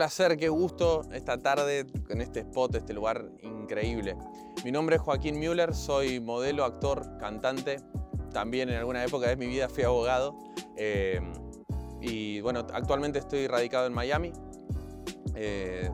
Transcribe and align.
placer, 0.00 0.38
qué 0.38 0.48
gusto 0.48 1.02
esta 1.12 1.36
tarde 1.36 1.84
en 2.08 2.22
este 2.22 2.40
spot, 2.40 2.74
este 2.74 2.94
lugar 2.94 3.28
increíble. 3.42 4.16
Mi 4.64 4.72
nombre 4.72 4.96
es 4.96 5.02
Joaquín 5.02 5.38
Müller, 5.38 5.74
soy 5.74 6.20
modelo, 6.20 6.64
actor, 6.64 7.18
cantante. 7.18 7.82
También 8.32 8.70
en 8.70 8.76
alguna 8.76 9.04
época 9.04 9.28
de 9.28 9.36
mi 9.36 9.46
vida 9.46 9.68
fui 9.68 9.84
abogado. 9.84 10.38
Eh, 10.74 11.20
y 12.00 12.40
bueno, 12.40 12.66
actualmente 12.72 13.18
estoy 13.18 13.46
radicado 13.46 13.86
en 13.86 13.92
Miami. 13.92 14.32
Eh, 15.34 15.90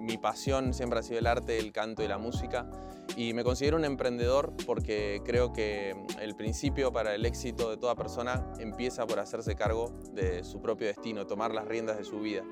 mi 0.00 0.16
pasión 0.16 0.72
siempre 0.72 1.00
ha 1.00 1.02
sido 1.02 1.18
el 1.18 1.26
arte, 1.26 1.58
el 1.58 1.72
canto 1.72 2.02
y 2.02 2.08
la 2.08 2.16
música. 2.16 2.70
Y 3.18 3.34
me 3.34 3.44
considero 3.44 3.76
un 3.76 3.84
emprendedor 3.84 4.54
porque 4.64 5.20
creo 5.26 5.52
que 5.52 5.94
el 6.22 6.34
principio 6.36 6.90
para 6.90 7.14
el 7.14 7.26
éxito 7.26 7.68
de 7.68 7.76
toda 7.76 7.96
persona 7.96 8.50
empieza 8.58 9.06
por 9.06 9.20
hacerse 9.20 9.54
cargo 9.56 9.92
de 10.14 10.42
su 10.42 10.62
propio 10.62 10.86
destino, 10.86 11.26
tomar 11.26 11.52
las 11.52 11.66
riendas 11.68 11.98
de 11.98 12.04
su 12.04 12.20
vida. 12.20 12.42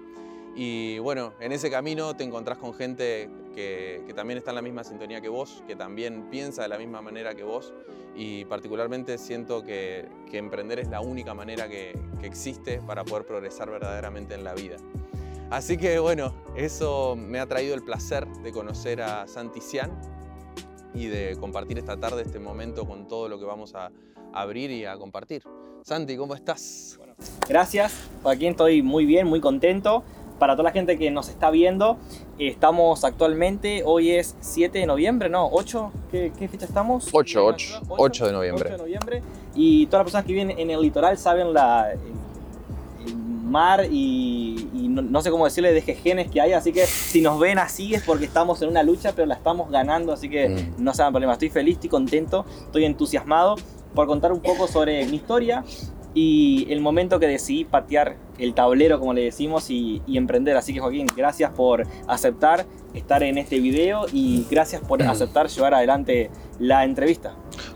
Y 0.55 0.99
bueno, 0.99 1.33
en 1.41 1.53
ese 1.53 1.71
camino 1.71 2.17
te 2.17 2.25
encontrás 2.25 2.59
con 2.59 2.75
gente 2.75 3.31
que, 3.55 4.03
también 4.15 4.39
está 4.39 4.51
en 4.51 4.57
la 4.57 4.63
misma 4.63 4.85
sintonía 4.85 5.21
que 5.21 5.29
vos, 5.29 5.63
que 5.67 5.77
también 5.77 6.29
piensa 6.31 6.63
de 6.63 6.69
la 6.69 6.79
misma 6.79 7.01
manera 7.01 7.35
que 7.35 7.45
vos 7.45 7.73
y 8.17 8.45
particularmente 8.47 9.19
siento 9.19 9.63
que, 9.65 10.09
emprender 10.33 10.79
es 10.79 10.89
la 10.89 11.01
única 11.01 11.35
manera 11.35 11.69
que, 11.69 11.99
que 12.21 12.27
existe 12.27 12.81
para 12.87 13.05
poder 13.05 13.27
progresar 13.27 13.71
verdaderamente 13.71 14.35
en 14.35 14.45
la 14.45 14.55
vida. 14.55 14.77
Así 15.51 15.77
que 15.77 15.99
bueno, 15.99 16.33
eso 16.55 17.17
me 17.17 17.41
ha 17.41 17.47
traído 17.47 17.75
el 17.75 17.83
placer 17.83 18.27
de 18.27 18.53
conocer 18.53 19.03
a 19.03 19.27
Santi 19.27 19.61
Cian 19.61 19.91
y 20.95 21.07
de 21.07 21.37
compartir 21.39 21.79
esta 21.79 21.97
tarde, 21.97 22.23
este 22.23 22.39
momento 22.39 22.87
con 22.87 23.09
todo 23.09 23.29
lo 23.29 23.39
que 23.39 23.45
vamos 23.45 23.75
a 23.75 23.91
abrir 24.33 24.71
y 24.71 24.85
a 24.85 24.97
compartir. 24.97 25.43
Santi, 25.83 26.17
¿cómo 26.17 26.35
estás? 26.35 26.99
gracias, 27.49 28.09
Joaquín, 28.23 28.53
estoy 28.53 28.81
muy 28.81 29.05
bien, 29.05 29.27
muy 29.27 29.41
contento 29.41 30.05
para 30.41 30.57
toda 30.57 30.65
la 30.65 30.73
gente 30.73 30.99
que 30.99 31.11
nos 31.13 31.29
está 31.29 31.51
viendo, 31.51 31.99
estamos 32.39 33.05
actualmente, 33.05 33.83
hoy 33.85 34.11
es 34.11 34.35
7 34.41 34.79
de 34.81 34.87
noviembre, 34.87 35.29
¿no? 35.29 35.49
8, 35.53 35.93
¿qué, 36.11 36.49
fecha 36.51 36.65
estamos? 36.65 37.09
8, 37.13 37.45
8, 37.45 37.83
8, 37.89 38.27
de 38.27 38.33
noviembre. 38.33 38.65
8 38.65 38.73
de 38.73 38.79
noviembre. 38.79 39.23
Y 39.55 39.87
todas 39.87 40.01
las 40.01 40.05
personas 40.07 40.27
que 40.27 40.33
viven 40.33 40.59
en 40.59 40.71
el 40.71 40.81
litoral 40.81 41.19
saben 41.19 41.53
la, 41.53 41.93
el, 41.93 43.15
mar 43.45 43.85
y, 43.91 44.67
no, 44.89 45.21
sé 45.23 45.31
cómo 45.31 45.45
decirle 45.45 45.73
de 45.73 45.83
jejenes 45.83 46.31
que 46.31 46.41
hay, 46.41 46.53
así 46.53 46.73
que 46.73 46.87
si 46.87 47.21
nos 47.21 47.39
ven 47.39 47.59
así 47.59 47.95
es 47.95 48.03
porque 48.03 48.25
estamos 48.25 48.63
en 48.63 48.71
una 48.71 48.83
lucha, 48.83 49.13
pero 49.15 49.27
la 49.27 49.35
estamos 49.35 49.71
ganando, 49.71 50.13
así 50.13 50.31
que 50.31 50.49
mm. 50.49 50.83
no 50.83 50.95
se 50.95 51.03
hagan 51.03 51.13
problema. 51.13 51.35
Estoy 51.35 51.51
feliz, 51.51 51.75
estoy 51.75 51.91
contento, 51.91 52.47
estoy 52.65 52.87
entusiasmado 52.87 53.57
por 53.95 54.07
contar 54.07 54.33
un 54.33 54.41
poco 54.41 54.67
sobre 54.67 55.05
mi 55.07 55.17
historia, 55.17 55.65
y 56.15 56.67
el 56.71 56.81
momento 56.81 57.21
que 57.21 57.27
decidí 57.27 57.65
patear 57.65 58.17
el 58.39 58.55
tablero, 58.55 58.99
como 58.99 59.15
le 59.15 59.23
decimos, 59.23 59.71
y, 59.71 60.03
emprender. 60.09 60.57
Así 60.57 60.73
que 60.73 60.81
Joaquín, 60.81 61.07
gracias 61.17 61.53
por 61.53 61.87
aceptar 62.07 62.67
estar 62.95 63.23
en 63.23 63.39
este 63.39 63.61
video 63.61 64.07
y 64.13 64.45
gracias 64.51 64.83
por 64.83 65.03
aceptar 65.03 65.49
llevar 65.49 65.75
adelante 65.75 66.31
la 66.59 66.85
entrevista. 66.85 67.35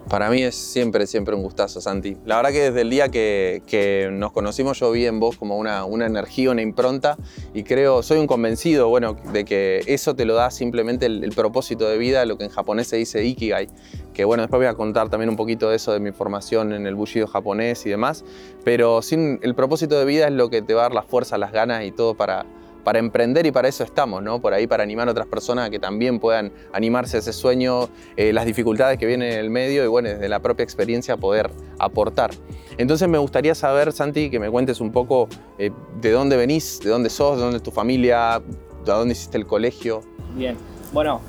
Para 0.09 0.31
mí 0.31 0.43
es 0.43 0.55
siempre, 0.55 1.07
siempre 1.07 1.35
un 1.35 1.43
gustazo, 1.43 1.81
Santi. 1.81 2.17
La 2.25 2.37
verdad 2.37 2.51
que 2.51 2.61
desde 2.71 2.81
el 2.83 2.91
día 2.91 3.09
que, 3.09 4.09
nos 4.13 4.33
conocimos 4.33 4.79
yo 4.79 4.91
vi 4.91 5.07
en 5.07 5.21
vos 5.21 5.37
como 5.37 5.57
una, 5.57 5.85
una, 5.85 6.07
energía, 6.07 6.51
una 6.51 6.63
impronta 6.63 7.17
y 7.53 7.63
creo, 7.65 8.03
soy 8.03 8.19
un 8.19 8.27
convencido, 8.27 8.89
bueno, 8.89 9.17
de 9.33 9.45
que 9.45 9.83
eso 9.87 10.15
te 10.15 10.25
lo 10.25 10.35
da 10.35 10.51
simplemente 10.51 11.07
el, 11.07 11.33
propósito 11.35 11.89
de 11.89 11.99
vida, 11.99 12.25
lo 12.25 12.39
que 12.39 12.45
en 12.45 12.51
japonés 12.51 12.89
se 12.89 12.97
dice 12.97 13.25
Ikigai, 13.25 13.69
que 14.13 14.25
bueno, 14.25 14.43
después 14.43 14.61
voy 14.61 14.67
a 14.67 14.75
contar 14.75 15.09
también 15.09 15.31
un 15.31 15.37
poquito 15.37 15.71
de 15.71 15.77
eso 15.77 15.93
de 15.93 16.01
mi 16.01 16.13
formación 16.13 16.73
en 16.73 16.87
el 16.87 16.95
bushido 16.95 17.27
japonés 17.27 17.85
y 17.87 17.91
demás, 17.91 18.25
pero 18.65 19.03
sin 19.03 19.41
el 19.43 19.55
propósito 19.55 19.99
de 19.99 20.05
vida 20.05 20.27
es 20.27 20.33
lo 20.33 20.51
que 20.51 20.63
te 20.63 20.75
va 20.75 20.83
a 20.83 20.85
dar 20.85 20.95
la 20.95 21.03
fuerza, 21.03 21.39
las 21.39 21.53
ganas 21.53 21.85
y 21.85 21.91
todo 21.91 22.15
para, 22.15 22.47
para 22.85 22.99
emprender 22.99 23.47
y 23.47 23.51
para 23.51 23.67
eso 23.67 23.83
estamos, 23.83 24.23
¿no? 24.23 24.41
Por 24.41 24.53
ahí 24.53 24.67
para 24.67 24.83
animar 24.83 25.09
a 25.09 25.11
otras 25.11 25.27
personas 25.27 25.67
a 25.67 25.71
que 25.71 25.79
también 25.79 26.21
puedan 26.21 26.53
animarse 26.73 27.17
a 27.17 27.21
ese 27.21 27.33
sueño, 27.33 27.89
eh, 28.17 28.33
las 28.33 28.47
dificultades 28.47 28.99
que 28.99 29.07
vienen 29.07 29.33
en 29.33 29.39
el 29.39 29.51
medio 29.51 29.85
y 29.85 29.89
bueno, 29.89 30.11
desde 30.11 30.29
la 30.29 30.41
propia 30.41 30.63
experiencia 30.63 31.17
poder 31.17 31.51
aportar. 31.79 32.31
Entonces 32.77 33.09
me 33.09 33.19
gustaría 33.19 33.55
saber, 33.55 33.93
Santi, 33.93 34.31
que 34.31 34.39
me 34.39 34.51
cuentes 34.51 34.81
un 34.81 34.93
poco 34.93 35.29
eh, 35.59 35.71
de 36.01 36.11
dónde 36.11 36.37
venís, 36.37 36.81
de 36.81 36.91
dónde 36.91 37.11
sos, 37.11 37.37
de 37.37 37.43
dónde 37.43 37.57
es 37.57 37.63
tu 37.63 37.71
familia, 37.71 38.43
de 38.85 38.93
dónde 38.93 39.13
hiciste 39.13 39.39
el 39.39 39.47
colegio. 39.47 40.03
Bien, 40.37 40.57
bueno, 40.93 41.21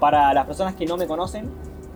para 0.00 0.32
las 0.34 0.46
personas 0.46 0.74
que 0.74 0.86
no 0.86 0.96
me 0.96 1.06
conocen, 1.06 1.50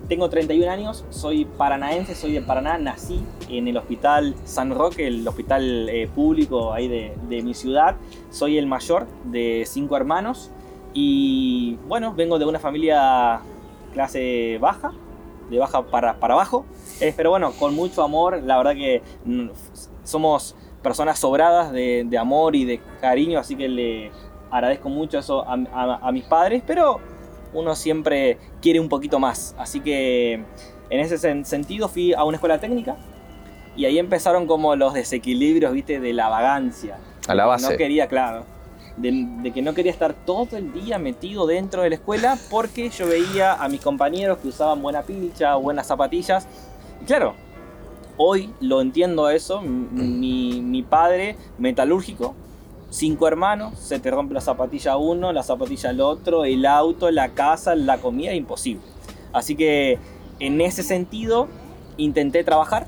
tengo 0.09 0.29
31 0.29 0.71
años, 0.71 1.05
soy 1.11 1.45
paranaense, 1.45 2.15
soy 2.15 2.33
de 2.33 2.43
Paraná, 2.43 2.79
nací 2.79 3.23
en 3.49 3.69
el 3.69 3.77
Hospital 3.77 4.35
San 4.45 4.71
Roque, 4.71 5.07
el 5.07 5.27
hospital 5.27 5.89
eh, 5.89 6.09
público 6.15 6.73
ahí 6.73 6.89
de, 6.89 7.43
mi 7.43 7.55
ciudad. 7.55 7.97
Soy 8.31 8.59
el 8.59 8.67
mayor 8.67 9.07
de 9.25 9.65
cinco 9.67 9.97
hermanos 9.97 10.51
y 10.93 11.77
bueno, 11.89 12.15
vengo 12.15 12.39
de 12.39 12.45
una 12.45 12.59
familia 12.59 13.41
clase 13.93 14.59
baja, 14.61 14.93
de 15.51 15.59
baja 15.59 15.83
para, 15.83 16.19
para 16.19 16.35
abajo, 16.35 16.65
eh, 17.01 17.13
pero 17.17 17.31
bueno, 17.31 17.53
con 17.53 17.75
mucho 17.75 18.03
amor, 18.03 18.43
la 18.43 18.57
verdad 18.59 18.75
que 18.75 19.03
mm, 19.25 19.49
somos 20.05 20.55
personas 20.83 21.19
sobradas 21.19 21.73
de, 21.73 22.19
amor 22.19 22.55
y 22.57 22.65
de 22.65 22.81
cariño, 23.01 23.39
así 23.39 23.57
que 23.57 23.69
le 23.69 24.11
agradezco 24.51 24.89
mucho 24.89 25.19
eso 25.19 25.45
a 25.49 26.13
mis 26.13 26.25
padres, 26.25 26.63
pero 26.65 27.01
uno 27.55 27.75
siempre 27.75 28.39
quiere 28.61 28.81
un 28.81 28.89
poquito 28.89 29.19
más. 29.19 29.55
Así 29.59 29.81
que 29.81 30.35
en 30.91 31.01
ese 31.01 31.45
sentido 31.45 31.89
fui 31.89 32.13
a 32.13 32.25
una 32.25 32.37
escuela 32.37 32.59
técnica 32.59 32.97
y 33.77 33.87
ahí 33.87 33.99
empezaron 33.99 34.47
como 34.47 34.77
los 34.77 34.95
desequilibrios, 34.95 35.73
viste, 35.73 36.01
de 36.01 36.13
la 36.13 36.29
vagancia. 36.29 36.99
A 37.27 37.35
la 37.35 37.47
base. 37.47 37.71
No 37.71 37.77
quería, 37.77 38.07
claro. 38.07 38.45
De, 38.97 39.51
que 39.53 39.61
no 39.61 39.75
quería 39.75 39.91
estar 39.91 40.15
todo 40.15 40.57
el 40.57 40.73
día 40.73 40.99
metido 40.99 41.49
dentro 41.49 41.83
de 41.83 41.89
la 41.89 41.97
escuela 41.97 42.39
porque 42.49 42.91
yo 42.91 43.09
veía 43.09 43.55
a 43.55 43.69
mis 43.69 43.81
compañeros 43.81 44.39
que 44.39 44.49
usaban 44.49 44.81
buena 44.81 45.03
pilcha, 45.03 45.57
buenas 45.57 45.89
zapatillas. 45.89 46.47
Y 47.03 47.05
claro, 47.05 47.35
hoy 48.17 48.51
lo 48.61 48.81
entiendo 48.81 49.29
eso. 49.31 49.61
Mi, 49.63 50.61
mi 50.63 50.83
padre, 50.85 51.37
metalúrgico, 51.59 52.37
cinco 52.95 53.27
hermanos, 53.27 53.77
se 53.79 53.99
te 53.99 54.11
rompe 54.11 54.35
la 54.35 54.41
zapatilla 54.41 54.97
uno, 54.97 55.33
la 55.33 55.43
zapatilla 55.43 55.91
el 55.91 56.01
otro, 56.01 56.45
el 56.45 56.65
auto, 56.65 57.11
la 57.11 57.31
casa, 57.31 57.75
la 57.75 57.99
comida, 57.99 58.33
imposible. 58.35 58.83
Así 59.33 59.57
que 59.57 59.99
en 60.39 60.61
ese 60.61 60.85
sentido 60.85 61.49
intenté 61.97 62.45
trabajar 62.45 62.87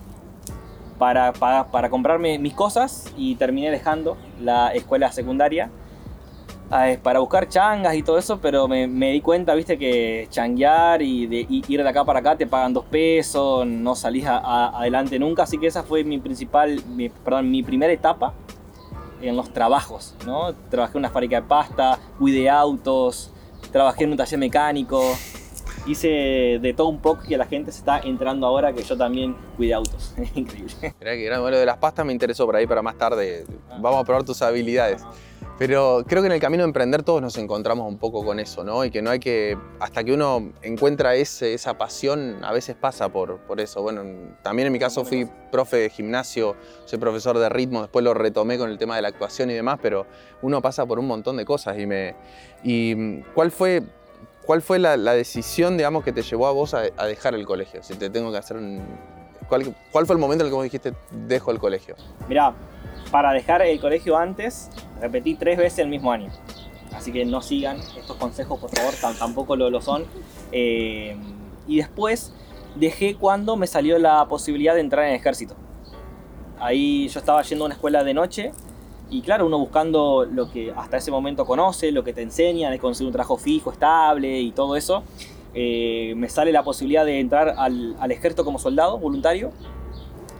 para, 0.99 1.33
para, 1.33 1.91
comprarme 1.91 2.39
mis 2.39 2.55
cosas 2.55 3.13
y 3.17 3.35
terminé 3.35 3.71
dejando 3.71 4.17
la 4.41 4.73
escuela 4.73 5.11
secundaria 5.11 5.71
para 7.03 7.19
buscar 7.19 7.49
changas 7.49 7.95
y 7.97 8.03
todo 8.03 8.19
eso, 8.19 8.41
pero 8.41 8.69
me, 8.69 9.11
di 9.11 9.21
cuenta, 9.21 9.55
viste, 9.55 9.77
que 9.77 10.29
changuear 10.31 11.03
y, 11.03 11.27
de, 11.27 11.47
ir 11.49 11.83
de 11.83 11.89
acá 11.89 12.05
para 12.05 12.21
acá 12.21 12.37
te 12.37 12.47
pagan 12.47 12.73
dos 12.73 12.85
pesos, 12.85 13.67
no 13.67 13.97
salís 13.97 14.25
adelante 14.27 15.19
nunca, 15.19 15.43
así 15.43 15.59
que 15.59 15.67
esa 15.67 15.83
fue 15.83 16.05
mi 16.05 16.19
principal, 16.19 16.81
perdón, 17.25 17.51
mi 17.51 17.63
primera 17.63 17.93
etapa 17.93 18.33
en 19.23 19.37
los 19.37 19.53
trabajos, 19.53 20.15
¿no? 20.25 20.55
Trabajé 20.71 20.93
en 20.93 20.99
una 20.99 21.11
fábrica 21.11 21.41
de 21.41 21.47
pasta, 21.47 21.99
cuidé 22.19 22.49
autos, 22.49 23.31
trabajé 23.73 24.05
en 24.05 24.13
un 24.13 24.17
taller 24.17 24.39
mecánico, 24.39 25.03
hice 25.87 26.59
de 26.61 26.75
todo 26.77 26.89
un 26.89 27.01
poco 27.01 27.23
que 27.23 27.37
la 27.37 27.47
gente 27.47 27.73
se 27.73 27.79
está 27.79 28.01
entrando 28.01 28.47
ahora 28.47 28.73
que 28.73 28.83
yo 28.83 28.97
también 28.97 29.37
cuide 29.57 29.75
autos. 29.75 30.15
Increíble. 30.35 30.95
Mirá 31.01 31.15
que 31.15 31.31
lo 31.31 31.59
de 31.59 31.67
las 31.67 31.79
pastas 31.79 32.05
me 32.05 32.13
interesó 32.13 32.47
por 32.47 32.57
ahí 32.57 32.67
para 32.67 32.83
más 32.83 32.97
tarde. 32.97 33.45
Vamos 33.81 34.01
a 34.01 34.05
probar 34.05 34.25
tus 34.25 34.43
habilidades. 34.43 35.03
Pero 35.59 36.05
creo 36.07 36.23
que 36.23 36.27
en 36.27 36.33
el 36.33 36.41
camino 36.41 36.65
de 36.65 36.69
emprender 36.69 37.03
todos 37.03 37.23
nos 37.23 37.39
encontramos 37.39 37.89
un 37.89 37.97
poco 37.97 38.23
con 38.23 38.39
eso, 38.39 38.63
¿no? 38.63 38.85
Y 38.85 38.91
que 38.91 39.01
no 39.01 39.09
hay 39.09 39.19
que, 39.19 39.57
hasta 39.81 40.05
que 40.05 40.13
uno 40.13 40.53
encuentra 40.61 41.15
esa 41.15 41.79
pasión, 41.79 42.45
a 42.45 42.53
veces 42.53 42.77
pasa 42.77 43.09
por, 43.09 43.39
por 43.39 43.59
eso. 43.61 43.81
Bueno, 43.81 44.03
también 44.43 44.67
en 44.67 44.73
mi 44.73 44.79
caso 44.79 45.03
fui 45.07 45.27
profe 45.51 45.79
de 45.79 45.91
gimnasio, 45.91 46.57
soy 46.85 46.99
profesor 46.99 47.39
de 47.39 47.49
ritmo, 47.49 47.81
después 47.81 48.05
lo 48.05 48.13
retomé 48.13 48.59
con 48.59 48.69
el 48.69 48.77
tema 48.77 48.97
de 48.97 49.03
la 49.03 49.09
actuación 49.09 49.51
y 49.51 49.55
demás, 49.55 49.79
pero 49.81 50.07
uno 50.43 50.61
pasa 50.61 50.85
por 50.85 50.99
un 50.99 51.07
montón 51.07 51.39
de 51.39 51.47
cosas. 51.47 51.79
Y, 51.79 51.87
me, 51.87 52.15
y 52.63 53.23
¿cuál 53.35 53.51
fue, 53.51 53.83
cuál 54.45 54.61
fue 54.61 54.79
la, 54.79 54.97
decisión, 55.15 55.79
digamos, 55.79 56.05
que 56.05 56.13
te 56.13 56.21
llevó 56.21 56.49
a 56.49 56.53
vos 56.53 56.75
a, 56.75 56.83
dejar 57.07 57.35
el 57.35 57.47
colegio? 57.47 57.83
Si 57.83 57.95
te 57.95 58.11
tengo 58.11 58.31
que 58.31 58.39
hacer 58.39 58.59
un... 58.59 58.83
¿Cuál, 59.49 59.75
¿Cuál 59.91 60.07
fue 60.07 60.15
el 60.15 60.21
momento 60.21 60.43
en 60.43 60.49
el 60.49 60.51
que 60.51 60.57
vos 60.57 60.65
dijiste, 60.65 60.93
dejo 61.29 61.51
el 61.51 61.61
colegio? 61.61 61.95
Mirá, 62.29 62.53
para 63.11 63.33
dejar 63.33 63.63
el 63.63 63.81
colegio 63.81 64.17
antes, 64.17 64.71
repetí 65.01 65.35
tres 65.35 65.59
veces 65.59 65.81
el 65.81 65.89
mismo 65.89 66.13
año. 66.13 66.31
Así 66.95 67.13
que 67.13 67.25
no 67.25 67.43
sigan 67.43 67.79
estos 67.99 68.17
consejos, 68.17 68.59
por 68.59 68.71
favor, 68.71 68.95
tampoco 69.19 69.57
lo, 69.57 69.81
son. 69.81 70.05
Eh, 70.53 71.17
y 71.67 71.77
después 71.77 72.33
dejé 72.75 73.17
cuando 73.17 73.57
me 73.57 73.67
salió 73.67 73.99
la 73.99 74.27
posibilidad 74.29 74.75
de 74.75 74.81
entrar 74.81 75.05
en 75.05 75.11
el 75.11 75.17
ejército. 75.17 75.55
Ahí 76.59 77.09
yo 77.09 77.21
estaba 77.21 77.43
yendo 77.43 77.65
a 77.65 77.67
una 77.67 77.75
escuela 77.75 78.03
de 78.03 78.15
noche 78.15 78.53
y 79.11 79.21
claro, 79.21 79.47
uno 79.47 79.59
buscando 79.59 80.25
lo 80.25 80.51
que 80.51 80.73
hasta 80.75 80.97
ese 80.97 81.11
momento 81.11 81.45
conoce, 81.45 81.93
lo 81.93 82.03
que 82.03 82.13
te 82.13 82.23
enseñan, 82.23 82.73
es 82.73 82.81
conseguir 82.81 83.09
un 83.09 83.13
trabajo 83.13 83.37
fijo, 83.37 83.71
estable 83.71 84.41
y 84.41 84.53
todo 84.53 84.75
eso. 84.75 85.03
Eh, 85.55 86.15
me 86.17 86.29
sale 86.29 86.53
la 86.53 86.63
posibilidad 86.63 87.05
de 87.05 87.21
entrar 87.21 87.55
al 87.59 88.11
ejército 88.11 88.45
como 88.45 88.59
soldado 88.59 88.99
voluntario 88.99 89.53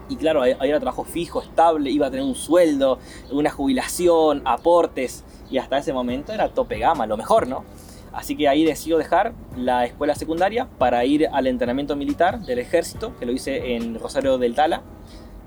y 0.09 0.17
claro, 0.17 0.43
ahí 0.43 0.55
era 0.61 0.79
trabajo 0.79 1.05
fijo, 1.05 1.43
estable, 1.43 1.91
iba 1.91 2.07
a 2.07 2.11
tener 2.11 2.25
un 2.25 2.35
sueldo, 2.35 2.99
una 3.31 3.51
jubilación, 3.51 4.43
aportes. 4.45 5.25
y 5.51 5.59
hasta 5.59 5.79
ese 5.79 5.93
momento 5.93 6.33
era 6.33 6.49
tope 6.49 6.79
gama, 6.79 7.07
lo 7.07 7.17
mejor, 7.17 7.47
¿no? 7.47 7.65
Así 8.17 8.35
que 8.35 8.49
ahí 8.49 8.65
decido 8.65 8.97
dejar 8.97 9.35
la 9.57 9.85
escuela 9.85 10.15
secundaria 10.15 10.67
para 10.79 11.05
ir 11.05 11.29
al 11.31 11.47
entrenamiento 11.47 11.97
militar 11.97 12.41
del 12.41 12.59
ejército, 12.59 13.15
que 13.19 13.27
lo 13.27 13.33
hice 13.33 13.75
en 13.75 14.01
Rosario 14.01 14.39
del 14.39 14.55
Tala. 14.55 14.81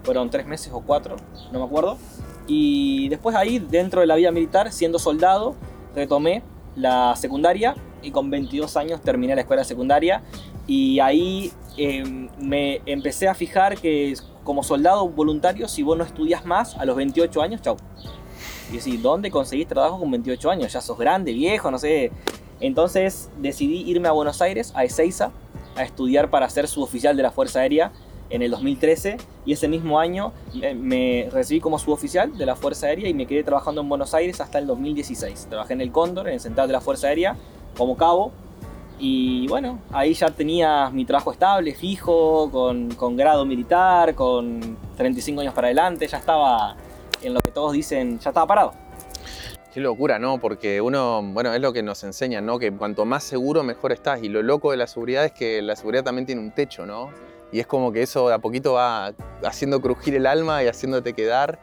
Fueron 0.03 0.29
tres 0.29 0.45
meses 0.45 0.71
o 0.71 0.81
cuatro, 0.81 1.15
no 1.51 1.59
me 1.59 1.65
acuerdo. 1.65 1.97
Y 2.45 3.09
después 3.09 3.35
ahí, 3.35 3.57
dentro 3.57 4.01
de 4.01 4.07
la 4.07 4.15
vida 4.15 4.31
militar, 4.31 4.71
siendo 4.71 4.99
soldado, 4.99 5.55
retomé 5.95 6.43
la 6.75 7.15
secundaria 7.15 7.75
y 8.03 8.11
con 8.11 8.29
22 8.29 8.77
años 8.77 9.01
terminé 9.01 9.33
la 9.33 9.41
escuela 9.41 9.63
secundaria. 9.63 10.21
Y 10.67 10.99
ahí 10.99 11.51
em, 11.75 12.29
me 12.39 12.81
empecé 12.85 13.27
a 13.27 13.33
fijar 13.33 13.77
que 13.79 14.13
como 14.49 14.63
soldado 14.63 15.07
voluntario, 15.07 15.67
si 15.67 15.83
vos 15.83 15.95
no 15.95 16.03
estudias 16.03 16.43
más 16.43 16.75
a 16.75 16.83
los 16.83 16.95
28 16.95 17.39
años, 17.39 17.61
chau. 17.61 17.77
Y 18.71 18.77
decir, 18.77 18.99
¿dónde 18.99 19.29
conseguís 19.29 19.67
trabajo 19.67 19.99
con 19.99 20.09
28 20.09 20.49
años? 20.49 20.73
Ya 20.73 20.81
sos 20.81 20.97
grande, 20.97 21.33
viejo, 21.33 21.69
no 21.69 21.77
sé, 21.77 22.11
entonces 22.59 23.29
decidí 23.37 23.87
irme 23.87 24.07
a 24.07 24.11
Buenos 24.11 24.41
Aires, 24.41 24.71
a 24.73 24.85
Ezeiza, 24.85 25.29
a 25.75 25.83
estudiar 25.83 26.31
para 26.31 26.49
ser 26.49 26.67
suboficial 26.67 27.15
de 27.15 27.21
la 27.21 27.29
Fuerza 27.29 27.59
Aérea 27.59 27.91
en 28.31 28.41
el 28.41 28.49
2013 28.49 29.17
y 29.45 29.53
ese 29.53 29.67
mismo 29.67 29.99
año 29.99 30.33
eh, 30.59 30.73
me 30.73 31.29
recibí 31.31 31.59
como 31.59 31.77
suboficial 31.77 32.35
de 32.35 32.47
la 32.47 32.55
Fuerza 32.55 32.87
Aérea 32.87 33.07
y 33.07 33.13
me 33.13 33.27
quedé 33.27 33.43
trabajando 33.43 33.81
en 33.81 33.89
Buenos 33.89 34.15
Aires 34.15 34.41
hasta 34.41 34.57
el 34.57 34.65
2016. 34.65 35.45
Trabajé 35.51 35.73
en 35.73 35.81
el 35.81 35.91
Cóndor, 35.91 36.27
en 36.27 36.33
el 36.33 36.39
Central 36.39 36.65
de 36.65 36.73
la 36.73 36.81
Fuerza 36.81 37.05
Aérea, 37.05 37.35
como 37.77 37.95
cabo. 37.97 38.31
Y 38.99 39.47
bueno, 39.47 39.79
ahí 39.91 40.13
ya 40.13 40.29
tenía 40.29 40.89
mi 40.89 41.05
trabajo 41.05 41.31
estable, 41.31 41.73
fijo, 41.73 42.51
con, 42.51 42.93
con 42.95 43.15
grado 43.15 43.45
militar, 43.45 44.13
con 44.13 44.77
35 44.97 45.41
años 45.41 45.53
para 45.53 45.67
adelante, 45.67 46.05
ya 46.05 46.17
estaba 46.17 46.75
en 47.21 47.33
lo 47.33 47.41
que 47.41 47.51
todos 47.51 47.71
dicen, 47.71 48.19
ya 48.19 48.29
estaba 48.29 48.45
parado. 48.45 48.73
Qué 49.73 49.79
locura, 49.79 50.17
¿no? 50.17 50.39
Porque 50.39 50.81
uno, 50.81 51.21
bueno, 51.21 51.53
es 51.53 51.61
lo 51.61 51.71
que 51.71 51.83
nos 51.83 52.03
enseñan, 52.03 52.45
¿no? 52.45 52.57
Que 52.57 52.71
cuanto 52.71 53.05
más 53.05 53.23
seguro, 53.23 53.63
mejor 53.63 53.91
estás. 53.91 54.23
Y 54.23 54.27
lo 54.29 54.41
loco 54.41 54.71
de 54.71 54.77
la 54.77 54.87
seguridad 54.87 55.25
es 55.25 55.31
que 55.31 55.61
la 55.61 55.75
seguridad 55.75 56.03
también 56.03 56.25
tiene 56.25 56.41
un 56.41 56.51
techo, 56.51 56.87
¿no? 56.87 57.11
Y 57.51 57.59
es 57.59 57.67
como 57.67 57.91
que 57.91 58.01
eso 58.01 58.29
de 58.29 58.33
a 58.33 58.39
poquito 58.39 58.73
va 58.73 59.13
haciendo 59.43 59.79
crujir 59.79 60.15
el 60.15 60.25
alma 60.25 60.63
y 60.63 60.67
haciéndote 60.67 61.13
quedar. 61.13 61.59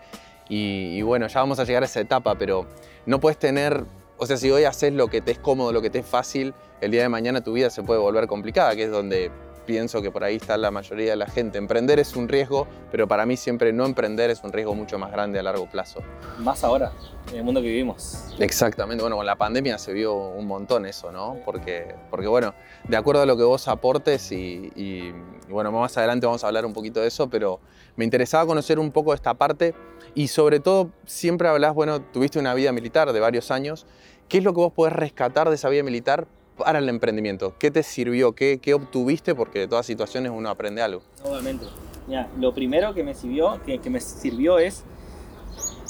Y, 0.48 1.02
bueno, 1.02 1.26
ya 1.26 1.40
vamos 1.40 1.58
a 1.58 1.64
llegar 1.64 1.82
a 1.82 1.86
esa 1.86 1.98
etapa, 1.98 2.36
pero 2.36 2.66
no 3.04 3.18
puedes 3.18 3.38
tener, 3.38 3.84
o 4.18 4.26
sea, 4.26 4.36
si 4.36 4.50
hoy 4.50 4.64
haces 4.64 4.92
lo 4.92 5.08
que 5.08 5.20
te 5.20 5.32
es 5.32 5.38
cómodo, 5.38 5.72
lo 5.72 5.82
que 5.82 5.90
te 5.90 6.00
es 6.00 6.06
fácil, 6.06 6.54
el 6.80 6.90
día 6.90 7.02
de 7.02 7.08
mañana 7.08 7.42
tu 7.42 7.52
vida 7.52 7.70
se 7.70 7.82
puede 7.82 8.00
volver 8.00 8.26
complicada, 8.26 8.74
que 8.74 8.84
es 8.84 8.90
donde 8.90 9.30
pienso 9.66 10.00
que 10.00 10.10
por 10.10 10.24
ahí 10.24 10.36
está 10.36 10.56
la 10.56 10.70
mayoría 10.70 11.10
de 11.10 11.16
la 11.16 11.26
gente. 11.26 11.58
Emprender 11.58 11.98
es 11.98 12.16
un 12.16 12.28
riesgo, 12.28 12.66
pero 12.90 13.06
para 13.08 13.26
mí 13.26 13.36
siempre 13.36 13.72
no 13.72 13.84
emprender 13.84 14.30
es 14.30 14.42
un 14.44 14.52
riesgo 14.52 14.74
mucho 14.74 14.98
más 14.98 15.10
grande 15.10 15.38
a 15.38 15.42
largo 15.42 15.68
plazo. 15.68 16.00
Más 16.38 16.64
ahora, 16.64 16.92
en 17.30 17.38
el 17.38 17.44
mundo 17.44 17.60
que 17.60 17.66
vivimos. 17.66 18.28
Exactamente, 18.38 19.02
bueno, 19.02 19.16
con 19.16 19.26
la 19.26 19.36
pandemia 19.36 19.76
se 19.78 19.92
vio 19.92 20.14
un 20.14 20.46
montón 20.46 20.86
eso, 20.86 21.10
¿no? 21.10 21.38
Porque, 21.44 21.94
porque 22.10 22.28
bueno, 22.28 22.54
de 22.88 22.96
acuerdo 22.96 23.22
a 23.22 23.26
lo 23.26 23.36
que 23.36 23.42
vos 23.42 23.68
aportes 23.68 24.30
y, 24.32 25.12
bueno, 25.48 25.72
más 25.72 25.96
adelante 25.98 26.26
vamos 26.26 26.44
a 26.44 26.46
hablar 26.46 26.64
un 26.64 26.72
poquito 26.72 27.00
de 27.00 27.08
eso, 27.08 27.28
pero 27.28 27.60
me 27.96 28.04
interesaba 28.04 28.46
conocer 28.46 28.78
un 28.78 28.92
poco 28.92 29.12
esta 29.12 29.34
parte 29.34 29.74
y 30.16 30.28
sobre 30.28 30.60
todo 30.60 30.90
siempre 31.04 31.46
hablas, 31.46 31.74
bueno, 31.74 32.00
tuviste 32.00 32.38
una 32.38 32.54
vida 32.54 32.72
militar 32.72 33.12
de 33.12 33.20
varios 33.20 33.50
años. 33.50 33.86
¿Qué 34.30 34.38
es 34.38 34.44
lo 34.44 34.54
que 34.54 34.60
vos 34.60 34.72
podés 34.72 34.94
rescatar 34.94 35.50
de 35.50 35.56
esa 35.56 35.68
vida 35.68 35.82
militar 35.82 36.26
para 36.56 36.78
el 36.78 36.88
emprendimiento? 36.88 37.54
¿Qué 37.58 37.70
te 37.70 37.82
sirvió? 37.82 38.32
¿Qué, 38.32 38.58
qué 38.58 38.72
obtuviste? 38.72 39.34
Porque 39.34 39.58
de 39.58 39.68
todas 39.68 39.84
situaciones 39.84 40.32
uno 40.34 40.48
aprende 40.48 40.80
algo. 40.80 41.02
Obviamente. 41.22 41.66
Ya, 42.08 42.30
lo 42.40 42.54
primero 42.54 42.94
que 42.94 43.04
me 43.04 43.12
sirvió, 43.14 43.60
que, 43.66 43.78
que 43.78 43.90
me 43.90 44.00
sirvió 44.00 44.58
es 44.58 44.84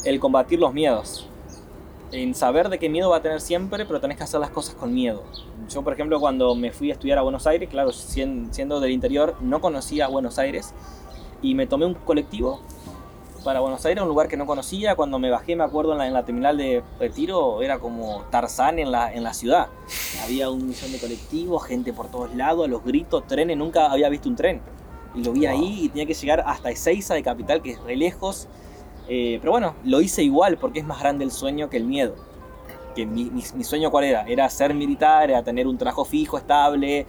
el 0.05 0.19
combatir 0.19 0.58
los 0.58 0.75
miedos. 0.75 1.28
En 2.11 2.34
saber 2.34 2.69
de 2.69 2.81
qué 2.81 2.88
miedo 2.88 3.11
va 3.11 3.19
a 3.19 3.23
tener 3.23 3.40
siempre, 3.40 3.87
pero 3.87 4.00
tenés 4.00 4.17
que 4.17 4.25
hacer 4.25 4.40
las 4.40 4.50
cosas 4.50 4.75
con 4.75 4.93
miedo. 4.93 5.23
Yo, 5.69 5.82
por 5.82 5.93
ejemplo, 5.93 6.19
cuando 6.19 6.56
me 6.56 6.73
fui 6.73 6.90
a 6.90 6.94
estudiar 6.94 7.19
a 7.19 7.23
Buenos 7.23 7.46
Aires, 7.46 7.69
claro, 7.70 7.93
siendo 7.93 8.81
del 8.81 8.90
interior, 8.90 9.37
no 9.40 9.61
conocía 9.61 10.08
Buenos 10.08 10.40
Aires 10.40 10.75
y 11.43 11.55
me 11.55 11.69
tomé 11.69 11.87
un 11.87 11.94
colectivo 11.94 12.61
para 13.46 13.60
Buenos 13.60 13.87
Aires, 13.87 14.02
un 14.02 14.08
lugar 14.08 14.26
que 14.26 14.37
no 14.37 14.44
conocía. 14.44 14.96
Cuando 14.96 15.20
me 15.20 15.31
bajé, 15.31 15.54
me 15.54 15.62
acuerdo, 15.62 15.93
en 16.02 16.12
la, 16.12 16.25
terminal 16.25 16.56
de 16.56 16.82
retiro, 16.98 17.62
era 17.62 17.78
como 17.78 18.25
Tarzán 18.28 18.81
en 18.81 18.90
la, 18.90 19.14
en 19.14 19.22
la 19.22 19.32
ciudad. 19.34 19.69
Había 20.25 20.50
un 20.50 20.66
millón 20.66 20.90
de 20.90 20.98
colectivos, 20.98 21.64
gente 21.64 21.93
por 21.93 22.10
todos 22.10 22.34
lados, 22.34 22.66
a 22.66 22.69
los 22.69 22.84
gritos, 22.84 23.25
trenes, 23.28 23.56
nunca 23.56 23.87
había 23.93 24.08
visto 24.08 24.28
un 24.28 24.34
tren. 24.34 24.60
Y 25.14 25.22
lo 25.22 25.31
vi 25.31 25.46
ahí 25.46 25.84
y 25.84 25.88
tenía 25.90 26.06
que 26.06 26.14
llegar 26.14 26.43
hasta 26.44 26.70
Ezeiza 26.70 27.14
de 27.14 27.22
Capital, 27.22 27.62
que 27.62 27.70
es 27.70 27.81
re 27.84 27.94
lejos. 27.94 28.48
Eh, 29.08 29.38
pero 29.40 29.52
bueno, 29.52 29.76
lo 29.84 30.00
hice 30.00 30.25
igual 30.25 30.58
porque 30.58 30.81
es 30.81 30.84
más 30.84 30.99
grande 30.99 31.22
el 31.22 31.31
sueño 31.31 31.70
que 31.70 31.76
el 31.76 31.84
miedo. 31.84 32.16
Que 32.96 33.06
mi, 33.06 33.31
mi, 33.31 33.62
sueño 33.62 33.92
cuál 33.92 34.06
era? 34.06 34.26
Era 34.26 34.50
ser 34.50 34.75
militar, 34.75 35.31
era 35.31 35.44
tener 35.44 35.69
un 35.69 35.78
trabajo 35.78 36.04
fijo, 36.04 36.37
estable, 36.37 37.06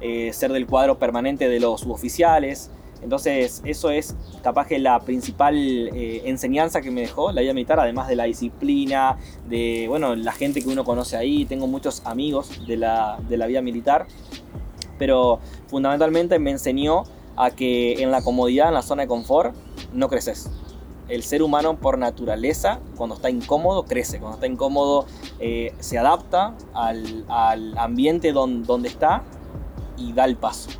eh, 0.00 0.32
ser 0.32 0.50
del 0.50 0.66
cuadro 0.66 0.98
permanente 0.98 1.46
de 1.46 1.60
los 1.60 1.82
suboficiales. 1.82 2.70
Entonces, 3.04 3.60
eso 3.66 3.90
es 3.90 4.16
capaz 4.42 4.66
que 4.66 4.78
la 4.78 4.98
principal 5.00 5.54
eh, 5.56 6.22
enseñanza 6.24 6.80
que 6.80 6.90
me 6.90 7.02
dejó 7.02 7.32
la 7.32 7.42
vida 7.42 7.52
militar, 7.52 7.78
además 7.78 8.08
de 8.08 8.16
la 8.16 8.24
disciplina, 8.24 9.18
de 9.46 9.84
bueno, 9.88 10.16
la 10.16 10.32
gente 10.32 10.62
que 10.62 10.70
uno 10.70 10.84
conoce 10.84 11.18
ahí. 11.18 11.44
Tengo 11.44 11.66
muchos 11.66 12.00
amigos 12.06 12.66
de 12.66 12.78
la, 12.78 13.18
de 13.28 13.36
la 13.36 13.46
vida 13.46 13.60
militar, 13.60 14.06
pero 14.98 15.38
fundamentalmente 15.66 16.38
me 16.38 16.50
enseñó 16.50 17.04
a 17.36 17.50
que 17.50 18.02
en 18.02 18.10
la 18.10 18.22
comodidad, 18.22 18.68
en 18.68 18.74
la 18.74 18.82
zona 18.82 19.02
de 19.02 19.08
confort, 19.08 19.54
no 19.92 20.08
creces. 20.08 20.50
El 21.08 21.22
ser 21.24 21.42
humano 21.42 21.76
por 21.76 21.98
naturaleza, 21.98 22.80
cuando 22.96 23.16
está 23.16 23.28
incómodo, 23.28 23.84
crece. 23.84 24.18
Cuando 24.18 24.36
está 24.36 24.46
incómodo, 24.46 25.04
eh, 25.40 25.74
se 25.78 25.98
adapta 25.98 26.54
al, 26.72 27.26
al 27.28 27.76
ambiente 27.76 28.32
donde, 28.32 28.66
donde 28.66 28.88
está 28.88 29.22
y 29.98 30.14
da 30.14 30.24
el 30.24 30.36
paso. 30.36 30.70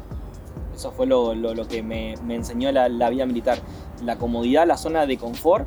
Eso 0.74 0.90
fue 0.92 1.06
lo, 1.06 1.34
que 1.68 1.82
me, 1.82 2.14
enseñó 2.28 2.72
la, 2.72 3.10
vida 3.10 3.26
militar. 3.26 3.58
La 4.02 4.16
comodidad, 4.16 4.66
la 4.66 4.76
zona 4.76 5.06
de 5.06 5.16
confort, 5.16 5.66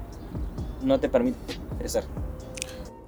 no 0.83 0.99
te 0.99 1.09
permite 1.09 1.37
crecer. 1.79 2.03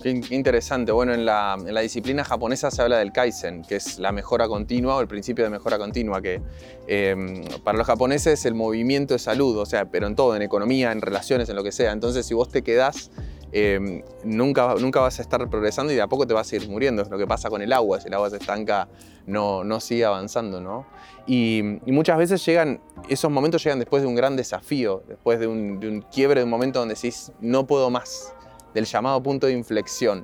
Qué 0.01 0.21
interesante. 0.29 0.93
Bueno, 0.93 1.13
en 1.13 1.25
la, 1.25 1.57
disciplina 1.81 2.23
japonesa 2.23 2.71
se 2.71 2.81
habla 2.81 2.97
del 2.99 3.11
Kaizen, 3.11 3.63
que 3.63 3.75
es 3.75 3.99
la 3.99 4.13
mejora 4.13 4.47
continua 4.47 4.95
o 4.95 5.01
el 5.01 5.07
principio 5.07 5.43
de 5.43 5.49
mejora 5.49 5.77
continua, 5.77 6.21
que 6.21 6.41
em, 6.87 7.43
para 7.65 7.77
los 7.77 7.85
japoneses 7.85 8.45
el 8.45 8.55
movimiento 8.55 9.13
de 9.13 9.19
salud, 9.19 9.57
o 9.57 9.65
sea, 9.65 9.91
pero 9.91 10.07
en 10.07 10.15
todo, 10.15 10.37
en 10.37 10.41
economía, 10.41 10.93
en 10.93 11.01
relaciones, 11.01 11.49
en 11.49 11.57
lo 11.57 11.63
que 11.63 11.73
sea. 11.73 11.91
Entonces, 11.91 12.25
si 12.25 12.33
vos 12.33 12.47
te 12.47 12.61
quedás 12.61 13.11
Em, 13.51 14.03
nunca, 14.23 14.75
nunca 14.75 14.99
vas 14.99 15.17
a 15.17 15.23
estar 15.23 15.49
progresando 15.49 15.91
y 15.91 15.95
de 15.95 16.01
a 16.01 16.07
poco 16.07 16.27
te 16.27 16.33
vas 16.33 16.51
a 16.51 16.55
ir 16.55 16.69
muriendo. 16.69 17.01
Es 17.01 17.09
lo 17.09 17.17
que 17.17 17.25
pasa 17.25 17.49
con 17.49 17.61
el 17.61 17.73
agua, 17.73 17.99
si 17.99 18.07
el 18.07 18.13
agua 18.13 18.29
se 18.29 18.37
estanca 18.37 18.87
no, 19.25 19.63
no 19.63 19.79
sigue 19.79 20.05
avanzando. 20.05 20.61
¿no? 20.61 20.85
Y, 21.25 21.61
muchas 21.87 22.17
veces 22.17 22.45
llegan, 22.45 22.79
esos 23.07 23.31
momentos 23.31 23.63
llegan 23.63 23.79
después 23.79 24.03
de 24.03 24.07
un 24.07 24.15
gran 24.15 24.35
desafío, 24.35 25.03
después 25.07 25.39
de 25.39 25.47
un, 25.47 25.79
de 25.79 25.87
un 25.87 26.01
quiebre, 26.01 26.41
de 26.41 26.43
un 26.45 26.49
momento 26.49 26.79
donde 26.79 26.95
decís, 26.95 27.31
no 27.39 27.65
puedo 27.65 27.89
más, 27.89 28.33
del 28.73 28.85
llamado 28.85 29.21
punto 29.21 29.47
de 29.47 29.53
inflexión. 29.53 30.23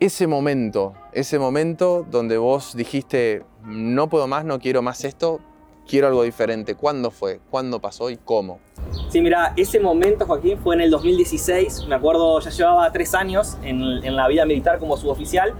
Ese 0.00 0.26
momento, 0.26 0.94
ese 1.12 1.38
momento 1.38 2.04
donde 2.10 2.36
vos 2.36 2.74
dijiste, 2.74 3.44
no 3.64 4.08
puedo 4.08 4.26
más, 4.26 4.44
no 4.44 4.58
quiero 4.58 4.82
más 4.82 5.04
esto, 5.04 5.40
quiero 5.92 6.06
algo 6.06 6.22
diferente. 6.22 6.74
¿Cuándo 6.74 7.10
fue? 7.10 7.38
¿Cuándo 7.50 7.78
pasó 7.78 8.08
y 8.08 8.16
cómo? 8.16 8.60
Sí, 9.10 9.20
mira, 9.20 9.52
ese 9.58 9.78
momento, 9.78 10.24
Joaquín, 10.24 10.56
fue 10.56 10.74
en 10.74 10.80
el 10.80 10.90
2016. 10.90 11.84
Me 11.86 11.94
acuerdo, 11.94 12.40
ya 12.40 12.48
llevaba 12.48 12.90
tres 12.90 13.14
años 13.14 13.58
en, 13.62 13.82
en 14.02 14.16
la 14.16 14.26
vida 14.26 14.46
militar 14.46 14.78
como 14.78 14.96
suboficial 14.96 15.52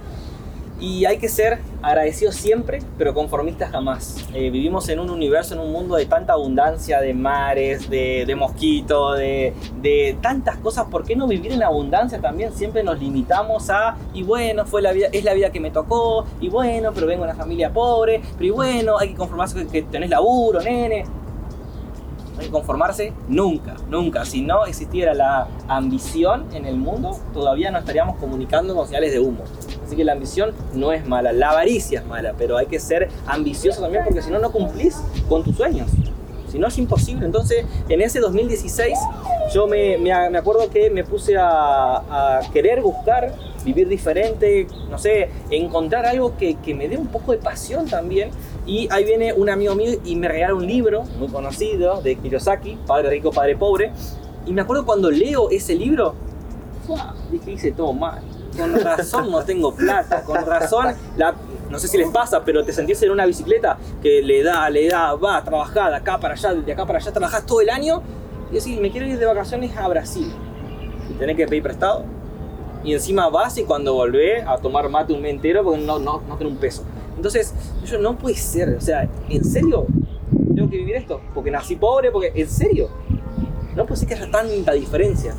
y 0.82 1.04
hay 1.04 1.18
que 1.18 1.28
ser 1.28 1.60
agradecidos 1.80 2.34
siempre, 2.34 2.80
pero 2.98 3.14
conformistas 3.14 3.70
jamás. 3.70 4.16
Eh, 4.34 4.50
vivimos 4.50 4.88
en 4.88 4.98
un 4.98 5.10
universo, 5.10 5.54
en 5.54 5.60
un 5.60 5.70
mundo 5.70 5.94
de 5.94 6.06
tanta 6.06 6.32
abundancia 6.32 7.00
de 7.00 7.14
mares, 7.14 7.88
de, 7.88 8.34
mosquitos, 8.36 9.16
de, 9.16 10.18
tantas 10.20 10.56
cosas. 10.56 10.86
¿Por 10.86 11.04
qué 11.04 11.14
no 11.14 11.28
vivir 11.28 11.52
en 11.52 11.62
abundancia 11.62 12.20
también? 12.20 12.52
Siempre 12.52 12.82
nos 12.82 12.98
limitamos 12.98 13.70
a, 13.70 13.96
y 14.12 14.24
bueno, 14.24 14.66
fue 14.66 14.82
la 14.82 14.90
vida, 14.90 15.06
es 15.12 15.22
la 15.22 15.34
vida 15.34 15.50
que 15.50 15.60
me 15.60 15.70
tocó, 15.70 16.26
y 16.40 16.48
bueno, 16.48 16.90
pero 16.92 17.06
vengo 17.06 17.24
de 17.24 17.30
una 17.30 17.38
familia 17.38 17.72
pobre, 17.72 18.20
pero 18.36 18.52
bueno, 18.56 18.98
hay 18.98 19.10
que 19.10 19.14
conformarse 19.14 19.64
que, 19.64 19.66
que 19.68 19.82
tenés 19.82 20.10
laburo, 20.10 20.60
nene 20.60 21.04
hay 22.38 22.46
que 22.46 22.50
conformarse 22.50 23.12
nunca, 23.28 23.76
nunca. 23.88 24.24
Si 24.24 24.42
no 24.42 24.64
existiera 24.66 25.14
la 25.14 25.48
ambición 25.68 26.46
en 26.52 26.64
el 26.66 26.76
mundo, 26.76 27.16
todavía 27.32 27.70
no 27.70 27.78
estaríamos 27.78 28.16
comunicando 28.16 28.74
con 28.74 28.86
señales 28.86 29.12
de 29.12 29.20
humo. 29.20 29.44
Así 29.92 29.98
que 29.98 30.04
la 30.04 30.12
ambición 30.12 30.54
no 30.72 30.90
es 30.90 31.06
mala, 31.06 31.34
la 31.34 31.50
avaricia 31.50 32.00
es 32.00 32.06
mala, 32.06 32.34
pero 32.38 32.56
hay 32.56 32.64
que 32.64 32.80
ser 32.80 33.10
ambicioso 33.26 33.82
también 33.82 34.04
porque 34.04 34.22
si 34.22 34.30
no, 34.30 34.38
no 34.38 34.50
cumplís 34.50 34.96
con 35.28 35.44
tus 35.44 35.54
sueños. 35.54 35.90
Si 36.50 36.58
no, 36.58 36.68
es 36.68 36.78
imposible. 36.78 37.26
Entonces, 37.26 37.66
en 37.90 38.00
ese 38.00 38.18
2016, 38.20 38.98
yo 39.52 39.66
me, 39.66 39.98
me, 39.98 40.10
acuerdo 40.38 40.70
que 40.70 40.88
me 40.88 41.04
puse 41.04 41.36
a, 41.36 42.38
a, 42.38 42.40
querer 42.54 42.80
buscar, 42.80 43.34
vivir 43.66 43.86
diferente, 43.86 44.66
no 44.88 44.96
sé, 44.96 45.28
encontrar 45.50 46.06
algo 46.06 46.38
que, 46.38 46.54
que, 46.54 46.74
me 46.74 46.88
dé 46.88 46.96
un 46.96 47.08
poco 47.08 47.32
de 47.32 47.38
pasión 47.38 47.86
también. 47.86 48.30
Y 48.64 48.88
ahí 48.90 49.04
viene 49.04 49.34
un 49.34 49.50
amigo 49.50 49.74
mío 49.74 50.00
y 50.06 50.16
me 50.16 50.26
regala 50.26 50.54
un 50.54 50.66
libro 50.66 51.02
muy 51.18 51.28
conocido 51.28 52.00
de 52.00 52.16
Kiyosaki, 52.16 52.78
Padre 52.86 53.10
Rico, 53.10 53.30
Padre 53.30 53.58
Pobre. 53.58 53.92
Y 54.46 54.54
me 54.54 54.62
acuerdo 54.62 54.86
cuando 54.86 55.10
leo 55.10 55.50
ese 55.50 55.74
libro, 55.74 56.14
dije, 57.30 57.52
hice 57.52 57.72
todo 57.72 57.92
mal. 57.92 58.22
Con 58.56 58.80
razón 58.80 59.30
no 59.30 59.42
tengo 59.44 59.74
plata, 59.74 60.22
con 60.24 60.44
razón, 60.44 60.94
no 61.70 61.78
sé 61.78 61.88
si 61.88 61.96
les 61.96 62.08
pasa, 62.10 62.44
pero 62.44 62.62
te 62.64 62.72
sentís 62.72 63.02
en 63.02 63.10
una 63.10 63.24
bicicleta 63.24 63.78
que 64.02 64.20
le 64.20 64.42
da, 64.42 64.68
le 64.68 64.88
da, 64.88 65.14
va 65.14 65.38
a 65.38 65.44
trabajar 65.44 65.90
de 65.90 65.96
acá 65.96 66.18
para 66.20 66.34
allá, 66.34 66.52
de 66.52 66.70
acá 66.70 66.84
para 66.84 66.98
allá, 66.98 67.12
trabajás 67.12 67.46
todo 67.46 67.62
el 67.62 67.70
año 67.70 68.02
y 68.50 68.56
decís, 68.56 68.78
me 68.78 68.90
quiero 68.90 69.06
ir 69.06 69.18
de 69.18 69.24
vacaciones 69.24 69.74
a 69.74 69.88
Brasil. 69.88 70.30
Y 71.08 71.14
tenés 71.14 71.34
que 71.36 71.46
pedir 71.46 71.62
prestado. 71.62 72.04
Y 72.84 72.92
encima 72.92 73.30
vas 73.30 73.56
y 73.56 73.64
cuando 73.64 73.94
volvés 73.94 74.44
a 74.46 74.58
tomar 74.58 74.88
mate 74.90 75.14
un 75.14 75.22
mes 75.22 75.32
entero 75.32 75.64
porque 75.64 75.80
no, 75.80 75.98
no, 75.98 76.20
no 76.28 76.36
tenés 76.36 76.52
un 76.52 76.58
peso. 76.58 76.84
Entonces, 77.16 77.54
yo 77.86 77.98
no 77.98 78.18
puede 78.18 78.36
ser, 78.36 78.76
o 78.76 78.80
sea, 78.80 79.08
¿en 79.30 79.44
serio 79.44 79.86
tengo 80.54 80.68
que 80.68 80.76
vivir 80.76 80.96
esto? 80.96 81.20
Porque 81.34 81.50
nací 81.50 81.76
pobre, 81.76 82.10
porque, 82.10 82.32
¿en 82.34 82.48
serio? 82.48 82.88
No 83.74 83.86
puede 83.86 84.00
ser 84.00 84.08
que 84.08 84.14
haya 84.14 84.30
tanta 84.30 84.72
diferencia. 84.72 85.34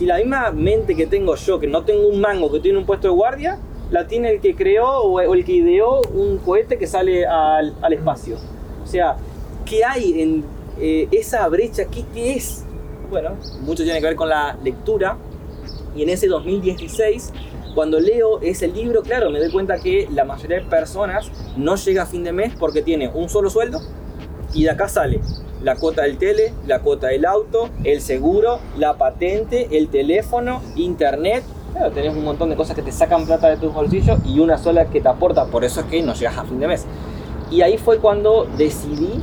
Si 0.00 0.06
la 0.06 0.16
misma 0.16 0.50
mente 0.50 0.96
que 0.96 1.06
tengo 1.06 1.34
yo, 1.34 1.60
que 1.60 1.66
no 1.66 1.84
tengo 1.84 2.08
un 2.08 2.22
mango, 2.22 2.50
que 2.50 2.60
tiene 2.60 2.78
un 2.78 2.86
puesto 2.86 3.06
de 3.06 3.12
guardia, 3.12 3.58
la 3.90 4.06
tiene 4.06 4.30
el 4.30 4.40
que 4.40 4.54
creó 4.54 4.88
o 5.02 5.34
el 5.34 5.44
que 5.44 5.52
ideó 5.52 6.00
un 6.14 6.38
cohete 6.38 6.78
que 6.78 6.86
sale 6.86 7.26
al, 7.26 7.74
al 7.82 7.92
espacio. 7.92 8.36
O 8.82 8.86
sea, 8.86 9.18
¿qué 9.66 9.84
hay 9.84 10.22
en 10.22 10.44
eh, 10.80 11.06
esa 11.10 11.46
brecha? 11.48 11.84
¿qué, 11.84 12.06
¿Qué 12.14 12.32
es? 12.32 12.64
Bueno, 13.10 13.36
mucho 13.60 13.84
tiene 13.84 14.00
que 14.00 14.06
ver 14.06 14.16
con 14.16 14.30
la 14.30 14.56
lectura. 14.64 15.18
Y 15.94 16.02
en 16.02 16.08
ese 16.08 16.28
2016 16.28 17.34
cuando 17.74 18.00
leo 18.00 18.40
ese 18.40 18.68
libro, 18.68 19.02
claro, 19.02 19.28
me 19.28 19.38
doy 19.38 19.50
cuenta 19.52 19.78
que 19.80 20.08
la 20.14 20.24
mayoría 20.24 20.60
de 20.60 20.62
personas 20.62 21.30
no 21.58 21.76
llega 21.76 22.04
a 22.04 22.06
fin 22.06 22.24
de 22.24 22.32
mes 22.32 22.54
porque 22.58 22.80
tiene 22.80 23.10
un 23.12 23.28
solo 23.28 23.50
sueldo 23.50 23.82
y 24.54 24.64
de 24.64 24.70
acá 24.70 24.88
sale 24.88 25.20
la 25.62 25.76
cuota 25.76 26.02
del 26.02 26.18
tele, 26.18 26.52
la 26.66 26.80
cuota 26.80 27.08
del 27.08 27.24
auto, 27.24 27.68
el 27.84 28.00
seguro, 28.00 28.58
la 28.78 28.94
patente, 28.94 29.68
el 29.76 29.88
teléfono, 29.88 30.60
internet. 30.76 31.44
Claro, 31.72 31.90
tenés 31.92 32.14
un 32.14 32.24
montón 32.24 32.50
de 32.50 32.56
cosas 32.56 32.74
que 32.74 32.82
te 32.82 32.92
sacan 32.92 33.26
plata 33.26 33.48
de 33.48 33.56
tus 33.56 33.72
bolsillos 33.72 34.18
y 34.26 34.40
una 34.40 34.58
sola 34.58 34.86
que 34.86 35.00
te 35.00 35.08
aporta. 35.08 35.46
Por 35.46 35.64
eso 35.64 35.80
es 35.80 35.86
que 35.86 36.02
no 36.02 36.14
llegas 36.14 36.38
a 36.38 36.44
fin 36.44 36.58
de 36.58 36.66
mes. 36.66 36.86
Y 37.50 37.62
ahí 37.62 37.78
fue 37.78 37.98
cuando 37.98 38.46
decidí 38.56 39.22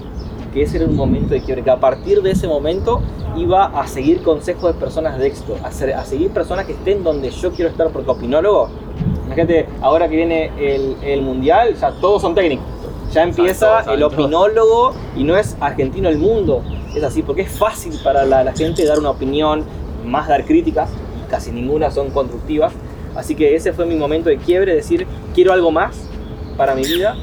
que 0.53 0.63
ese 0.63 0.77
era 0.77 0.86
un 0.86 0.96
momento 0.96 1.34
de 1.34 1.41
quiebre, 1.41 1.63
que 1.63 1.70
a 1.70 1.79
partir 1.79 2.22
de 2.22 2.32
ese 2.32 2.48
momento 2.48 3.01
iba 3.36 3.65
a 3.65 3.88
seguir 3.88 4.22
consejos 4.22 4.74
de 4.74 4.79
personas 4.79 5.17
de 5.17 5.27
éxito, 5.27 5.56
a, 5.63 5.72
seguir 5.72 6.32
personas 6.32 6.65
que 6.65 6.74
estén 6.74 7.03
donde 7.03 7.29
yo 7.29 7.51
quiero 7.51 7.70
estar, 7.70 7.89
porque 7.89 8.10
opinólogo, 8.10 8.70
imagínate, 9.25 9.67
ahora 9.82 10.08
que 10.10 10.15
viene 10.15 10.51
el, 10.58 11.22
mundial, 11.22 11.75
ya 11.75 11.91
todos 11.91 12.22
son 12.22 12.34
técnicos. 12.34 12.65
Ya 13.12 13.24
empieza 13.24 13.82
el 13.92 14.04
opinólogo 14.04 14.94
y 15.16 15.24
no 15.24 15.38
es 15.38 15.56
argentino 15.60 16.10
el 16.10 16.18
mundo. 16.18 16.64
Es 16.96 17.04
así, 17.04 17.22
porque 17.22 17.44
es 17.44 17.52
fácil 17.52 17.94
para 18.04 18.26
la, 18.26 18.44
la 18.44 18.54
gente 18.54 18.86
dar 18.86 19.00
una 19.00 19.12
opinión, 19.12 19.64
más 20.06 20.28
dar 20.28 20.46
críticas, 20.46 20.90
casi 21.30 21.52
ninguna 21.52 21.92
son 21.92 22.12
constructivas. 22.12 22.74
Así 23.16 23.36
que 23.36 23.56
ese 23.56 23.74
fue 23.74 23.86
mi 23.86 23.96
momento 23.96 24.30
de 24.30 24.38
quiebre, 24.38 24.76
decir, 24.76 25.08
quiero 25.34 25.52
algo 25.54 25.72
más 25.72 26.08
para 26.58 26.76
mi 26.76 26.84
vida. 26.84 27.16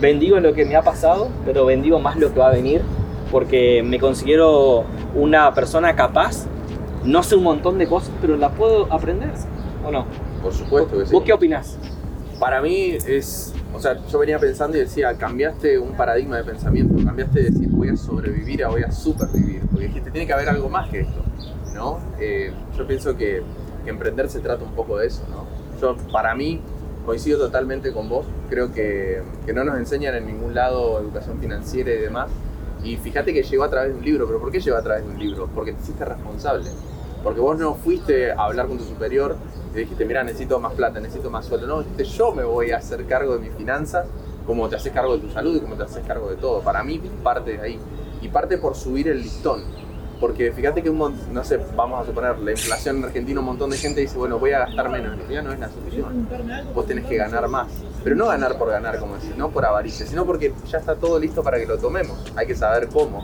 Bendigo 0.00 0.38
lo 0.38 0.52
que 0.52 0.64
me 0.64 0.76
ha 0.76 0.82
pasado, 0.82 1.28
pero 1.44 1.66
bendigo 1.66 1.98
más 1.98 2.16
lo 2.16 2.32
que 2.32 2.38
va 2.38 2.48
a 2.48 2.52
venir, 2.52 2.82
porque 3.32 3.82
me 3.82 3.98
considero 3.98 4.84
una 5.14 5.52
persona 5.54 5.96
capaz, 5.96 6.46
no 7.04 7.22
sé 7.24 7.34
un 7.34 7.42
montón 7.42 7.78
de 7.78 7.88
cosas, 7.88 8.12
pero 8.20 8.36
la 8.36 8.50
puedo 8.50 8.92
aprender, 8.92 9.30
¿o 9.84 9.90
no? 9.90 10.06
Por 10.40 10.52
supuesto 10.52 10.98
que 10.98 11.06
sí. 11.06 11.12
¿Vos 11.12 11.24
qué 11.24 11.32
opinás? 11.32 11.76
Para 12.38 12.60
mí 12.62 12.96
es, 13.04 13.54
o 13.72 13.80
sea, 13.80 13.98
yo 14.06 14.18
venía 14.18 14.38
pensando 14.38 14.76
y 14.76 14.80
decía, 14.80 15.14
cambiaste 15.16 15.78
un 15.78 15.96
paradigma 15.96 16.36
de 16.38 16.44
pensamiento, 16.44 16.94
cambiaste 17.04 17.42
de 17.42 17.50
decir 17.50 17.68
voy 17.68 17.88
a 17.88 17.96
sobrevivir 17.96 18.64
a 18.64 18.68
voy 18.68 18.82
a 18.82 18.90
supervivir, 18.90 19.62
porque 19.70 19.86
dijiste, 19.86 20.10
tiene 20.10 20.26
que 20.26 20.32
haber 20.32 20.48
algo 20.48 20.68
más 20.68 20.88
que 20.88 21.00
esto, 21.00 21.22
¿no? 21.74 22.00
Eh, 22.18 22.52
yo 22.76 22.86
pienso 22.86 23.16
que, 23.16 23.42
emprender 23.86 24.28
se 24.28 24.40
trata 24.40 24.64
un 24.64 24.72
poco 24.72 24.98
de 24.98 25.06
eso, 25.06 25.22
¿no? 25.30 25.46
Yo, 25.80 25.96
para 26.12 26.34
mí, 26.34 26.60
coincido 27.06 27.38
totalmente 27.38 27.90
con 27.90 28.08
vos, 28.08 28.26
creo 28.50 28.70
que, 28.70 29.22
que 29.46 29.54
no 29.54 29.64
nos 29.64 29.78
enseñan 29.78 30.14
en 30.14 30.26
ningún 30.26 30.54
lado 30.54 31.00
educación 31.00 31.38
financiera 31.38 31.90
y 31.90 31.98
demás, 31.98 32.28
y 32.82 32.96
fíjate 32.96 33.32
que 33.32 33.42
llegó 33.42 33.64
a 33.64 33.70
través 33.70 33.92
de 33.92 33.98
un 33.98 34.04
libro, 34.04 34.26
pero 34.26 34.40
¿por 34.40 34.50
qué 34.50 34.60
llegó 34.60 34.76
a 34.76 34.82
través 34.82 35.04
de 35.04 35.10
un 35.10 35.18
libro? 35.18 35.48
Porque 35.54 35.72
te 35.72 35.82
hiciste 35.82 36.04
responsable. 36.04 36.70
Porque 37.22 37.40
vos 37.40 37.58
no 37.58 37.74
fuiste 37.74 38.30
a 38.30 38.44
hablar 38.44 38.68
con 38.68 38.78
tu 38.78 38.84
superior 38.84 39.36
dijiste, 39.80 40.04
mira, 40.04 40.22
necesito 40.24 40.58
más 40.60 40.74
plata, 40.74 41.00
necesito 41.00 41.30
más 41.30 41.46
sueldo. 41.46 41.66
No, 41.66 41.82
dijiste, 41.82 42.04
yo 42.04 42.32
me 42.32 42.44
voy 42.44 42.70
a 42.70 42.78
hacer 42.78 43.06
cargo 43.06 43.34
de 43.34 43.40
mis 43.40 43.52
finanzas, 43.54 44.06
como 44.46 44.68
te 44.68 44.76
haces 44.76 44.92
cargo 44.92 45.16
de 45.16 45.26
tu 45.26 45.30
salud 45.30 45.56
y 45.56 45.60
como 45.60 45.74
te 45.74 45.84
haces 45.84 46.06
cargo 46.06 46.30
de 46.30 46.36
todo. 46.36 46.60
Para 46.60 46.82
mí 46.82 47.00
parte 47.22 47.52
de 47.52 47.60
ahí. 47.60 47.80
Y 48.20 48.28
parte 48.28 48.58
por 48.58 48.74
subir 48.74 49.08
el 49.08 49.22
listón. 49.22 49.62
Porque 50.20 50.50
fíjate 50.50 50.82
que, 50.82 50.90
un, 50.90 51.16
no 51.32 51.44
sé, 51.44 51.60
vamos 51.76 52.02
a 52.02 52.06
suponer, 52.06 52.38
la 52.38 52.50
inflación 52.50 52.96
en 52.96 53.04
Argentina, 53.04 53.38
un 53.38 53.46
montón 53.46 53.70
de 53.70 53.76
gente 53.76 54.00
dice, 54.00 54.18
bueno, 54.18 54.38
voy 54.38 54.52
a 54.52 54.60
gastar 54.60 54.88
menos. 54.88 55.16
Ya 55.28 55.42
no 55.42 55.52
es 55.52 55.60
la 55.60 55.68
solución. 55.68 56.28
Vos 56.74 56.86
tenés 56.86 57.06
que 57.06 57.16
ganar 57.16 57.46
más. 57.48 57.68
Pero 58.02 58.16
no 58.16 58.26
ganar 58.26 58.58
por 58.58 58.70
ganar, 58.70 58.98
como 58.98 59.14
decís, 59.14 59.36
no 59.36 59.50
por 59.50 59.64
avaricia, 59.64 60.06
sino 60.06 60.24
porque 60.24 60.52
ya 60.66 60.78
está 60.78 60.96
todo 60.96 61.20
listo 61.20 61.42
para 61.42 61.58
que 61.58 61.66
lo 61.66 61.78
tomemos. 61.78 62.32
Hay 62.36 62.46
que 62.46 62.56
saber 62.56 62.88
cómo. 62.88 63.22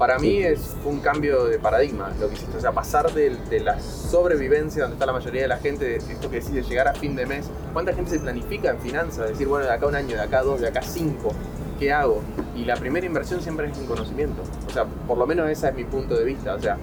Para 0.00 0.18
mí 0.18 0.38
es 0.38 0.74
un 0.86 1.00
cambio 1.00 1.44
de 1.44 1.58
paradigma 1.58 2.10
lo 2.18 2.28
que 2.28 2.34
hiciste. 2.36 2.56
O 2.56 2.60
sea, 2.60 2.72
pasar 2.72 3.12
de, 3.12 3.36
de, 3.50 3.60
la 3.60 3.78
sobrevivencia 3.78 4.84
donde 4.84 4.94
está 4.94 5.04
la 5.04 5.12
mayoría 5.12 5.42
de 5.42 5.48
la 5.48 5.58
gente, 5.58 5.84
de 5.84 5.96
esto 5.96 6.30
que 6.30 6.36
decide 6.36 6.62
llegar 6.62 6.88
a 6.88 6.94
fin 6.94 7.14
de 7.14 7.26
mes. 7.26 7.50
¿Cuánta 7.74 7.92
gente 7.92 8.12
se 8.12 8.18
planifica 8.18 8.70
en 8.70 8.80
finanzas? 8.80 9.28
Decir, 9.28 9.46
bueno, 9.46 9.66
de 9.66 9.72
acá 9.72 9.86
un 9.86 9.94
año, 9.94 10.16
de 10.16 10.22
acá 10.22 10.42
dos, 10.42 10.58
de 10.58 10.68
acá 10.68 10.80
cinco. 10.80 11.34
¿Qué 11.78 11.92
hago? 11.92 12.22
Y 12.56 12.64
la 12.64 12.76
primera 12.76 13.04
inversión 13.04 13.42
siempre 13.42 13.70
es 13.70 13.76
un 13.76 13.84
conocimiento. 13.84 14.40
O 14.66 14.70
sea, 14.72 14.86
por 14.86 15.18
lo 15.18 15.26
menos 15.26 15.50
ese 15.50 15.68
es 15.68 15.74
mi 15.74 15.84
punto 15.84 16.14
de 16.14 16.24
vista. 16.24 16.54
O 16.54 16.60
sea, 16.60 16.78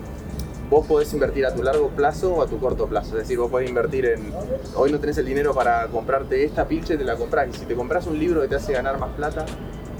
vos 0.70 0.86
podés 0.86 1.12
invertir 1.12 1.48
a 1.48 1.56
tu 1.56 1.64
largo 1.64 1.90
plazo 1.90 2.36
o 2.36 2.44
a 2.44 2.46
tu 2.46 2.60
corto 2.60 2.86
plazo. 2.86 3.18
Es 3.18 3.24
decir, 3.24 3.40
vos 3.40 3.50
podés 3.50 3.68
invertir 3.68 4.06
en. 4.06 4.32
Hoy 4.76 4.92
no 4.92 5.00
tenés 5.00 5.18
el 5.18 5.26
dinero 5.26 5.56
para 5.56 5.88
comprarte 5.88 6.44
esta 6.44 6.68
pilche, 6.68 6.96
te 6.98 7.04
la 7.04 7.16
compras. 7.16 7.50
Y 7.50 7.58
si 7.58 7.66
te 7.66 7.74
compras 7.74 8.06
un 8.06 8.20
libro 8.20 8.42
que 8.42 8.48
te 8.48 8.58
hace 8.58 8.74
ganar 8.74 9.00
más 9.00 9.10
plata, 9.16 9.44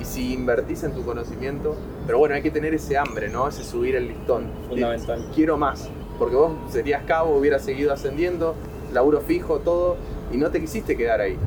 si 0.08 0.34
invertís 0.34 0.84
en 0.84 0.94
tu 0.94 1.04
conocimiento. 1.04 1.76
Pero 2.06 2.20
bueno, 2.20 2.36
hay 2.36 2.42
que 2.42 2.52
tener 2.52 2.74
ese 2.74 2.98
hambre, 2.98 3.30
¿no? 3.30 3.48
Ese 3.48 3.64
subir 3.64 3.96
el 3.96 4.08
listón. 4.08 4.46
Fundamental. 4.70 5.30
Quiero 5.36 5.58
más. 5.58 5.90
Porque 6.18 6.36
vos 6.36 6.54
serías 6.72 7.04
cabo, 7.04 7.38
hubieras 7.38 7.64
seguido 7.64 7.94
ascendiendo, 7.94 8.56
laburo 8.94 9.22
fijo, 9.22 9.60
todo, 9.60 9.98
y 10.34 10.38
no 10.38 10.50
te 10.50 10.60
quisiste 10.60 10.98
quedar 10.98 11.22
ahí. 11.22 11.38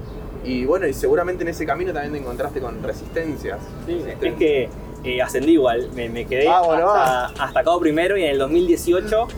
Y 0.45 0.65
bueno, 0.65 0.87
y 0.87 0.93
seguramente 0.93 1.43
en 1.43 1.49
ese 1.49 1.67
camino 1.67 1.93
también 1.93 2.13
te 2.13 2.19
encontraste 2.19 2.61
con 2.61 2.83
resistencias. 2.83 3.59
Sí, 3.87 4.03
es 4.23 4.35
que 4.35 4.69
eh, 5.05 5.23
ascendí 5.23 5.53
igual, 5.53 5.91
me, 5.95 6.25
quedé 6.27 6.49
hasta, 6.49 7.27
hasta 7.27 7.65
Cabo 7.65 7.81
Primero 7.81 8.17
y 8.17 8.25
en 8.25 8.31
el 8.31 8.39
2018 8.39 9.29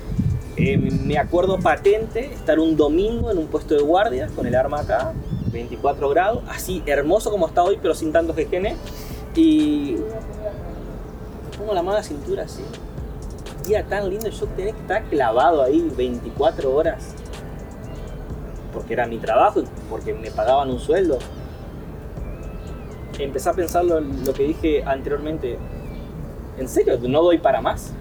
eh, 0.57 0.76
me 0.76 1.19
acuerdo 1.19 1.59
patente 1.59 2.33
estar 2.33 2.61
un 2.61 2.76
domingo 2.76 3.31
en 3.31 3.38
un 3.38 3.47
puesto 3.47 3.75
de 3.75 3.81
guardia 3.81 4.29
con 4.35 4.47
el 4.47 4.55
arma 4.55 4.81
acá, 4.81 5.12
24 5.50 6.09
grados, 6.11 6.43
así 6.49 6.83
hermoso 6.85 7.31
como 7.31 7.47
está 7.47 7.62
hoy, 7.62 7.79
pero 7.81 7.95
sin 7.95 8.12
tantos 8.12 8.37
GGN. 8.37 8.76
Y 9.35 9.97
pongo 11.57 11.75
la 11.75 11.83
mano 11.83 11.93
a 11.93 12.01
la 12.01 12.03
cintura 12.03 12.45
así. 12.45 12.62
Día 13.67 13.85
tan 13.85 14.11
lindo, 14.11 14.29
yo 14.29 14.47
tenía 14.57 14.73
que 14.73 14.81
estar 14.81 15.05
clavado 15.05 15.62
ahí 15.62 15.91
24 15.97 16.75
horas. 16.75 17.15
Porque 18.73 18.95
era 18.95 19.07
mi 19.07 19.19
trabajo 19.19 19.61
y 19.61 19.65
porque 19.89 20.15
me 20.15 20.31
pagaban 20.31 20.71
un 20.71 20.79
sueldo 20.79 21.19
empecé 23.25 23.49
a 23.49 23.53
pensar 23.53 23.85
lo, 23.85 24.01
que 24.33 24.45
dije 24.45 24.83
anteriormente. 24.85 25.59
¿En 26.59 26.69
serio? 26.69 26.99
¿No 27.01 27.23
doy 27.23 27.39
para 27.39 27.61
más? 27.61 27.93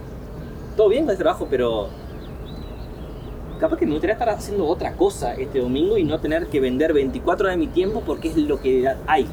Todo 0.76 0.90
bien 0.90 1.04
con 1.06 1.12
el 1.12 1.18
trabajo, 1.18 1.48
pero 1.50 1.90
capaz 3.60 3.78
que 3.78 3.86
me 3.86 3.92
gustaría 3.92 4.14
estar 4.14 4.30
haciendo 4.30 4.66
otra 4.66 4.94
cosa 4.94 5.36
este 5.36 5.60
domingo 5.60 5.98
y 5.98 6.04
no 6.04 6.20
tener 6.20 6.48
que 6.48 6.60
vender 6.60 6.94
24 6.94 7.46
horas 7.46 7.58
de 7.58 7.66
mi 7.66 7.72
tiempo 7.72 8.02
porque 8.06 8.30
es 8.30 8.38
lo 8.38 8.60
que 8.60 8.92
hay. 9.08 9.28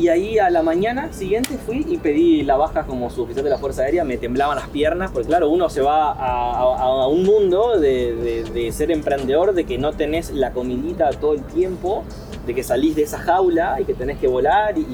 Y 0.00 0.08
ahí 0.08 0.38
a 0.38 0.48
la 0.48 0.62
mañana 0.62 1.12
siguiente 1.12 1.58
fui 1.58 1.84
y 1.86 1.98
pedí 1.98 2.42
la 2.42 2.56
baja 2.56 2.86
como 2.86 3.10
suboficial 3.10 3.44
de 3.44 3.50
la 3.50 3.58
Fuerza 3.58 3.82
Aérea, 3.82 4.02
me 4.02 4.16
temblaban 4.16 4.56
las 4.56 4.68
piernas, 4.68 5.10
porque 5.10 5.28
claro, 5.28 5.50
uno 5.50 5.68
se 5.68 5.82
va 5.82 6.12
a, 6.12 7.06
un 7.06 7.22
mundo 7.22 7.78
de, 7.78 8.70
ser 8.72 8.90
emprendedor, 8.92 9.52
de 9.52 9.64
que 9.64 9.76
no 9.76 9.92
tenés 9.92 10.30
la 10.30 10.52
comidita 10.52 11.10
todo 11.10 11.34
el 11.34 11.44
tiempo, 11.44 12.02
de 12.46 12.54
que 12.54 12.62
salís 12.62 12.96
de 12.96 13.02
esa 13.02 13.18
jaula 13.18 13.78
y 13.78 13.84
que 13.84 13.92
tenés 13.92 14.16
que 14.16 14.26
volar 14.26 14.78
y, 14.78 14.84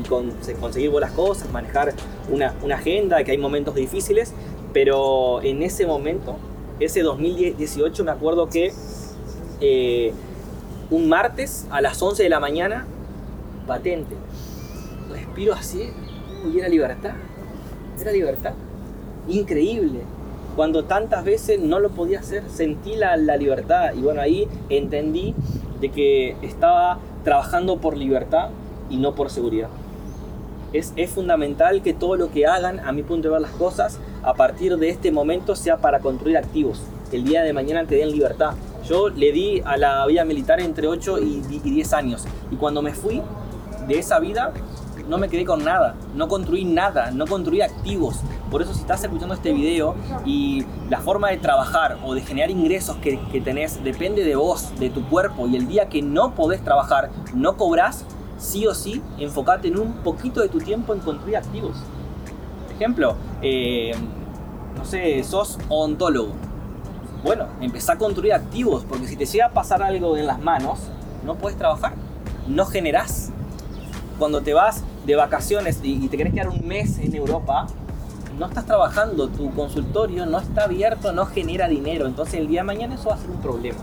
conseguir 0.61 0.91
buenas 0.91 1.13
cosas, 1.13 1.53
manejar 1.53 1.95
una, 2.29 2.57
una 2.65 2.75
agenda, 2.75 3.23
que 3.23 3.31
hay 3.31 3.39
momentos 3.39 3.77
difíciles, 3.77 4.35
pero 4.73 5.41
en 5.43 5.63
ese 5.63 5.87
momento, 5.87 6.35
ese 6.81 7.03
2018, 7.03 8.03
me 8.03 8.11
acuerdo 8.11 8.49
que 8.49 8.73
eh, 9.61 10.13
un 10.91 11.09
martes 11.09 11.69
a 11.71 11.81
las 11.81 12.03
11 12.03 12.25
de 12.25 12.29
la 12.29 12.41
mañana, 12.41 12.89
patente 13.69 14.17
respiro 15.37 15.53
así, 15.53 15.93
y 16.51 16.59
era 16.59 16.67
libertad, 16.67 17.13
era 18.01 18.11
libertad, 18.11 18.53
increíble. 19.29 20.01
Cuando 20.55 20.85
tantas 20.85 21.27
veces 21.27 21.61
no 21.61 21.79
lo 21.79 21.91
podía 21.91 22.21
hacer, 22.21 22.45
sentí 22.49 22.97
la, 22.97 23.19
la 23.19 23.37
libertad 23.37 23.93
y 23.95 24.01
bueno, 24.01 24.23
ahí 24.23 24.49
entendí 24.71 25.35
de 25.83 25.91
que 25.91 26.37
estaba 26.41 27.01
trabajando 27.23 27.77
por 27.77 27.99
libertad 27.99 28.49
y 28.89 28.97
no 28.97 29.15
por 29.15 29.29
seguridad. 29.29 29.69
Es, 30.73 30.95
es, 30.97 31.11
fundamental 31.11 31.83
que 31.83 31.93
todo 31.93 32.17
lo 32.17 32.31
que 32.31 32.47
hagan, 32.47 32.81
a 32.81 32.93
mi 32.93 33.03
punto 33.03 33.29
de 33.29 33.33
ver 33.33 33.43
las 33.43 33.51
cosas, 33.51 33.99
a 34.23 34.33
partir 34.33 34.79
de 34.79 34.89
este 34.89 35.13
momento 35.13 35.55
sea 35.55 35.77
para 35.77 36.01
construir 36.01 36.39
activos, 36.39 36.81
que 37.11 37.19
el 37.19 37.25
día 37.25 37.43
de 37.43 37.53
mañana 37.53 37.85
te 37.85 37.97
den 37.97 38.11
libertad. 38.11 38.55
Yo 38.89 39.11
le 39.11 39.33
di 39.33 39.61
a 39.67 39.77
la 39.77 40.07
vida 40.07 40.25
militar 40.25 40.61
entre 40.61 40.89
8 40.89 41.19
y 41.19 41.41
10 41.63 41.93
años. 41.93 42.25
Y 42.51 42.57
cuando 42.57 42.81
me 42.81 42.95
fui 42.95 43.21
de 43.87 43.99
esa 43.99 44.19
vida, 44.19 44.53
no 45.09 45.19
me 45.19 45.29
quedé 45.29 45.45
con 45.45 45.65
nada, 45.65 45.95
no 46.15 46.29
construí 46.29 46.65
nada, 46.65 47.11
no 47.11 47.27
construí 47.27 47.61
activos. 47.61 48.21
Por 48.51 48.63
eso 48.63 48.75
si 48.75 48.81
estás 48.81 49.03
escuchando 49.03 49.35
este 49.35 49.53
video 49.53 49.95
y 50.25 50.65
la 50.89 51.01
forma 51.01 51.31
de 51.31 51.39
trabajar 51.39 51.99
o 52.05 52.15
de 52.15 52.23
generar 52.23 52.51
ingresos 52.51 52.97
que, 52.97 53.19
que 53.31 53.41
tenés 53.41 53.83
depende 53.83 54.25
de 54.25 54.37
vos, 54.37 54.79
de 54.79 54.91
tu 54.91 55.05
cuerpo, 55.09 55.47
y 55.47 55.57
el 55.57 55.67
día 55.69 55.89
que 55.89 56.03
no 56.03 56.35
podés 56.35 56.63
trabajar, 56.63 57.11
no 57.35 57.57
cobras, 57.57 58.05
sí 58.39 58.67
o 58.67 58.75
sí, 58.75 59.03
enfócate 59.19 59.69
en 59.69 59.79
un 59.79 59.93
poquito 59.99 60.41
de 60.41 60.49
tu 60.49 60.59
tiempo 60.59 60.95
en 60.95 61.01
construir 61.01 61.37
activos. 61.37 61.77
Ejemplo, 62.75 63.17
eh, 63.43 63.95
no 64.77 64.85
sé, 64.85 65.23
sos 65.25 65.59
odontólogo. 65.69 66.35
Bueno, 67.25 67.47
empezá 67.61 67.95
a 67.95 67.99
construir 67.99 68.35
activos, 68.35 68.85
porque 68.89 69.07
si 69.07 69.17
te 69.17 69.25
llega 69.27 69.47
a 69.47 69.51
pasar 69.51 69.83
algo 69.83 70.17
en 70.17 70.27
las 70.27 70.41
manos, 70.41 70.81
no 71.25 71.37
puedes 71.37 71.59
trabajar, 71.59 71.95
no 72.47 72.67
generás. 72.67 73.31
Cuando 74.19 74.43
te 74.43 74.55
vas 74.55 74.83
de 75.07 75.15
vacaciones 75.15 75.81
y, 75.83 76.09
te 76.09 76.17
querés 76.17 76.35
quedar 76.35 76.49
un 76.49 76.67
mes 76.67 76.99
en 76.99 77.15
Europa, 77.15 77.67
no 78.39 78.47
estás 78.47 78.67
trabajando, 78.67 79.29
tu 79.29 79.51
consultorio 79.55 80.27
no 80.27 80.39
está 80.39 80.65
abierto, 80.65 81.13
no 81.13 81.27
genera 81.27 81.69
dinero, 81.69 82.07
entonces 82.07 82.35
el 82.35 82.49
día 82.49 82.61
de 82.61 82.65
mañana 82.67 82.97
eso 82.97 83.09
va 83.09 83.15
a 83.15 83.19
ser 83.19 83.31
un 83.31 83.41
problema. 83.41 83.79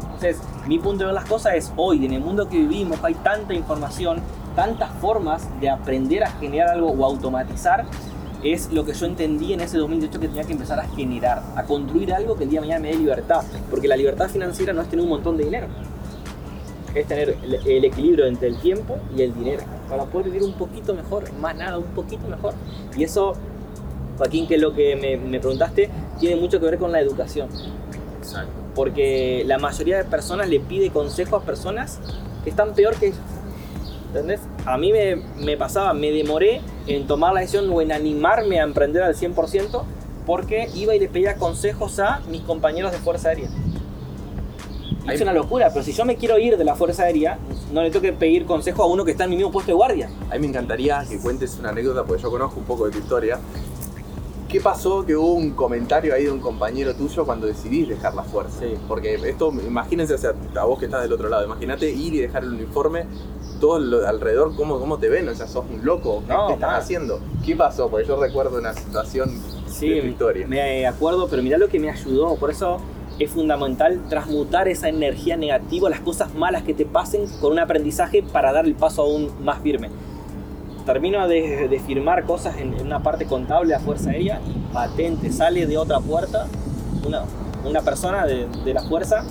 Entonces, 0.00 0.38
mi 0.66 0.78
punto 0.78 1.00
de 1.00 1.06
ver 1.06 1.14
las 1.14 1.26
cosas 1.26 1.54
es 1.54 1.72
hoy, 1.76 2.04
en 2.04 2.12
el 2.14 2.20
mundo 2.20 2.48
que 2.48 2.56
vivimos, 2.56 2.98
hay 3.04 3.14
tanta 3.14 3.54
información, 3.54 4.20
tantas 4.56 4.90
formas 5.00 5.48
de 5.60 5.68
aprender 5.68 6.24
a 6.24 6.30
generar 6.32 6.70
algo 6.70 6.90
o 6.90 7.04
automatizar, 7.04 7.84
es 8.42 8.72
lo 8.72 8.84
que 8.84 8.92
yo 8.92 9.06
entendí 9.06 9.52
en 9.52 9.60
ese 9.60 9.78
2018 9.78 10.20
que 10.20 10.28
tenía 10.28 10.44
que 10.44 10.52
empezar 10.52 10.80
a 10.80 10.88
generar, 10.88 11.42
a 11.54 11.62
construir 11.62 12.12
algo 12.12 12.36
que 12.36 12.44
el 12.44 12.50
día 12.50 12.60
de 12.60 12.66
mañana 12.66 12.82
me 12.82 12.88
dé 12.88 12.96
libertad, 12.96 13.42
porque 13.70 13.86
la 13.86 13.96
libertad 13.96 14.28
financiera 14.28 14.72
no 14.72 14.82
es 14.82 14.88
tener 14.88 15.04
un 15.04 15.10
montón 15.10 15.36
de 15.36 15.44
dinero, 15.44 15.68
es 16.94 17.06
tener 17.06 17.36
el, 17.64 17.84
equilibrio 17.84 18.26
entre 18.26 18.48
el 18.48 18.58
tiempo 18.58 18.98
y 19.16 19.22
el 19.22 19.34
dinero 19.34 19.62
para 19.88 20.04
poder 20.04 20.26
vivir 20.26 20.42
un 20.42 20.54
poquito 20.54 20.94
mejor, 20.94 21.32
más 21.34 21.56
nada, 21.56 21.78
un 21.78 21.84
poquito 21.84 22.26
mejor. 22.28 22.54
Y 22.96 23.04
eso, 23.04 23.34
Joaquín, 24.18 24.46
que 24.46 24.56
es 24.56 24.60
lo 24.60 24.72
que 24.74 24.96
me, 24.96 25.16
me 25.16 25.40
preguntaste, 25.40 25.90
tiene 26.18 26.36
mucho 26.36 26.60
que 26.60 26.66
ver 26.66 26.78
con 26.78 26.92
la 26.92 27.00
educación. 27.00 27.48
Exacto. 28.18 28.52
Porque 28.74 29.42
la 29.46 29.58
mayoría 29.58 29.98
de 29.98 30.04
personas 30.04 30.48
le 30.48 30.60
pide 30.60 30.90
consejos 30.90 31.42
a 31.42 31.46
personas 31.46 31.98
que 32.44 32.50
están 32.50 32.74
peor 32.74 32.96
que 32.96 33.08
ellos. 33.08 33.18
¿Entendés? 34.08 34.40
A 34.66 34.76
mí 34.76 34.92
me, 34.92 35.16
me 35.16 35.56
pasaba, 35.56 35.94
me 35.94 36.10
demoré 36.10 36.60
en 36.86 37.06
tomar 37.06 37.32
la 37.32 37.40
decisión 37.40 37.70
o 37.70 37.80
en 37.80 37.92
animarme 37.92 38.60
a 38.60 38.64
emprender 38.64 39.02
al 39.02 39.14
100% 39.14 39.82
porque 40.26 40.68
iba 40.74 40.94
y 40.94 41.00
le 41.00 41.08
pedía 41.08 41.36
consejos 41.36 41.98
a 41.98 42.20
mis 42.30 42.42
compañeros 42.42 42.92
de 42.92 42.98
Fuerza 42.98 43.30
Aérea 43.30 43.48
es 45.10 45.20
una 45.20 45.32
locura, 45.32 45.70
pero 45.72 45.84
si 45.84 45.92
yo 45.92 46.04
me 46.04 46.16
quiero 46.16 46.38
ir 46.38 46.56
de 46.56 46.64
la 46.64 46.74
Fuerza 46.74 47.04
Aérea, 47.04 47.38
no 47.72 47.82
le 47.82 47.90
tengo 47.90 48.02
que 48.02 48.12
pedir 48.12 48.46
consejo 48.46 48.82
a 48.82 48.86
uno 48.86 49.04
que 49.04 49.12
está 49.12 49.24
en 49.24 49.30
mi 49.30 49.36
mismo 49.36 49.50
puesto 49.50 49.72
de 49.72 49.74
guardia. 49.74 50.10
A 50.30 50.34
mí 50.34 50.40
me 50.40 50.46
encantaría 50.46 51.04
que 51.08 51.18
cuentes 51.18 51.58
una 51.58 51.70
anécdota, 51.70 52.04
porque 52.04 52.22
yo 52.22 52.30
conozco 52.30 52.60
un 52.60 52.66
poco 52.66 52.86
de 52.86 52.92
tu 52.92 52.98
historia. 52.98 53.38
¿Qué 54.48 54.60
pasó 54.60 55.04
que 55.06 55.16
hubo 55.16 55.32
un 55.32 55.52
comentario 55.52 56.14
ahí 56.14 56.24
de 56.24 56.30
un 56.30 56.40
compañero 56.40 56.94
tuyo 56.94 57.24
cuando 57.24 57.46
decidís 57.46 57.88
dejar 57.88 58.14
la 58.14 58.22
fuerza? 58.22 58.60
Sí. 58.60 58.74
Porque 58.86 59.14
esto, 59.14 59.50
imagínense, 59.50 60.12
o 60.12 60.18
sea, 60.18 60.34
a 60.56 60.64
vos 60.64 60.78
que 60.78 60.84
estás 60.84 61.02
del 61.02 61.12
otro 61.12 61.30
lado, 61.30 61.46
imagínate 61.46 61.88
ir 61.90 62.14
y 62.14 62.18
dejar 62.18 62.44
el 62.44 62.52
uniforme, 62.52 63.06
todo 63.60 63.76
alrededor, 64.06 64.54
¿cómo, 64.54 64.78
cómo 64.78 64.98
te 64.98 65.08
ven? 65.08 65.26
O 65.28 65.34
sea, 65.34 65.46
sos 65.46 65.64
un 65.72 65.84
loco, 65.84 66.22
¿qué, 66.26 66.52
estás 66.52 66.84
haciendo? 66.84 67.18
¿Qué 67.44 67.56
pasó? 67.56 67.88
Porque 67.88 68.06
yo 68.06 68.20
recuerdo 68.20 68.58
una 68.58 68.74
situación 68.74 69.30
sí, 69.66 69.88
de 69.88 70.02
tu 70.02 70.06
historia. 70.08 70.46
Me 70.46 70.86
acuerdo, 70.86 71.28
pero 71.28 71.42
mirá 71.42 71.56
lo 71.56 71.68
que 71.68 71.80
me 71.80 71.88
ayudó, 71.88 72.36
por 72.36 72.50
eso 72.50 72.78
es 73.24 73.30
fundamental 73.30 74.00
transmutar 74.08 74.68
esa 74.68 74.88
energía 74.88 75.36
negativa, 75.36 75.88
las 75.90 76.00
cosas 76.00 76.34
malas 76.34 76.62
que 76.62 76.74
te 76.74 76.84
pasen 76.84 77.26
con 77.40 77.52
un 77.52 77.58
aprendizaje 77.58 78.22
para 78.22 78.52
dar 78.52 78.64
el 78.64 78.74
paso 78.74 79.02
aún 79.02 79.30
más 79.42 79.60
firme. 79.60 79.90
Termino 80.86 81.28
de, 81.28 81.80
firmar 81.86 82.24
cosas 82.24 82.56
en, 82.58 82.80
una 82.80 83.02
parte 83.02 83.26
contable 83.26 83.74
a 83.74 83.80
Fuerza 83.80 84.10
Aérea 84.10 84.40
y 84.46 84.72
patente, 84.72 85.30
sale 85.30 85.66
de 85.66 85.78
otra 85.78 86.00
puerta 86.00 86.46
una, 87.06 87.22
una 87.64 87.80
persona 87.82 88.26
de, 88.26 88.48
de, 88.64 88.74
la 88.74 88.82
Fuerza 88.82 89.24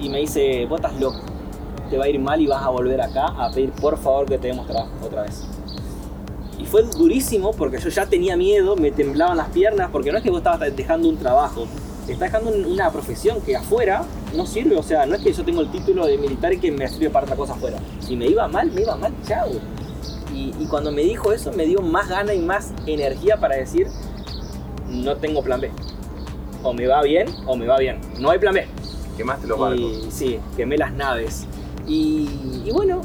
y 0.00 0.08
me 0.08 0.18
dice, 0.18 0.66
vos 0.66 0.80
estás 0.80 0.98
loco, 1.00 1.20
te 1.90 1.96
va 1.96 2.06
a 2.06 2.08
ir 2.08 2.18
mal 2.18 2.40
y 2.40 2.46
vas 2.46 2.62
a 2.62 2.68
volver 2.70 3.00
acá 3.00 3.26
a 3.26 3.50
pedir 3.52 3.70
por 3.70 3.98
favor 3.98 4.26
que 4.26 4.38
te 4.38 4.48
demos 4.48 4.66
trabajo 4.66 4.90
otra 5.04 5.22
vez. 5.22 5.46
Y 6.58 6.64
fue 6.64 6.82
durísimo 6.82 7.52
porque 7.52 7.78
yo 7.78 7.88
ya 7.88 8.06
tenía 8.06 8.36
miedo, 8.36 8.76
me 8.76 8.90
temblaban 8.90 9.36
las 9.36 9.48
piernas, 9.50 9.90
porque 9.92 10.10
no 10.10 10.18
es 10.18 10.24
que 10.24 10.30
vos 10.30 10.38
estabas 10.38 10.74
dejando 10.74 11.08
un 11.08 11.16
trabajo, 11.16 11.66
está 12.12 12.26
dejando 12.26 12.50
una 12.50 12.90
profesión 12.90 13.40
que 13.40 13.56
afuera 13.56 14.04
no 14.34 14.46
sirve. 14.46 14.76
O 14.76 14.82
sea, 14.82 15.06
no 15.06 15.16
es 15.16 15.22
que 15.22 15.32
yo 15.32 15.44
tengo 15.44 15.60
el 15.60 15.70
título 15.70 16.06
de 16.06 16.18
militar 16.18 16.52
y 16.52 16.58
que 16.58 16.70
me 16.70 16.86
sirve 16.88 17.10
para 17.10 17.24
otra 17.24 17.36
cosa 17.36 17.54
afuera. 17.54 17.78
Si 18.00 18.16
me 18.16 18.26
iba 18.26 18.46
mal, 18.48 18.70
me 18.70 18.82
iba 18.82 18.96
mal, 18.96 19.12
chao. 19.26 19.50
Y, 20.32 20.52
cuando 20.66 20.92
me 20.92 21.02
dijo 21.02 21.32
eso, 21.32 21.50
me 21.52 21.64
dio 21.64 21.80
más 21.80 22.08
gana 22.08 22.34
y 22.34 22.40
más 22.40 22.72
energía 22.86 23.38
para 23.38 23.56
decir, 23.56 23.86
no 24.86 25.16
tengo 25.16 25.42
plan 25.42 25.60
B. 25.60 25.70
O 26.62 26.72
me 26.72 26.86
va 26.86 27.02
bien 27.02 27.28
o 27.46 27.56
me 27.56 27.66
va 27.66 27.78
bien. 27.78 28.00
No 28.20 28.30
hay 28.30 28.38
plan 28.38 28.52
B. 28.52 28.66
Quemaste 29.16 29.46
los 29.46 29.58
barcos. 29.58 30.06
sí, 30.10 30.38
quemé 30.56 30.76
las 30.76 30.92
naves. 30.92 31.46
Y, 31.86 32.28
bueno, 32.72 33.00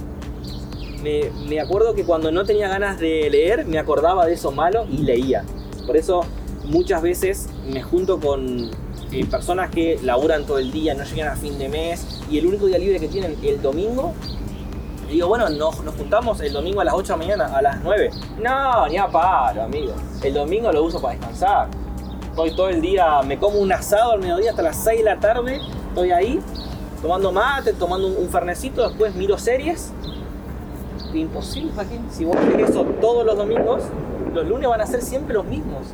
me, 1.01 1.31
me, 1.47 1.59
acuerdo 1.61 1.93
que 1.93 2.03
cuando 2.03 2.31
no 2.31 2.43
tenía 2.43 2.67
ganas 2.67 2.99
de 2.99 3.29
leer, 3.29 3.65
me 3.65 3.79
acordaba 3.79 4.25
de 4.25 4.33
eso 4.33 4.51
malo 4.51 4.85
y 4.91 4.97
leía. 4.97 5.45
Por 5.85 5.95
eso 5.95 6.25
muchas 6.65 7.01
veces 7.01 7.47
me 7.71 7.81
junto 7.81 8.19
con 8.19 8.71
eh, 9.11 9.25
personas 9.25 9.69
que 9.69 9.99
laburan 10.01 10.45
todo 10.45 10.57
el 10.57 10.71
día, 10.71 10.93
no 10.93 11.03
llegan 11.03 11.27
a 11.27 11.35
fin 11.35 11.57
de 11.57 11.67
mes 11.67 12.21
y 12.29 12.37
el 12.37 12.45
único 12.45 12.65
día 12.65 12.77
libre 12.77 12.99
que 12.99 13.07
tienen 13.07 13.37
el 13.43 13.61
domingo. 13.61 14.13
Digo, 15.09 15.27
bueno, 15.27 15.49
nos, 15.49 15.75
juntamos 15.75 16.39
el 16.39 16.53
domingo 16.53 16.79
a 16.79 16.85
las 16.85 16.93
8 16.93 17.03
de 17.03 17.09
la 17.09 17.17
mañana, 17.17 17.57
a 17.57 17.61
las 17.61 17.81
9. 17.83 18.11
No, 18.41 18.87
ni 18.87 18.97
a 18.97 19.07
paro, 19.07 19.63
amigo. 19.63 19.93
El 20.23 20.33
domingo 20.33 20.71
lo 20.71 20.83
uso 20.83 21.01
para 21.01 21.15
descansar. 21.15 21.67
Estoy 22.29 22.55
todo 22.55 22.69
el 22.69 22.79
día, 22.79 23.21
me 23.23 23.37
como 23.37 23.59
un 23.59 23.73
asado 23.73 24.13
al 24.13 24.21
mediodía 24.21 24.51
hasta 24.51 24.61
las 24.61 24.81
6 24.81 24.99
de 24.99 25.03
la 25.03 25.19
tarde. 25.19 25.59
Estoy 25.89 26.11
ahí, 26.11 26.39
tomando 27.01 27.33
mate, 27.33 27.73
tomando 27.73 28.07
un, 28.07 28.29
fernecito, 28.29 28.87
después 28.87 29.13
miro 29.15 29.37
series. 29.37 29.91
Imposible, 31.13 31.73
Joaquín. 31.75 32.07
Si 32.09 32.23
vos 32.23 32.37
haces 32.37 32.69
eso 32.69 32.85
todos 33.01 33.25
los 33.25 33.35
domingos, 33.35 33.81
los 34.33 34.47
lunes 34.47 34.69
van 34.69 34.81
a 34.81 34.85
ser 34.85 35.01
siempre 35.01 35.33
los 35.33 35.45
mismos. 35.45 35.87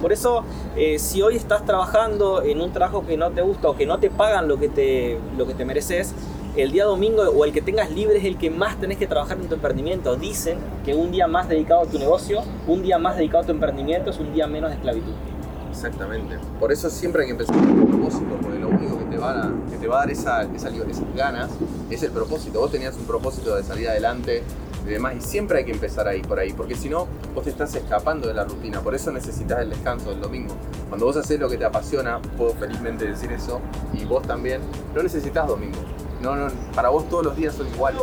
Por 0.00 0.12
eso, 0.12 0.44
eh, 0.76 0.98
si 0.98 1.22
hoy 1.22 1.36
estás 1.36 1.64
trabajando 1.64 2.42
en 2.42 2.60
un 2.60 2.72
trabajo 2.72 3.06
que 3.06 3.16
no 3.16 3.30
te 3.30 3.42
gusta 3.42 3.68
o 3.68 3.76
que 3.76 3.86
no 3.86 3.98
te 3.98 4.10
pagan 4.10 4.48
lo 4.48 4.58
que 4.58 4.68
te, 4.68 5.18
lo 5.36 5.46
que 5.46 5.54
te 5.54 5.64
mereces, 5.64 6.14
el 6.56 6.72
día 6.72 6.84
domingo 6.84 7.22
o 7.22 7.44
el 7.44 7.52
que 7.52 7.60
tengas 7.60 7.90
libre 7.90 8.18
es 8.18 8.24
el 8.24 8.38
que 8.38 8.50
más 8.50 8.80
tenés 8.80 8.96
que 8.98 9.06
trabajar 9.06 9.38
en 9.38 9.48
tu 9.48 9.54
emprendimiento. 9.54 10.16
Dicen 10.16 10.58
que 10.84 10.94
un 10.94 11.10
día 11.10 11.26
más 11.26 11.48
dedicado 11.48 11.82
a 11.82 11.86
tu 11.86 11.98
negocio, 11.98 12.42
un 12.66 12.82
día 12.82 12.98
más 12.98 13.16
dedicado 13.16 13.42
a 13.42 13.46
tu 13.46 13.52
emprendimiento 13.52 14.10
es 14.10 14.18
un 14.18 14.32
día 14.32 14.46
menos 14.46 14.70
de 14.70 14.76
esclavitud. 14.76 15.12
Exactamente. 15.70 16.38
Por 16.58 16.72
eso 16.72 16.88
siempre 16.88 17.22
hay 17.22 17.26
que 17.26 17.32
empezar 17.32 17.54
con 17.54 17.68
un 17.68 17.86
propósito, 17.86 18.38
porque 18.40 18.58
lo 18.58 18.68
único 18.68 18.98
que 18.98 19.04
te 19.04 19.18
va 19.18 19.42
a, 19.42 19.52
que 19.70 19.76
te 19.76 19.86
va 19.86 19.96
a 19.96 19.98
dar 20.00 20.10
esa, 20.10 20.42
esa, 20.44 20.70
esas 20.70 21.14
ganas 21.14 21.50
es 21.90 22.02
el 22.02 22.12
propósito. 22.12 22.60
Vos 22.60 22.70
tenías 22.70 22.96
un 22.96 23.04
propósito 23.04 23.54
de 23.54 23.62
salir 23.62 23.86
adelante, 23.90 24.42
y 24.86 24.92
demás. 24.92 25.14
Y 25.16 25.20
siempre 25.20 25.58
hay 25.58 25.64
que 25.64 25.72
empezar 25.72 26.08
ahí, 26.08 26.22
por 26.22 26.38
ahí, 26.38 26.52
porque 26.52 26.74
si 26.74 26.88
no, 26.88 27.06
vos 27.34 27.44
te 27.44 27.50
estás 27.50 27.74
escapando 27.74 28.28
de 28.28 28.34
la 28.34 28.44
rutina. 28.44 28.80
Por 28.80 28.94
eso 28.94 29.10
necesitas 29.10 29.60
el 29.60 29.70
descanso 29.70 30.10
del 30.10 30.20
domingo. 30.20 30.54
Cuando 30.88 31.06
vos 31.06 31.16
haces 31.16 31.38
lo 31.38 31.48
que 31.48 31.58
te 31.58 31.64
apasiona, 31.64 32.20
puedo 32.36 32.52
felizmente 32.54 33.06
decir 33.06 33.32
eso, 33.32 33.60
y 33.92 34.04
vos 34.04 34.26
también, 34.26 34.60
no 34.94 35.02
necesitas 35.02 35.46
domingo. 35.46 35.78
No, 36.20 36.34
no, 36.34 36.48
para 36.74 36.88
vos 36.88 37.08
todos 37.08 37.24
los 37.24 37.36
días 37.36 37.54
son 37.54 37.68
iguales. 37.68 38.02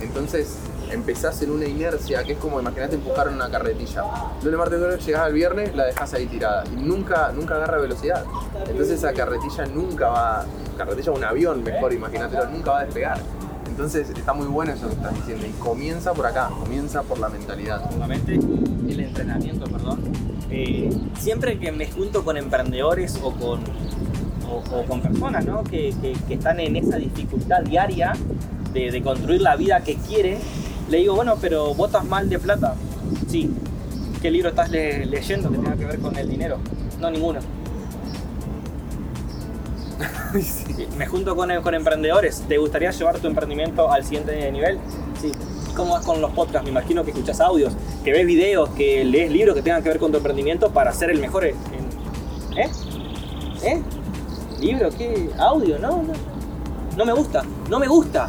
Entonces 0.00 0.58
empezás 0.90 1.42
en 1.42 1.50
una 1.50 1.66
inercia 1.66 2.22
que 2.24 2.32
es 2.32 2.38
como, 2.38 2.60
imagínate 2.60 2.94
empujar 2.94 3.28
una 3.28 3.50
carretilla. 3.50 4.04
Lunes, 4.42 4.58
martes, 4.58 4.78
jueves, 4.78 5.06
llegás 5.06 5.22
al 5.22 5.32
viernes, 5.32 5.74
la 5.74 5.86
dejas 5.86 6.14
ahí 6.14 6.26
tirada 6.26 6.64
y 6.66 6.76
nunca, 6.76 7.32
nunca 7.32 7.56
agarra 7.56 7.78
velocidad. 7.78 8.24
Entonces 8.68 8.98
esa 8.98 9.12
carretilla 9.12 9.66
nunca 9.66 10.08
va, 10.08 10.46
carretilla 10.76 11.12
un 11.12 11.24
avión 11.24 11.62
mejor, 11.62 11.92
imagínatelo, 11.92 12.46
nunca 12.46 12.72
va 12.72 12.80
a 12.80 12.84
despegar. 12.84 13.18
Entonces 13.68 14.10
está 14.10 14.32
muy 14.32 14.46
bueno 14.46 14.72
eso 14.72 14.88
que 14.88 14.94
estás 14.94 15.14
diciendo 15.14 15.46
y 15.46 15.50
comienza 15.60 16.12
por 16.12 16.26
acá, 16.26 16.50
comienza 16.58 17.02
por 17.02 17.18
la 17.18 17.28
mentalidad. 17.28 17.82
El 18.88 19.00
entrenamiento, 19.00 19.66
perdón. 19.66 20.00
Eh, 20.50 20.90
siempre 21.18 21.58
que 21.58 21.70
me 21.70 21.86
junto 21.86 22.24
con 22.24 22.36
emprendedores 22.36 23.18
o 23.22 23.32
con, 23.32 23.60
o, 24.50 24.84
con 24.86 25.00
personas 25.00 25.44
¿no? 25.44 25.62
que, 25.62 25.94
que, 26.26 26.34
están 26.34 26.58
en 26.58 26.76
esa 26.76 26.96
dificultad 26.96 27.62
diaria 27.62 28.14
de, 28.72 28.90
de, 28.90 29.02
construir 29.02 29.42
la 29.42 29.56
vida 29.56 29.80
que 29.80 29.96
quiere, 29.96 30.38
le 30.88 30.98
digo, 30.98 31.14
bueno, 31.14 31.36
pero 31.40 31.74
votas 31.74 32.04
mal 32.04 32.28
de 32.28 32.38
plata. 32.38 32.74
Sí. 33.28 33.50
¿Qué 34.22 34.30
libro 34.30 34.48
estás 34.48 34.70
leyendo 34.70 35.50
que 35.50 35.58
tenga 35.58 35.76
que 35.76 35.84
ver 35.84 35.98
con 36.00 36.16
el 36.16 36.28
dinero? 36.28 36.58
No, 37.00 37.10
ninguno 37.10 37.38
Me 40.98 41.06
junto 41.06 41.34
con, 41.36 41.50
con, 41.62 41.74
emprendedores. 41.74 42.42
¿Te 42.48 42.58
gustaría 42.58 42.90
llevar 42.90 43.18
tu 43.18 43.26
emprendimiento 43.26 43.90
al 43.90 44.04
siguiente 44.04 44.50
nivel? 44.52 44.78
Sí. 45.20 45.32
¿Cómo 45.74 45.94
vas 45.94 46.04
con 46.04 46.20
los 46.20 46.32
podcasts? 46.32 46.64
Me 46.64 46.70
imagino 46.70 47.04
que 47.04 47.10
escuchas 47.10 47.40
audios, 47.40 47.72
que 48.04 48.12
ves 48.12 48.26
videos, 48.26 48.68
que 48.70 49.04
lees 49.04 49.30
libros 49.30 49.54
que 49.54 49.62
tengan 49.62 49.82
que 49.82 49.88
ver 49.88 49.98
con 49.98 50.10
tu 50.10 50.18
emprendimiento 50.18 50.70
para 50.70 50.92
ser 50.92 51.10
el 51.10 51.20
mejor. 51.20 51.44
¿Eh? 51.44 51.54
¿Eh? 53.62 53.82
¿Libro? 54.60 54.88
¿Qué? 54.96 55.30
¿Audio? 55.38 55.78
No, 55.78 56.02
no. 56.02 56.12
No 56.96 57.04
me 57.04 57.12
gusta. 57.12 57.44
No 57.70 57.78
me 57.78 57.86
gusta. 57.86 58.28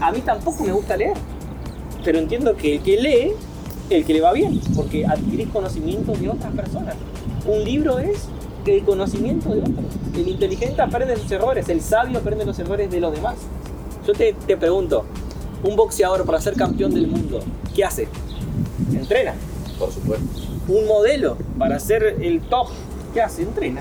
A 0.00 0.10
mí 0.10 0.20
tampoco 0.20 0.64
me 0.64 0.72
gusta 0.72 0.96
leer. 0.96 1.16
Pero 2.04 2.18
entiendo 2.18 2.56
que 2.56 2.76
el 2.76 2.82
que 2.82 3.00
lee, 3.00 3.32
el 3.90 4.04
que 4.04 4.14
le 4.14 4.20
va 4.20 4.32
bien. 4.32 4.60
Porque 4.74 5.06
adquirís 5.06 5.48
conocimiento 5.48 6.12
de 6.12 6.28
otras 6.28 6.52
personas. 6.54 6.96
Un 7.46 7.64
libro 7.64 8.00
es 8.00 8.28
el 8.74 8.84
conocimiento 8.84 9.50
de 9.50 9.60
otros. 9.60 9.86
El 10.14 10.28
inteligente 10.28 10.80
aprende 10.82 11.16
sus 11.16 11.30
errores. 11.30 11.68
El 11.68 11.80
sabio 11.80 12.18
aprende 12.18 12.44
los 12.44 12.58
errores 12.58 12.90
de 12.90 13.00
los 13.00 13.12
demás. 13.12 13.36
Yo 14.06 14.12
te, 14.12 14.32
te 14.32 14.56
pregunto, 14.56 15.04
un 15.62 15.76
boxeador 15.76 16.24
para 16.24 16.40
ser 16.40 16.54
campeón 16.54 16.94
del 16.94 17.08
mundo, 17.08 17.40
¿qué 17.74 17.84
hace? 17.84 18.08
Entrena. 18.92 19.34
Por 19.78 19.92
supuesto. 19.92 20.26
Un 20.68 20.86
modelo 20.86 21.36
para 21.58 21.78
ser 21.78 22.16
el 22.20 22.40
top, 22.42 22.68
¿qué 23.14 23.22
hace? 23.22 23.42
Entrena. 23.42 23.80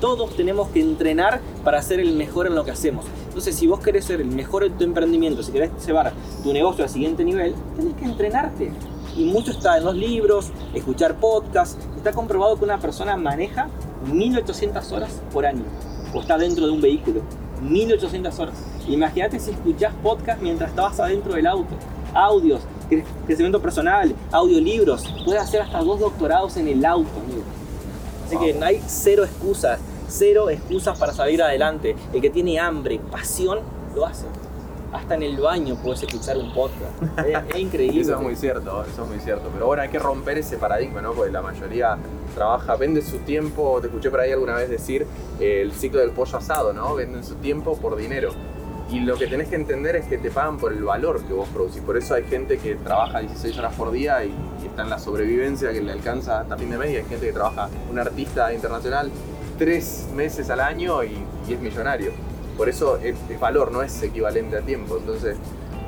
Todos 0.00 0.36
tenemos 0.36 0.68
que 0.68 0.80
entrenar 0.80 1.40
para 1.64 1.82
ser 1.82 2.00
el 2.00 2.14
mejor 2.14 2.46
en 2.46 2.54
lo 2.54 2.64
que 2.64 2.70
hacemos. 2.70 3.04
Entonces, 3.26 3.56
si 3.56 3.66
vos 3.66 3.80
querés 3.80 4.04
ser 4.04 4.20
el 4.20 4.28
mejor 4.28 4.64
en 4.64 4.76
tu 4.78 4.84
emprendimiento, 4.84 5.42
si 5.42 5.52
querés 5.52 5.70
llevar 5.84 6.12
tu 6.42 6.52
negocio 6.52 6.84
al 6.84 6.90
siguiente 6.90 7.24
nivel, 7.24 7.54
tenés 7.76 7.94
que 7.94 8.04
entrenarte. 8.04 8.72
Y 9.16 9.24
mucho 9.24 9.50
está 9.50 9.78
en 9.78 9.84
los 9.84 9.96
libros, 9.96 10.50
escuchar 10.74 11.16
podcasts. 11.16 11.87
Está 11.98 12.12
comprobado 12.12 12.56
que 12.56 12.64
una 12.64 12.78
persona 12.78 13.16
maneja 13.16 13.68
1800 14.06 14.92
horas 14.92 15.20
por 15.32 15.44
año. 15.44 15.64
O 16.14 16.20
está 16.20 16.38
dentro 16.38 16.64
de 16.64 16.72
un 16.72 16.80
vehículo. 16.80 17.22
1800 17.60 18.38
horas. 18.38 18.54
Imagínate 18.86 19.40
si 19.40 19.50
escuchás 19.50 19.92
podcast 20.00 20.40
mientras 20.40 20.70
estabas 20.70 21.00
adentro 21.00 21.34
del 21.34 21.48
auto. 21.48 21.74
Audios, 22.14 22.60
crecimiento 23.26 23.60
personal, 23.60 24.14
audiolibros. 24.30 25.12
Puedes 25.24 25.42
hacer 25.42 25.60
hasta 25.60 25.80
dos 25.80 25.98
doctorados 25.98 26.56
en 26.56 26.68
el 26.68 26.86
auto, 26.86 27.10
amigo. 27.18 27.42
Así 28.24 28.36
que 28.38 28.54
no 28.54 28.64
hay 28.64 28.80
cero 28.86 29.24
excusas, 29.24 29.80
cero 30.06 30.50
excusas 30.50 30.96
para 30.96 31.12
salir 31.12 31.42
adelante. 31.42 31.96
El 32.12 32.20
que 32.20 32.30
tiene 32.30 32.60
hambre, 32.60 33.00
pasión, 33.10 33.58
lo 33.96 34.06
hace. 34.06 34.26
Hasta 34.92 35.14
en 35.14 35.22
el 35.22 35.36
baño 35.38 35.76
puedes 35.82 36.02
escuchar 36.02 36.38
un 36.38 36.52
podcast. 36.52 36.92
Es, 37.54 37.58
increíble. 37.58 38.00
eso 38.00 38.14
es 38.14 38.20
muy 38.20 38.36
cierto, 38.36 38.84
eso 38.84 39.02
es 39.02 39.08
muy 39.08 39.20
cierto. 39.20 39.50
Pero 39.52 39.66
bueno, 39.66 39.82
hay 39.82 39.88
que 39.88 39.98
romper 39.98 40.38
ese 40.38 40.56
paradigma, 40.56 41.02
¿no? 41.02 41.12
Porque 41.12 41.30
la 41.30 41.42
mayoría 41.42 41.98
trabaja, 42.34 42.76
vende 42.76 43.02
su 43.02 43.18
tiempo, 43.18 43.78
te 43.80 43.88
escuché 43.88 44.10
por 44.10 44.20
ahí 44.20 44.32
alguna 44.32 44.54
vez 44.54 44.70
decir 44.70 45.06
eh, 45.40 45.62
el 45.62 45.72
ciclo 45.72 46.00
del 46.00 46.10
pollo 46.10 46.38
asado, 46.38 46.72
¿no? 46.72 46.94
Venden 46.94 47.24
su 47.24 47.34
tiempo 47.36 47.76
por 47.76 47.96
dinero. 47.96 48.30
Y 48.90 49.00
lo 49.00 49.16
que 49.18 49.26
tenés 49.26 49.48
que 49.48 49.56
entender 49.56 49.96
es 49.96 50.06
que 50.06 50.16
te 50.16 50.30
pagan 50.30 50.56
por 50.56 50.72
el 50.72 50.82
valor 50.82 51.22
que 51.22 51.34
vos 51.34 51.46
producís. 51.50 51.82
Por 51.82 51.98
eso 51.98 52.14
hay 52.14 52.24
gente 52.24 52.56
que 52.56 52.74
trabaja 52.76 53.20
16 53.20 53.58
horas 53.58 53.74
por 53.74 53.90
día 53.90 54.24
y, 54.24 54.32
está 54.64 54.82
en 54.82 54.90
la 54.90 54.98
sobrevivencia 54.98 55.72
que 55.72 55.80
le 55.82 55.92
alcanza 55.92 56.40
hasta 56.40 56.56
fin 56.56 56.70
de 56.70 56.78
mes. 56.78 56.92
Y 56.92 56.96
hay 56.96 57.04
gente 57.04 57.26
que 57.26 57.32
trabaja, 57.32 57.68
un 57.90 57.98
artista 57.98 58.52
internacional, 58.52 59.10
tres 59.58 60.08
meses 60.14 60.48
al 60.48 60.60
año 60.60 61.04
y, 61.04 61.22
es 61.50 61.60
millonario. 61.60 62.12
Por 62.58 62.68
eso 62.68 62.98
es, 62.98 63.16
valor, 63.40 63.72
no 63.72 63.82
es 63.82 64.02
equivalente 64.02 64.58
a 64.58 64.60
tiempo. 64.60 64.98
Entonces, 64.98 65.38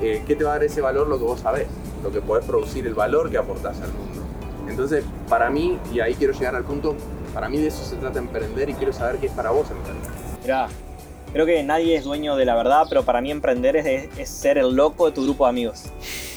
eh, 0.00 0.22
¿qué 0.26 0.34
te 0.34 0.44
va 0.44 0.52
a 0.52 0.54
dar 0.54 0.64
ese 0.64 0.80
valor? 0.80 1.06
Lo 1.08 1.18
que 1.18 1.24
vos 1.24 1.40
sabés, 1.40 1.66
lo 2.02 2.10
que 2.10 2.22
podés 2.22 2.46
producir, 2.46 2.86
el 2.86 2.94
valor 2.94 3.30
que 3.30 3.36
aportás 3.36 3.78
al 3.82 3.92
mundo. 3.92 4.22
Entonces, 4.68 5.04
para 5.28 5.50
mí, 5.50 5.78
y 5.92 6.00
ahí 6.00 6.14
quiero 6.14 6.32
llegar 6.32 6.54
al 6.54 6.64
punto, 6.64 6.96
para 7.34 7.50
mí 7.50 7.58
de 7.58 7.66
eso 7.66 7.84
se 7.84 7.96
trata 7.96 8.18
emprender 8.18 8.70
y 8.70 8.74
quiero 8.74 8.94
saber 8.94 9.18
qué 9.18 9.26
es 9.26 9.32
para 9.32 9.50
vos 9.50 9.70
emprender. 9.70 10.10
Mirá, 10.42 10.68
Creo 11.32 11.46
que 11.46 11.62
nadie 11.62 11.94
es 11.94 12.02
dueño 12.02 12.34
de 12.34 12.44
la 12.44 12.56
verdad, 12.56 12.86
pero 12.88 13.04
para 13.04 13.20
mí 13.20 13.30
emprender 13.30 13.76
es, 13.76 14.28
ser 14.28 14.58
el 14.58 14.74
loco 14.74 15.06
de 15.06 15.12
tu 15.12 15.22
grupo 15.22 15.44
de 15.44 15.50
amigos. 15.50 15.84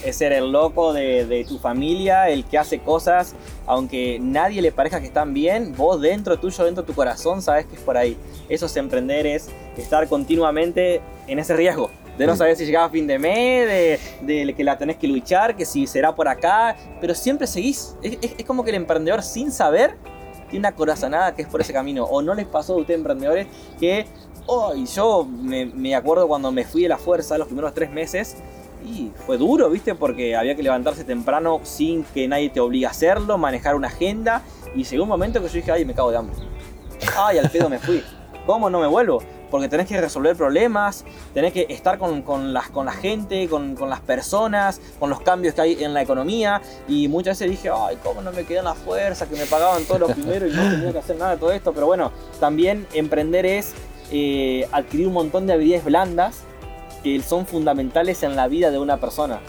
Es 0.05 0.17
ser 0.17 0.33
el 0.33 0.51
loco 0.51 0.93
de, 0.93 1.45
tu 1.47 1.57
familia, 1.59 2.29
el 2.29 2.45
que 2.45 2.57
hace 2.57 2.79
cosas, 2.79 3.35
aunque 3.65 4.19
nadie 4.21 4.61
le 4.61 4.71
parezca 4.71 4.99
que 4.99 5.07
están 5.07 5.33
bien, 5.33 5.73
vos 5.75 6.01
dentro 6.01 6.37
tuyo, 6.37 6.65
dentro 6.65 6.83
de 6.83 6.87
tu 6.87 6.93
corazón, 6.93 7.41
sabes 7.41 7.65
que 7.65 7.75
es 7.75 7.81
por 7.81 7.97
ahí. 7.97 8.17
Eso 8.49 8.65
es 8.65 8.75
emprender, 8.75 9.25
es 9.25 9.49
estar 9.77 10.07
continuamente 10.07 11.01
en 11.27 11.39
ese 11.39 11.55
riesgo. 11.55 11.89
De 12.17 12.27
no 12.27 12.35
saber 12.35 12.55
si 12.55 12.65
llegaba 12.65 12.85
a 12.85 12.89
fin 12.89 13.07
de 13.07 13.17
mes, 13.17 13.99
de, 14.21 14.53
que 14.55 14.63
la 14.63 14.77
tenés 14.77 14.97
que 14.97 15.07
luchar, 15.07 15.55
que 15.55 15.65
si 15.65 15.87
será 15.87 16.13
por 16.13 16.27
acá, 16.27 16.75
pero 17.01 17.15
siempre 17.15 17.47
seguís. 17.47 17.95
Es, 18.03 18.17
es 18.21 18.45
como 18.45 18.63
que 18.63 18.69
el 18.69 18.75
emprendedor 18.75 19.23
sin 19.23 19.51
saber 19.51 19.95
tiene 20.49 20.67
una 20.67 20.75
corazonada 20.75 21.33
que 21.33 21.41
es 21.41 21.47
por 21.47 21.61
ese 21.61 21.73
camino. 21.73 22.03
O 22.03 22.21
no 22.21 22.35
les 22.35 22.45
pasó 22.45 22.73
a 22.73 22.77
ustedes 22.77 22.99
emprendedores 22.99 23.47
que 23.79 24.05
Oh, 24.45 24.73
y 24.75 24.85
yo 24.85 25.25
me, 25.25 25.95
acuerdo 25.95 26.27
cuando 26.27 26.51
me 26.51 26.65
fui 26.65 26.85
a 26.85 26.89
la 26.89 26.97
fuerza 26.97 27.37
los 27.37 27.47
primeros 27.47 27.73
tres 27.73 27.91
meses 27.91 28.35
y 28.85 29.11
fue 29.25 29.37
duro, 29.37 29.69
¿viste? 29.69 29.95
Porque 29.95 30.35
había 30.35 30.55
que 30.55 30.63
levantarse 30.63 31.03
temprano 31.03 31.61
sin 31.63 32.03
que 32.03 32.27
nadie 32.27 32.49
te 32.49 32.59
obligue 32.59 32.85
a 32.85 32.89
hacerlo, 32.89 33.37
manejar 33.37 33.75
una 33.75 33.87
agenda. 33.87 34.41
Y 34.75 34.83
llegó 34.83 35.03
un 35.03 35.09
momento 35.09 35.41
que 35.41 35.47
yo 35.47 35.53
dije, 35.53 35.71
ay, 35.71 35.85
me 35.85 35.93
cago 35.93 36.11
de 36.11 36.17
hambre. 36.17 36.35
Ay, 37.17 37.37
al 37.37 37.49
pedo 37.49 37.69
me 37.69 37.79
fui. 37.79 38.03
¿Cómo 38.45 38.69
no 38.69 38.79
me 38.79 38.87
vuelvo? 38.87 39.21
Porque 39.49 39.69
tenés 39.69 39.87
que 39.87 40.01
resolver 40.01 40.35
problemas, 40.35 41.05
tenés 41.33 41.53
que 41.53 41.67
estar 41.69 41.99
con, 41.99 42.23
con, 42.23 42.53
las, 42.53 42.69
con 42.69 42.87
la 42.87 42.91
gente, 42.91 43.47
con, 43.47 43.75
con, 43.75 43.87
las 43.87 43.99
personas, 44.01 44.81
con 44.99 45.11
los 45.11 45.21
cambios 45.21 45.53
que 45.53 45.61
hay 45.61 45.83
en 45.83 45.93
la 45.93 46.01
economía. 46.01 46.61
Y 46.87 47.07
muchas 47.07 47.39
veces 47.39 47.51
dije, 47.51 47.69
ay, 47.73 47.97
¿cómo 48.03 48.21
no 48.21 48.31
me 48.31 48.45
quedan 48.45 48.65
las 48.65 48.77
fuerzas? 48.79 49.29
Que 49.29 49.35
me 49.35 49.45
pagaban 49.45 49.83
todo 49.85 49.99
lo 49.99 50.07
primero 50.07 50.47
y 50.47 50.51
no 50.51 50.69
tenía 50.69 50.91
que 50.91 50.97
hacer 50.97 51.17
nada 51.17 51.31
de 51.31 51.37
todo 51.37 51.51
esto. 51.51 51.71
Pero 51.71 51.85
bueno, 51.85 52.11
también 52.39 52.87
emprender 52.93 53.45
es 53.45 53.73
eh, 54.11 54.67
adquirir 54.71 55.07
un 55.07 55.13
montón 55.13 55.45
de 55.45 55.53
habilidades 55.53 55.85
blandas 55.85 56.43
que 57.03 57.21
son 57.21 57.45
fundamentales 57.45 58.23
en 58.23 58.35
la 58.35 58.47
vida 58.47 58.71
de 58.71 58.79
una 58.79 58.97
persona. 58.97 59.39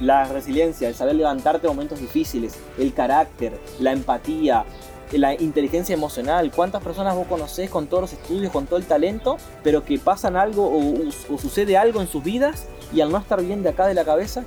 La 0.00 0.24
resiliencia, 0.24 0.88
el 0.88 0.94
saber 0.94 1.14
levantarte 1.14 1.66
en 1.66 1.72
momentos 1.72 2.00
difíciles, 2.00 2.58
el 2.78 2.94
carácter, 2.94 3.58
la 3.80 3.92
empatía, 3.92 4.64
la 5.12 5.34
inteligencia 5.34 5.94
emocional. 5.94 6.50
¿Cuántas 6.54 6.82
personas 6.82 7.14
vos 7.14 7.26
conocés 7.26 7.70
con 7.70 7.86
todos 7.86 8.02
los 8.02 8.12
estudios, 8.12 8.52
con 8.52 8.66
todo 8.66 8.78
el 8.78 8.86
talento, 8.86 9.36
pero 9.62 9.84
que 9.84 9.98
pasan 9.98 10.36
algo 10.36 10.66
o, 10.66 11.38
sucede 11.38 11.76
algo 11.76 12.00
en 12.00 12.08
sus 12.08 12.22
vidas 12.22 12.66
y 12.92 13.00
al 13.00 13.10
no 13.10 13.18
estar 13.18 13.42
bien 13.42 13.62
de 13.62 13.70
acá 13.70 13.86
de 13.86 13.94
la 13.94 14.04
cabeza? 14.04 14.44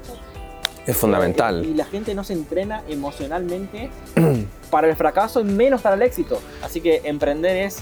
Es 0.86 0.96
fundamental. 0.96 1.66
Y 1.66 1.74
la 1.74 1.86
gente 1.86 2.16
no 2.16 2.24
se 2.24 2.34
entrena 2.34 2.82
emocionalmente 2.88 3.90
para 4.72 4.88
el 4.90 4.96
fracaso 4.96 5.42
y 5.42 5.44
menos 5.44 5.82
para 5.82 5.96
el 5.96 6.02
éxito. 6.02 6.40
Así 6.64 6.82
que 6.82 7.02
emprender 7.04 7.58
es 7.58 7.80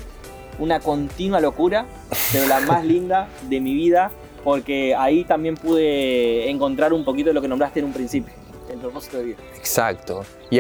una 0.58 0.80
continua 0.80 1.40
locura, 1.40 1.86
pero 2.32 2.48
la 2.48 2.60
más 2.62 2.84
linda 2.86 3.28
de 3.50 3.62
mi 3.62 3.74
vida, 3.74 4.12
porque 4.46 4.94
ahí 4.94 5.24
también 5.24 5.56
pude 5.56 6.48
encontrar 6.52 6.94
un 6.94 7.04
poquito 7.04 7.32
de 7.32 7.34
lo 7.34 7.42
que 7.42 7.48
nombraste 7.48 7.80
en 7.80 7.88
un 7.88 7.94
principio, 7.94 8.32
el 8.72 8.78
propósito 8.78 9.18
de 9.18 9.24
vida. 9.24 9.38
Exacto. 9.58 10.24
Y, 10.52 10.60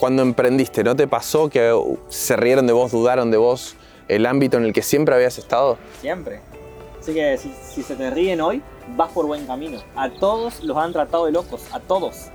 cuando 0.00 0.22
emprendiste, 0.22 0.82
¿no 0.82 0.96
te 0.96 1.06
pasó 1.06 1.48
que 1.48 1.72
se 2.08 2.36
rieron 2.36 2.66
de 2.66 2.72
vos, 2.72 2.90
dudaron 2.90 3.30
de 3.30 3.36
vos, 3.36 3.76
el 4.08 4.26
ámbito 4.26 4.56
en 4.56 4.64
el 4.64 4.72
que 4.72 4.82
siempre 4.82 5.14
habías 5.14 5.38
estado? 5.38 5.78
Siempre. 6.00 6.40
Así 7.00 7.14
que 7.14 7.38
si, 7.38 7.54
si 7.62 7.84
se 7.84 7.94
te 7.94 8.10
ríen 8.10 8.40
hoy, 8.40 8.62
vas 8.96 9.12
por 9.12 9.26
buen 9.26 9.46
camino. 9.46 9.78
A 9.94 10.10
todos 10.10 10.64
los 10.64 10.76
han 10.76 10.92
tratado 10.92 11.26
de 11.26 11.30
locos, 11.30 11.62
a 11.72 11.78
todos. 11.78 12.30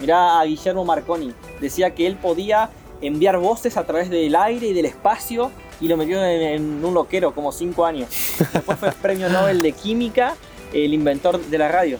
Mirá 0.00 0.40
a 0.40 0.44
Guillermo 0.44 0.84
Marconi, 0.84 1.32
decía 1.60 1.94
que 1.94 2.08
él 2.08 2.16
podía 2.16 2.70
enviar 3.00 3.38
voces 3.38 3.76
a 3.76 3.84
través 3.84 4.10
del 4.10 4.34
aire 4.34 4.66
y 4.66 4.72
del 4.72 4.86
espacio 4.86 5.52
y 5.80 5.88
lo 5.88 5.96
metió 5.96 6.22
en, 6.24 6.84
un 6.84 6.94
loquero 6.94 7.34
como 7.34 7.52
cinco 7.52 7.84
años. 7.84 8.08
Después 8.52 8.78
fue 8.78 8.92
premio 9.02 9.28
Nobel 9.28 9.62
de 9.62 9.72
Química, 9.72 10.36
el 10.72 10.94
inventor 10.94 11.40
de 11.40 11.58
la 11.58 11.68
radio. 11.68 11.98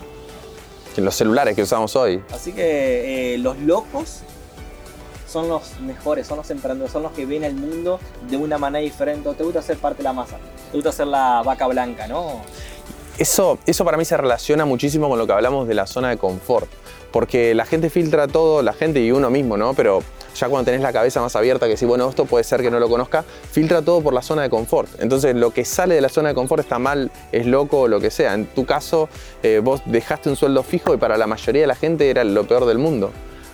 Los 0.96 1.14
celulares 1.14 1.56
que 1.56 1.62
usamos 1.62 1.96
hoy. 1.96 2.22
Así 2.30 2.52
que 2.52 3.34
eh, 3.34 3.38
los 3.38 3.58
locos 3.58 4.20
son 5.26 5.48
los 5.48 5.80
mejores, 5.80 6.26
son 6.26 6.38
los 6.38 6.50
emprendedores, 6.50 6.92
son 6.92 7.04
los 7.04 7.12
que 7.12 7.24
ven 7.24 7.44
el 7.44 7.54
mundo 7.54 8.00
de 8.28 8.36
una 8.36 8.58
manera 8.58 8.82
diferente. 8.82 9.32
Te 9.32 9.44
gusta 9.44 9.62
ser 9.62 9.78
parte 9.78 9.98
de 9.98 10.04
la 10.04 10.12
masa, 10.12 10.36
te 10.70 10.76
gusta 10.76 10.92
ser 10.92 11.06
la 11.06 11.42
vaca 11.42 11.66
blanca, 11.68 12.06
¿no? 12.06 12.42
Eso, 13.16 13.58
eso 13.66 13.84
para 13.84 13.96
mí 13.96 14.04
se 14.04 14.16
relaciona 14.16 14.64
muchísimo 14.64 15.08
con 15.08 15.18
lo 15.18 15.26
que 15.26 15.32
hablamos 15.32 15.68
de 15.68 15.74
la 15.74 15.86
zona 15.86 16.10
de 16.10 16.16
confort, 16.16 16.68
porque 17.12 17.54
la 17.54 17.64
gente 17.64 17.88
filtra 17.88 18.26
todo, 18.26 18.62
la 18.62 18.72
gente 18.72 19.00
y 19.00 19.12
uno 19.12 19.30
mismo, 19.30 19.56
¿no? 19.56 19.74
Pero 19.74 20.02
ya 20.34 20.48
cuando 20.48 20.66
tenés 20.66 20.80
la 20.80 20.92
cabeza 20.92 21.20
más 21.20 21.34
abierta, 21.36 21.66
que 21.66 21.76
si, 21.76 21.86
bueno, 21.86 22.08
esto 22.08 22.24
puede 22.24 22.44
ser 22.44 22.62
que 22.62 22.70
no 22.70 22.78
lo 22.80 22.88
conozca, 22.88 23.24
filtra 23.50 23.82
todo 23.82 24.00
por 24.00 24.14
la 24.14 24.22
zona 24.22 24.42
de 24.42 24.50
confort. 24.50 24.88
Entonces, 25.00 25.34
lo 25.34 25.52
que 25.52 25.64
sale 25.64 25.94
de 25.94 26.00
la 26.00 26.08
zona 26.08 26.30
de 26.30 26.34
confort 26.34 26.60
está 26.62 26.78
mal, 26.78 27.10
es 27.32 27.46
loco 27.46 27.80
o 27.80 27.88
lo 27.88 28.00
que 28.00 28.10
sea. 28.10 28.34
En 28.34 28.46
tu 28.46 28.64
caso, 28.64 29.08
eh, 29.42 29.60
vos 29.62 29.82
dejaste 29.86 30.28
un 30.28 30.36
sueldo 30.36 30.62
fijo 30.62 30.94
y 30.94 30.96
para 30.96 31.16
la 31.16 31.26
mayoría 31.26 31.62
de 31.62 31.66
la 31.66 31.74
gente 31.74 32.10
era 32.10 32.24
lo 32.24 32.44
peor 32.44 32.66
del 32.66 32.78
mundo. 32.78 33.10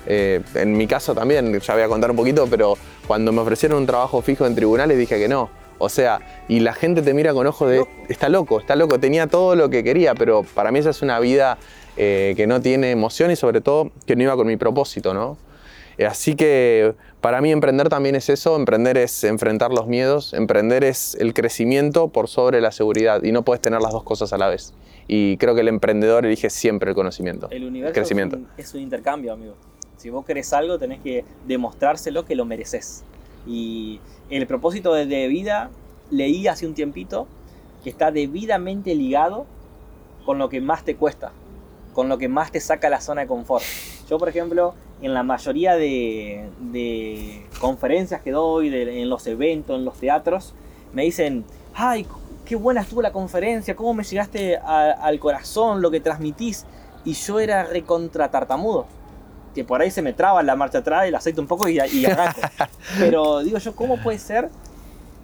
Eh, 0.06 0.40
en 0.54 0.76
mi 0.76 0.86
caso 0.86 1.14
también, 1.14 1.58
ya 1.58 1.74
voy 1.74 1.82
a 1.82 1.88
contar 1.88 2.10
un 2.10 2.16
poquito, 2.16 2.46
pero 2.48 2.76
cuando 3.06 3.32
me 3.32 3.40
ofrecieron 3.40 3.78
un 3.78 3.86
trabajo 3.86 4.22
fijo 4.22 4.46
en 4.46 4.54
tribunales 4.54 4.96
dije 4.98 5.18
que 5.18 5.28
no. 5.28 5.50
O 5.78 5.88
sea, 5.88 6.20
y 6.48 6.60
la 6.60 6.72
gente 6.72 7.02
te 7.02 7.12
mira 7.12 7.34
con 7.34 7.46
ojos 7.46 7.68
de, 7.68 7.84
está 8.08 8.28
loco, 8.28 8.60
está 8.60 8.76
loco, 8.76 8.98
tenía 8.98 9.26
todo 9.26 9.54
lo 9.56 9.68
que 9.68 9.84
quería, 9.84 10.14
pero 10.14 10.42
para 10.42 10.70
mí 10.70 10.78
esa 10.78 10.90
es 10.90 11.02
una 11.02 11.20
vida 11.20 11.58
eh, 11.98 12.34
que 12.36 12.46
no 12.46 12.60
tiene 12.60 12.92
emoción 12.92 13.30
y 13.30 13.36
sobre 13.36 13.60
todo 13.60 13.90
que 14.06 14.16
no 14.16 14.22
iba 14.22 14.36
con 14.36 14.46
mi 14.46 14.56
propósito, 14.56 15.12
¿no? 15.12 15.36
Así 16.04 16.36
que 16.36 16.94
para 17.20 17.40
mí 17.40 17.50
emprender 17.50 17.88
también 17.88 18.14
es 18.16 18.28
eso, 18.28 18.56
emprender 18.56 18.98
es 18.98 19.24
enfrentar 19.24 19.70
los 19.72 19.86
miedos, 19.86 20.34
emprender 20.34 20.84
es 20.84 21.16
el 21.18 21.32
crecimiento 21.32 22.08
por 22.08 22.28
sobre 22.28 22.60
la 22.60 22.70
seguridad 22.70 23.22
y 23.22 23.32
no 23.32 23.42
puedes 23.42 23.62
tener 23.62 23.80
las 23.80 23.92
dos 23.92 24.02
cosas 24.02 24.32
a 24.32 24.38
la 24.38 24.48
vez. 24.48 24.74
Y 25.08 25.36
creo 25.38 25.54
que 25.54 25.62
el 25.62 25.68
emprendedor 25.68 26.26
elige 26.26 26.50
siempre 26.50 26.90
el 26.90 26.94
conocimiento. 26.94 27.48
El 27.50 27.64
universo 27.64 27.94
crecimiento. 27.94 28.38
Es, 28.56 28.74
un, 28.74 28.80
intercambio, 28.80 29.32
amigo. 29.32 29.54
Si 29.96 30.10
vos 30.10 30.26
querés 30.26 30.52
algo, 30.52 30.78
tenés 30.78 31.00
que 31.00 31.24
demostrárselo 31.46 32.24
que 32.24 32.34
lo 32.34 32.44
mereces. 32.44 33.04
Y 33.46 34.00
el 34.28 34.46
propósito 34.46 34.92
de, 34.92 35.06
de 35.06 35.28
vida, 35.28 35.70
leí 36.10 36.46
hace 36.48 36.66
un 36.66 36.74
tiempito, 36.74 37.26
que 37.82 37.90
está 37.90 38.10
debidamente 38.10 38.94
ligado 38.94 39.46
con 40.26 40.38
lo 40.38 40.48
que 40.48 40.60
más 40.60 40.84
te 40.84 40.96
cuesta, 40.96 41.32
con 41.94 42.08
lo 42.08 42.18
que 42.18 42.28
más 42.28 42.50
te 42.50 42.60
saca 42.60 42.90
la 42.90 43.00
zona 43.00 43.22
de 43.22 43.26
confort. 43.28 43.64
Yo, 44.08 44.18
por 44.18 44.28
ejemplo, 44.28 44.74
en 45.02 45.12
la 45.14 45.22
mayoría 45.22 45.74
de, 45.76 46.48
de 46.60 47.46
conferencias 47.60 48.20
que 48.22 48.30
doy, 48.30 48.68
de- 48.70 49.02
en 49.02 49.08
los 49.10 49.26
eventos, 49.26 49.76
en 49.78 49.84
los 49.84 49.98
teatros, 49.98 50.54
me 50.92 51.02
dicen, 51.02 51.44
ay, 51.74 52.06
qué 52.44 52.56
buena 52.56 52.80
estuvo 52.82 53.02
la 53.02 53.12
conferencia, 53.12 53.74
cómo 53.76 53.94
me 53.94 54.04
llegaste 54.04 54.56
a- 54.56 54.92
al 54.92 55.18
corazón, 55.18 55.82
lo 55.82 55.90
que 55.90 56.00
transmitís. 56.00 56.64
Y 57.04 57.12
yo 57.14 57.38
era 57.40 57.64
recontra 57.64 58.30
tartamudo. 58.30 58.86
Que 59.54 59.64
por 59.64 59.80
ahí 59.80 59.90
se 59.90 60.02
me 60.02 60.12
traba 60.12 60.42
la 60.42 60.54
marcha 60.54 60.78
atrás, 60.78 61.06
el 61.06 61.14
aceite 61.14 61.40
un 61.40 61.46
poco 61.46 61.68
y, 61.68 61.78
y 61.80 62.04
arranco. 62.06 62.40
Pero 62.98 63.40
digo 63.40 63.58
yo, 63.58 63.74
¿cómo 63.74 63.96
puede 64.02 64.18
ser? 64.18 64.50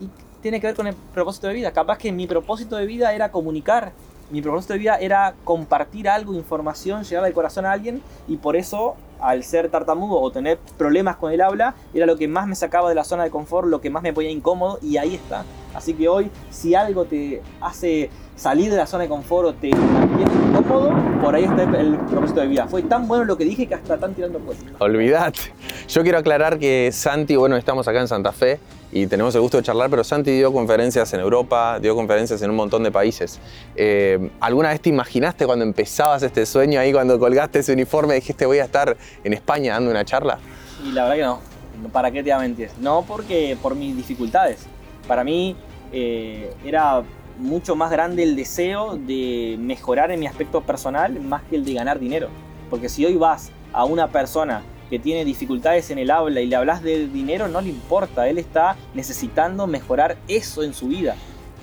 Y 0.01 0.09
tiene 0.40 0.61
que 0.61 0.66
ver 0.68 0.77
con 0.77 0.87
el 0.87 0.95
propósito 1.14 1.49
de 1.49 1.55
vida. 1.55 1.71
Capaz 1.73 1.99
que 1.99 2.11
mi 2.12 2.27
propósito 2.27 2.77
de 2.77 2.87
vida 2.87 3.12
era 3.12 3.31
comunicar. 3.31 3.92
Mi 4.33 4.40
propósito 4.40 4.73
de 4.73 4.79
vida 4.79 4.97
era 4.97 5.35
compartir 5.45 6.09
algo, 6.09 6.33
información, 6.33 7.05
llegar 7.05 7.23
al 7.23 7.35
corazón 7.35 7.66
a 7.66 7.73
alguien. 7.73 8.01
Y 8.27 8.38
por 8.38 8.57
eso, 8.57 8.95
al 9.21 9.45
ser 9.45 9.68
tartamudo 9.68 10.18
o 10.18 10.33
tener 10.33 10.57
problemas 10.79 11.16
con 11.16 11.33
el 11.33 11.42
habla, 11.42 11.75
era 11.92 12.07
lo 12.07 12.16
que 12.16 12.29
más 12.29 12.47
me 12.47 12.55
sacaba 12.55 12.88
de 12.88 12.95
la 12.95 13.05
zona 13.05 13.25
de 13.25 13.31
confort, 13.31 13.68
lo 13.68 13.83
que 13.83 13.90
más 13.90 14.03
me 14.03 14.14
ponía 14.14 14.31
incómodo. 14.31 14.79
Y 14.81 14.97
ahí 14.97 15.16
está. 15.16 15.45
Así 15.75 15.92
que 15.92 16.09
hoy, 16.09 16.31
si 16.51 16.75
algo 16.75 17.05
te 17.05 17.42
hace 17.61 18.09
salir 18.37 18.71
de 18.71 18.77
la 18.77 18.87
zona 18.87 19.05
de 19.05 19.09
confort 19.09 19.49
o 19.49 19.55
te 19.55 19.71
mantiene 19.71 20.33
incómodo, 20.49 20.92
por 21.21 21.35
ahí 21.35 21.45
está 21.45 21.62
el 21.62 21.97
propósito 21.97 22.40
de 22.40 22.49
vida. 22.49 22.66
Fue 22.66 22.83
tan 22.83 23.07
bueno 23.07 23.25
lo 23.25 23.37
que 23.37 23.45
dije 23.45 23.66
que 23.66 23.75
hasta 23.75 23.95
están 23.95 24.14
tirando 24.14 24.38
puestos. 24.38 24.66
Olvidate. 24.79 25.40
Yo 25.88 26.03
quiero 26.03 26.18
aclarar 26.18 26.59
que 26.59 26.90
Santi, 26.92 27.37
bueno, 27.37 27.57
estamos 27.57 27.87
acá 27.88 28.01
en 28.01 28.09
Santa 28.09 28.33
Fe 28.33 28.59
y 28.90 29.07
tenemos 29.07 29.35
el 29.35 29.40
gusto 29.40 29.57
de 29.57 29.62
charlar, 29.62 29.90
pero 29.90 30.05
Santi 30.05 30.31
dio 30.33 30.53
conferencias 30.53 31.12
en 31.14 31.21
Europa, 31.21 31.79
dio 31.81 31.95
conferencias 31.95 32.42
en 32.42 32.51
un 32.51 32.57
montón 32.57 32.83
de 32.83 32.90
países. 32.90 33.40
Eh, 33.75 34.31
¿Alguna 34.40 34.71
vez 34.71 34.81
te 34.81 34.90
imaginaste 34.90 35.47
cuando 35.47 35.64
empezabas 35.64 36.23
este 36.23 36.45
sueño 36.47 36.81
ahí, 36.81 36.92
cuando 36.92 37.18
colgaste 37.18 37.61
ese 37.61 37.73
uniforme, 37.73 38.14
dijiste 38.14 38.47
voy 38.47 38.59
a 38.59 38.64
estar 38.64 38.97
en 39.25 39.33
España 39.33 39.75
dando 39.75 39.90
una 39.90 40.05
charla? 40.05 40.38
Y 40.85 40.92
la 40.92 41.05
verdad 41.05 41.16
que 41.16 41.23
no. 41.23 41.53
¿Para 41.90 42.11
qué 42.11 42.23
te 42.23 42.31
voy 42.31 42.33
a 42.33 42.38
mentir? 42.40 42.71
No 42.81 43.05
porque 43.07 43.57
por 43.61 43.75
mis 43.75 43.97
dificultades. 43.97 44.66
Para 45.09 45.25
mí 45.25 45.57
eh, 45.92 46.53
era 46.64 47.03
mucho 47.38 47.77
más 47.77 47.90
grande 47.90 48.23
el 48.23 48.37
deseo 48.37 48.97
de 48.97 49.57
mejorar 49.59 50.11
en 50.11 50.21
mi 50.21 50.27
aspecto 50.27 50.61
personal 50.62 51.21
más 51.21 51.42
que 51.45 51.57
el 51.57 51.64
de 51.64 51.75
ganar 51.75 51.99
dinero. 51.99 52.29
Porque 52.71 52.88
si 52.88 53.05
hoy 53.05 53.16
vas 53.16 53.51
a 53.73 53.85
una 53.85 54.09
persona 54.09 54.62
que 54.90 54.99
tiene 54.99 55.25
dificultades 55.25 55.90
en 55.90 55.99
el 55.99 56.11
habla 56.11 56.40
y 56.40 56.47
le 56.47 56.57
hablas 56.57 56.83
de 56.83 57.09
dinero, 57.09 57.49
no 57.49 57.61
le 57.61 57.71
importa. 57.71 58.29
Él 58.29 58.38
está 58.38 58.77
necesitando 58.95 59.66
mejorar 59.66 60.18
eso 60.29 60.62
en 60.62 60.75
su 60.75 60.88
vida. 60.88 61.16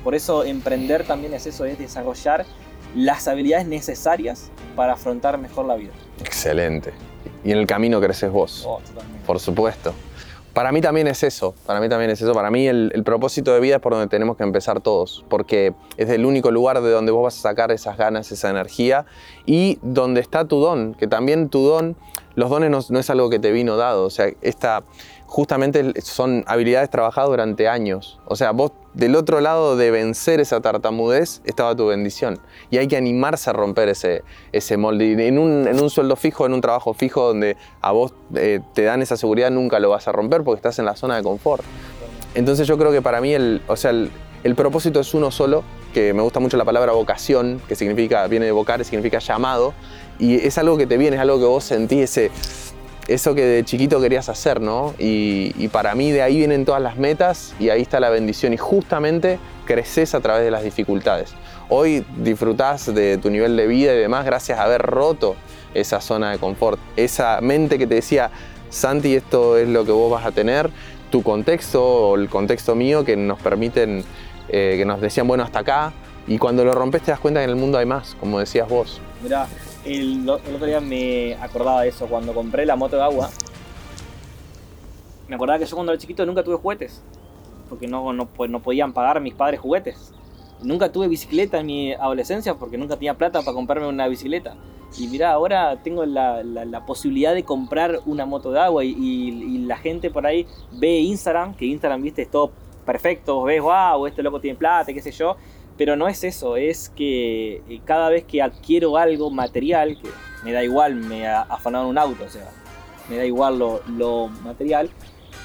Por 0.03 0.15
eso 0.15 0.43
emprender 0.43 1.05
también 1.05 1.33
es 1.33 1.45
eso, 1.45 1.65
es 1.65 1.77
desarrollar 1.77 2.45
las 2.95 3.27
habilidades 3.27 3.67
necesarias 3.67 4.49
para 4.75 4.93
afrontar 4.93 5.37
mejor 5.37 5.65
la 5.65 5.75
vida. 5.75 5.91
Excelente. 6.21 6.91
Y 7.43 7.51
en 7.51 7.59
el 7.59 7.67
camino 7.67 8.01
creces 8.01 8.31
vos. 8.31 8.63
Oh. 8.65 8.81
Por 9.25 9.39
supuesto. 9.39 9.93
Para 10.59 10.73
mí 10.73 10.81
también 10.81 11.07
es 11.07 11.23
eso, 11.23 11.55
para 11.65 11.79
mí 11.79 11.87
también 11.87 12.11
es 12.11 12.21
eso. 12.21 12.33
Para 12.33 12.51
mí 12.51 12.67
el, 12.67 12.91
propósito 13.05 13.53
de 13.53 13.61
vida 13.61 13.75
es 13.75 13.81
por 13.81 13.93
donde 13.93 14.07
tenemos 14.07 14.35
que 14.35 14.43
empezar 14.43 14.81
todos, 14.81 15.23
porque 15.29 15.73
es 15.95 16.09
el 16.09 16.25
único 16.25 16.51
lugar 16.51 16.81
de 16.81 16.91
donde 16.91 17.13
vos 17.13 17.23
vas 17.23 17.37
a 17.37 17.41
sacar 17.43 17.71
esas 17.71 17.95
ganas, 17.95 18.29
esa 18.33 18.49
energía 18.49 19.05
y 19.49 19.79
donde 19.81 20.21
está 20.21 20.45
tu 20.45 20.59
don, 20.59 20.93
que 20.93 21.07
también 21.07 21.49
tu 21.49 21.65
don, 21.65 21.95
los 22.35 22.51
dones 22.51 22.91
no, 22.91 22.99
es 22.99 23.09
algo 23.09 23.31
que 23.31 23.39
te 23.39 23.51
vino 23.51 23.77
dado, 23.77 24.05
o 24.05 24.11
sea, 24.11 24.31
esta, 24.43 24.83
justamente 25.25 25.99
son 26.03 26.43
habilidades 26.45 26.91
trabajadas 26.91 27.31
durante 27.31 27.67
años. 27.67 28.19
O 28.25 28.35
sea, 28.35 28.51
vos 28.51 28.73
del 28.93 29.15
otro 29.15 29.41
lado 29.41 29.75
de 29.75 29.89
vencer 29.89 30.39
esa 30.39 30.61
tartamudez 30.61 31.41
estaba 31.45 31.75
tu 31.75 31.87
bendición 31.87 32.37
y 32.69 32.77
hay 32.77 32.87
que 32.87 32.95
animarse 32.95 33.49
a 33.49 33.53
romper 33.53 33.89
ese, 33.89 34.21
ese 34.51 34.77
molde. 34.77 35.27
En 35.27 35.39
un, 35.39 35.67
en 35.67 35.81
un 35.81 35.89
sueldo 35.89 36.15
fijo, 36.15 36.45
en 36.45 36.53
un 36.53 36.61
trabajo 36.61 36.93
fijo 36.93 37.25
donde 37.25 37.57
a 37.81 37.91
vos 37.91 38.13
eh, 38.35 38.59
te 38.75 38.83
dan 38.83 39.01
esa 39.01 39.17
seguridad, 39.17 39.49
nunca 39.49 39.79
lo 39.79 39.89
vas 39.89 40.07
a 40.07 40.11
romper 40.11 40.43
porque 40.43 40.59
estás 40.59 40.77
en 40.77 40.85
la 40.85 40.95
zona 40.95 41.15
de 41.15 41.23
confort. 41.23 41.63
Entonces 42.35 42.67
yo 42.67 42.77
creo 42.77 42.91
que 42.91 43.01
para 43.01 43.19
mí 43.19 43.33
el, 43.33 43.63
o 43.67 43.75
sea, 43.75 43.89
el 43.89 44.55
propósito 44.55 44.99
es 44.99 45.11
uno 45.15 45.31
solo, 45.31 45.63
que 45.93 46.13
me 46.13 46.21
gusta 46.21 46.39
mucho 46.39 46.57
la 46.57 46.65
palabra 46.65 46.91
vocación, 46.91 47.61
que 47.67 47.75
significa, 47.75 48.27
viene 48.27 48.45
de 48.45 48.51
vocar, 48.51 48.83
significa 48.83 49.19
llamado, 49.19 49.73
y 50.17 50.35
es 50.35 50.57
algo 50.57 50.77
que 50.77 50.87
te 50.87 50.97
viene, 50.97 51.15
es 51.15 51.21
algo 51.21 51.39
que 51.39 51.45
vos 51.45 51.63
sentís, 51.63 52.01
ese, 52.01 52.31
eso 53.07 53.33
que 53.33 53.43
de 53.43 53.65
chiquito 53.65 53.99
querías 53.99 54.29
hacer, 54.29 54.61
¿no? 54.61 54.93
Y, 54.99 55.53
y 55.57 55.67
para 55.69 55.95
mí 55.95 56.11
de 56.11 56.21
ahí 56.21 56.37
vienen 56.37 56.65
todas 56.65 56.81
las 56.81 56.97
metas 56.97 57.53
y 57.59 57.69
ahí 57.69 57.81
está 57.81 57.99
la 57.99 58.09
bendición 58.09 58.53
y 58.53 58.57
justamente 58.57 59.39
creces 59.65 60.13
a 60.13 60.19
través 60.19 60.43
de 60.43 60.51
las 60.51 60.63
dificultades. 60.63 61.33
Hoy 61.69 62.05
disfrutás 62.17 62.93
de 62.93 63.17
tu 63.17 63.29
nivel 63.29 63.55
de 63.55 63.67
vida 63.67 63.93
y 63.93 63.97
demás 63.97 64.25
gracias 64.25 64.59
a 64.59 64.63
haber 64.63 64.81
roto 64.81 65.35
esa 65.73 66.01
zona 66.01 66.31
de 66.31 66.39
confort, 66.39 66.79
esa 66.95 67.41
mente 67.41 67.77
que 67.77 67.87
te 67.87 67.95
decía, 67.95 68.31
Santi, 68.69 69.15
esto 69.15 69.57
es 69.57 69.67
lo 69.67 69.85
que 69.85 69.91
vos 69.91 70.11
vas 70.11 70.25
a 70.25 70.31
tener, 70.31 70.69
tu 71.09 71.23
contexto 71.23 71.83
o 71.83 72.15
el 72.15 72.29
contexto 72.29 72.75
mío 72.75 73.03
que 73.03 73.15
nos 73.17 73.39
permiten, 73.39 74.03
eh, 74.49 74.75
que 74.77 74.85
nos 74.85 74.99
decían, 75.01 75.27
bueno, 75.27 75.43
hasta 75.43 75.59
acá, 75.59 75.93
y 76.27 76.37
cuando 76.37 76.63
lo 76.65 76.73
rompes 76.73 77.01
te 77.03 77.11
das 77.11 77.19
cuenta 77.19 77.39
que 77.39 77.45
en 77.45 77.49
el 77.51 77.55
mundo 77.55 77.77
hay 77.77 77.85
más, 77.85 78.15
como 78.19 78.39
decías 78.39 78.67
vos. 78.67 78.99
Mirá, 79.23 79.47
el, 79.85 80.21
el 80.23 80.29
otro 80.29 80.65
día 80.65 80.79
me 80.79 81.35
acordaba 81.35 81.81
de 81.83 81.89
eso, 81.89 82.07
cuando 82.07 82.33
compré 82.33 82.65
la 82.65 82.75
moto 82.75 82.95
de 82.97 83.03
agua, 83.03 83.29
me 85.27 85.35
acordaba 85.35 85.59
que 85.59 85.65
yo 85.65 85.75
cuando 85.75 85.91
era 85.91 85.99
chiquito 85.99 86.25
nunca 86.25 86.43
tuve 86.43 86.55
juguetes, 86.55 87.01
porque 87.69 87.87
no, 87.87 88.13
no, 88.13 88.25
pues, 88.27 88.49
no 88.49 88.61
podían 88.61 88.93
pagar 88.93 89.21
mis 89.21 89.33
padres 89.33 89.59
juguetes. 89.59 90.11
Nunca 90.61 90.91
tuve 90.91 91.07
bicicleta 91.07 91.59
en 91.59 91.65
mi 91.67 91.93
adolescencia 91.93 92.55
porque 92.55 92.77
nunca 92.77 92.95
tenía 92.95 93.13
plata 93.13 93.41
para 93.41 93.53
comprarme 93.53 93.87
una 93.87 94.07
bicicleta. 94.07 94.55
Y 94.97 95.07
mirá, 95.07 95.31
ahora 95.31 95.77
tengo 95.83 96.05
la, 96.05 96.43
la- 96.43 96.65
la 96.65 96.85
posibilidad 96.85 97.33
de 97.33 97.43
comprar 97.43 97.99
una 98.07 98.25
moto 98.25 98.51
de 98.51 98.59
agua 98.59 98.83
y, 98.83 98.89
y- 98.89 99.29
y 99.29 99.57
la 99.59 99.77
gente 99.77 100.09
por 100.09 100.25
ahí 100.25 100.47
ve 100.71 100.97
Instagram, 100.99 101.53
que 101.53 101.65
Instagram, 101.65 102.01
viste, 102.01 102.23
es 102.23 102.31
todo 102.31 102.51
perfecto, 102.91 103.35
vos 103.35 103.45
ves, 103.45 103.61
wow, 103.61 104.07
este 104.07 104.23
loco 104.23 104.39
tiene 104.41 104.57
plata, 104.57 104.91
qué 104.93 105.01
sé 105.01 105.11
yo. 105.11 105.35
Pero 105.77 105.95
no 105.95 106.07
es 106.07 106.23
eso, 106.23 106.57
es 106.57 106.89
que 106.89 107.61
eh, 107.69 107.81
cada 107.85 108.09
vez 108.09 108.23
que 108.25 108.41
adquiero 108.41 108.97
algo 108.97 109.29
material, 109.29 109.97
que 110.01 110.09
me 110.43 110.51
da 110.51 110.63
igual, 110.63 110.95
me 110.95 111.27
afanaron 111.27 111.87
un 111.87 111.97
auto, 111.97 112.23
o 112.25 112.29
sea, 112.29 112.49
me 113.09 113.15
da 113.17 113.25
igual 113.25 113.59
lo, 113.59 113.81
lo 113.87 114.27
material, 114.43 114.89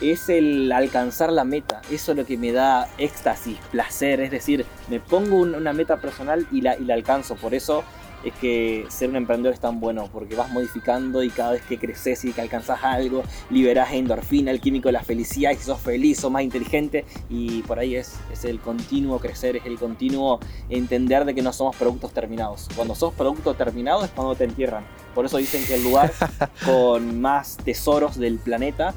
es 0.00 0.28
el 0.28 0.72
alcanzar 0.72 1.30
la 1.30 1.44
meta. 1.44 1.82
Eso 1.90 2.12
es 2.12 2.18
lo 2.18 2.24
que 2.26 2.36
me 2.36 2.50
da 2.50 2.88
éxtasis, 2.98 3.58
placer, 3.70 4.20
es 4.20 4.30
decir, 4.32 4.66
me 4.88 4.98
pongo 4.98 5.36
un- 5.36 5.54
una 5.54 5.72
meta 5.72 5.98
personal 5.98 6.46
y 6.50 6.62
la, 6.62 6.76
y 6.76 6.84
la 6.84 6.94
alcanzo. 6.94 7.36
Por 7.36 7.54
eso 7.54 7.84
es 8.24 8.34
que 8.34 8.86
ser 8.88 9.10
un 9.10 9.16
emprendedor 9.16 9.54
es 9.54 9.60
tan 9.60 9.80
bueno, 9.80 10.08
porque 10.12 10.34
vas 10.34 10.50
modificando 10.50 11.22
y 11.22 11.30
cada 11.30 11.52
vez 11.52 11.62
que 11.62 11.78
creces 11.78 12.24
y 12.24 12.32
que 12.32 12.40
alcanzas 12.40 12.82
algo, 12.82 13.22
liberas 13.50 13.92
endorfina, 13.92 14.50
el 14.50 14.60
químico 14.60 14.88
de 14.88 14.92
la 14.92 15.02
felicidad, 15.02 15.52
y 15.52 15.56
sos 15.56 15.80
feliz, 15.80 16.20
sos 16.20 16.30
más 16.30 16.42
inteligente, 16.42 17.04
y 17.28 17.62
por 17.62 17.78
ahí 17.78 17.96
es, 17.96 18.16
es 18.32 18.44
el 18.44 18.60
continuo 18.60 19.18
crecer, 19.18 19.56
es 19.56 19.66
el 19.66 19.78
continuo 19.78 20.40
entender 20.68 21.24
de 21.24 21.34
que 21.34 21.42
no 21.42 21.52
somos 21.52 21.76
productos 21.76 22.12
terminados. 22.12 22.68
Cuando 22.74 22.94
sos 22.94 23.12
producto 23.14 23.54
terminado 23.54 24.04
es 24.04 24.10
cuando 24.10 24.34
te 24.34 24.44
entierran. 24.44 24.84
Por 25.14 25.26
eso 25.26 25.36
dicen 25.36 25.64
que 25.66 25.74
el 25.74 25.84
lugar 25.84 26.12
con 26.64 27.20
más 27.20 27.56
tesoros 27.58 28.16
del 28.18 28.38
planeta 28.38 28.94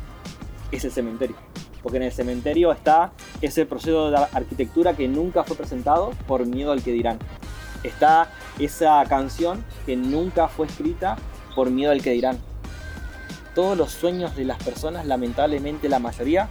es 0.71 0.85
el 0.85 0.91
cementerio. 0.91 1.35
Porque 1.83 1.97
en 1.97 2.03
el 2.03 2.11
cementerio 2.11 2.71
está 2.71 3.11
ese 3.41 3.65
proceso 3.65 4.09
de 4.09 4.17
arquitectura 4.17 4.95
que 4.95 5.07
nunca 5.07 5.43
fue 5.43 5.55
presentado 5.55 6.11
por 6.27 6.45
miedo 6.45 6.71
al 6.71 6.81
que 6.81 6.91
dirán. 6.91 7.19
Está 7.83 8.29
esa 8.59 9.03
canción 9.05 9.63
que 9.85 9.95
nunca 9.95 10.47
fue 10.47 10.67
escrita 10.67 11.17
por 11.55 11.69
miedo 11.69 11.91
al 11.91 12.01
que 12.01 12.11
dirán. 12.11 12.37
Todos 13.55 13.77
los 13.77 13.91
sueños 13.91 14.35
de 14.35 14.45
las 14.45 14.61
personas, 14.61 15.05
lamentablemente 15.05 15.89
la 15.89 15.99
mayoría, 15.99 16.47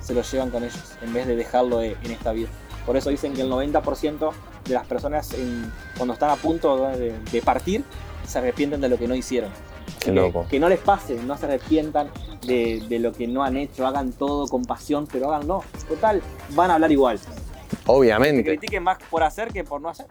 se 0.00 0.14
los 0.14 0.30
llevan 0.30 0.50
con 0.50 0.62
ellos 0.64 0.94
en 1.02 1.12
vez 1.12 1.26
de 1.26 1.36
dejarlo 1.36 1.78
de- 1.78 1.96
en 2.02 2.10
esta 2.10 2.32
vida. 2.32 2.48
Por 2.84 2.96
eso 2.96 3.10
dicen 3.10 3.32
que 3.34 3.42
el 3.42 3.48
90% 3.50 4.32
de 4.64 4.74
las 4.74 4.86
personas 4.86 5.32
en- 5.34 5.72
cuando 5.96 6.14
están 6.14 6.30
a 6.30 6.36
punto 6.36 6.88
de, 6.88 7.18
de 7.18 7.42
partir 7.42 7.84
se 8.26 8.38
arrepienten 8.38 8.80
de 8.80 8.88
lo 8.88 8.98
que 8.98 9.06
no 9.08 9.14
hicieron. 9.14 9.50
Qué 9.98 10.06
Que- 10.06 10.12
loco. 10.12 10.46
Que, 10.48 10.58
no 10.58 10.68
les 10.68 10.78
pase, 10.80 11.14
no 11.22 11.36
se 11.36 11.46
arrepientan 11.46 12.10
de, 12.46 12.82
de 12.88 12.98
lo 12.98 13.12
que 13.12 13.26
no 13.26 13.42
han 13.44 13.56
hecho, 13.56 13.86
hagan 13.86 14.12
todo 14.12 14.46
con 14.48 14.64
pasión, 14.64 15.06
pero 15.10 15.32
háganlo. 15.32 15.62
Total, 15.88 16.22
van 16.50 16.70
a 16.70 16.74
hablar 16.74 16.90
igual. 16.92 17.18
Que 17.18 17.76
Obviamente. 17.86 18.44
critiquen 18.44 18.82
más 18.82 18.98
por 19.10 19.22
hacer 19.22 19.52
que 19.52 19.62
por 19.64 19.80
no 19.80 19.88
hacer. 19.88 20.06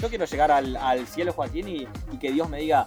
Yo 0.00 0.08
quiero 0.08 0.24
llegar 0.26 0.50
al, 0.50 0.76
al 0.76 1.06
cielo, 1.06 1.32
Joaquín, 1.32 1.68
y, 1.68 1.88
y 2.12 2.18
que 2.20 2.30
Dios 2.32 2.48
me 2.48 2.58
diga, 2.60 2.86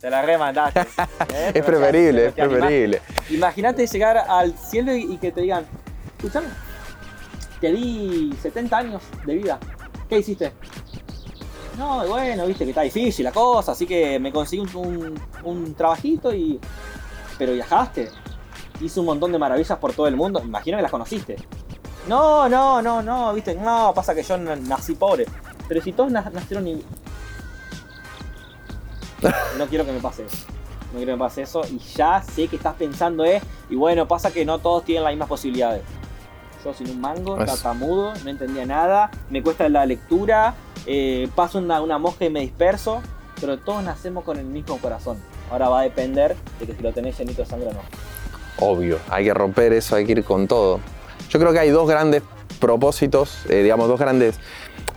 te 0.00 0.10
la 0.10 0.22
remandaste. 0.22 0.80
¿eh? 0.80 1.52
Es 1.54 1.64
preferible, 1.64 2.26
es 2.26 2.32
preferible. 2.32 3.02
Imagínate 3.30 3.86
llegar 3.86 4.18
al 4.18 4.56
cielo 4.58 4.94
y, 4.94 5.14
y 5.14 5.16
que 5.18 5.32
te 5.32 5.40
digan, 5.42 5.64
escuchame, 6.18 6.48
te 7.60 7.72
di 7.72 8.32
70 8.42 8.76
años 8.76 9.02
de 9.24 9.34
vida. 9.34 9.58
¿Qué 10.08 10.18
hiciste? 10.18 10.52
No, 11.78 12.06
bueno, 12.08 12.46
viste 12.46 12.64
que 12.64 12.70
está 12.70 12.82
difícil 12.82 13.24
la 13.24 13.32
cosa, 13.32 13.72
así 13.72 13.86
que 13.86 14.18
me 14.18 14.30
conseguí 14.32 14.60
un, 14.62 14.76
un- 14.76 15.22
un 15.44 15.74
trabajito 15.74 16.34
y. 16.34 16.60
Pero 17.38 17.52
viajaste. 17.54 18.10
hizo 18.82 19.00
un 19.00 19.06
montón 19.06 19.32
de 19.32 19.38
maravillas 19.38 19.78
por 19.78 19.94
todo 19.94 20.06
el 20.06 20.16
mundo. 20.16 20.42
Imagino 20.44 20.76
que 20.76 20.82
las 20.82 20.90
conociste. 20.90 21.36
No, 22.08 22.48
no, 22.48 22.82
no, 22.82 23.02
no, 23.02 23.32
viste, 23.34 23.54
no, 23.54 23.92
pasa 23.94 24.14
que 24.14 24.22
yo 24.22 24.36
nací 24.38 24.94
pobre. 24.94 25.26
Pero 25.68 25.82
si 25.82 25.92
todos 25.92 26.10
nacieron 26.10 26.66
y... 26.66 26.84
No 29.58 29.66
quiero 29.66 29.84
que 29.84 29.92
me 29.92 30.00
pase 30.00 30.24
eso. 30.24 30.46
No 30.92 30.96
quiero 30.96 31.12
que 31.12 31.16
me 31.16 31.18
pase 31.18 31.42
eso. 31.42 31.62
Y 31.70 31.78
ya 31.78 32.22
sé 32.22 32.48
que 32.48 32.56
estás 32.56 32.74
pensando, 32.74 33.24
eh. 33.24 33.40
Y 33.68 33.76
bueno, 33.76 34.08
pasa 34.08 34.32
que 34.32 34.44
no 34.44 34.58
todos 34.58 34.84
tienen 34.84 35.04
las 35.04 35.12
mismas 35.12 35.28
posibilidades. 35.28 35.82
Yo 36.64 36.74
sin 36.74 36.90
un 36.90 37.00
mango, 37.00 37.36
tatamudo, 37.36 38.12
no 38.22 38.30
entendía 38.30 38.66
nada, 38.66 39.10
me 39.30 39.42
cuesta 39.42 39.66
la 39.70 39.86
lectura, 39.86 40.54
eh, 40.84 41.28
paso 41.34 41.58
una, 41.58 41.80
una 41.80 41.98
mosca 41.98 42.26
y 42.26 42.30
me 42.30 42.40
disperso, 42.40 43.00
pero 43.40 43.58
todos 43.58 43.82
nacemos 43.82 44.24
con 44.24 44.38
el 44.38 44.44
mismo 44.44 44.76
corazón. 44.78 45.16
Ahora 45.50 45.68
va 45.70 45.80
a 45.80 45.82
depender 45.84 46.36
de 46.58 46.66
que 46.66 46.74
si 46.74 46.82
lo 46.82 46.92
tenés 46.92 47.18
llenito 47.18 47.42
de 47.42 47.48
sangre 47.48 47.68
o 47.68 47.72
no. 47.72 47.80
Obvio, 48.58 48.98
hay 49.08 49.24
que 49.24 49.34
romper 49.34 49.72
eso, 49.72 49.96
hay 49.96 50.04
que 50.04 50.12
ir 50.12 50.24
con 50.24 50.46
todo. 50.46 50.80
Yo 51.30 51.38
creo 51.38 51.52
que 51.52 51.60
hay 51.60 51.70
dos 51.70 51.88
grandes 51.88 52.22
propósitos, 52.58 53.38
eh, 53.48 53.62
digamos, 53.62 53.88
dos 53.88 53.98
grandes, 53.98 54.36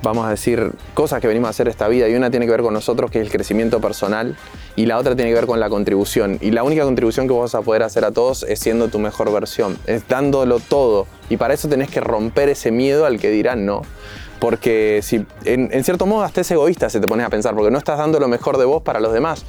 vamos 0.02 0.26
a 0.26 0.32
decir, 0.32 0.72
cosas 0.94 1.22
que 1.22 1.28
venimos 1.28 1.48
a 1.48 1.50
hacer 1.52 1.68
esta 1.68 1.88
vida. 1.88 2.10
Y 2.10 2.16
una 2.16 2.32
tiene 2.32 2.46
que 2.48 2.52
ver 2.52 2.62
con 2.62 2.74
nosotros, 2.74 3.12
que 3.12 3.20
es 3.20 3.26
el 3.26 3.32
crecimiento 3.32 3.80
personal, 3.80 4.36
y 4.76 4.88
la 4.88 4.98
otra 4.98 5.16
tiene 5.16 5.30
que 5.30 5.36
ver 5.36 5.46
con 5.46 5.60
la 5.60 5.70
contribución. 5.70 6.40
Y 6.42 6.52
la 6.52 6.64
única 6.64 6.84
contribución 6.84 7.28
que 7.28 7.34
vos 7.34 7.52
vas 7.52 7.62
a 7.62 7.64
poder 7.64 7.84
hacer 7.84 8.04
a 8.04 8.12
todos 8.12 8.44
es 8.44 8.60
siendo 8.60 8.88
tu 8.88 9.00
mejor 9.00 9.32
versión, 9.32 9.78
es 9.86 10.08
dándolo 10.08 10.60
todo. 10.60 11.08
Y 11.30 11.38
para 11.38 11.54
eso 11.54 11.70
tenés 11.70 11.90
que 11.90 12.02
romper 12.02 12.50
ese 12.50 12.72
miedo 12.72 13.06
al 13.06 13.20
que 13.20 13.30
dirán 13.30 13.66
no. 13.66 13.84
Porque 14.40 15.00
si, 15.04 15.26
en, 15.46 15.84
cierto 15.86 16.06
modo 16.06 16.24
hasta 16.24 16.42
es 16.42 16.52
egoísta 16.52 16.90
se 16.90 17.00
te 17.00 17.08
pones 17.08 17.26
a 17.26 17.30
pensar, 17.30 17.56
porque 17.56 17.72
no 17.72 17.78
estás 17.78 17.98
dando 17.98 18.20
lo 18.20 18.28
mejor 18.28 18.58
de 18.58 18.66
vos 18.66 18.82
para 18.82 19.00
los 19.00 19.14
demás. 19.14 19.46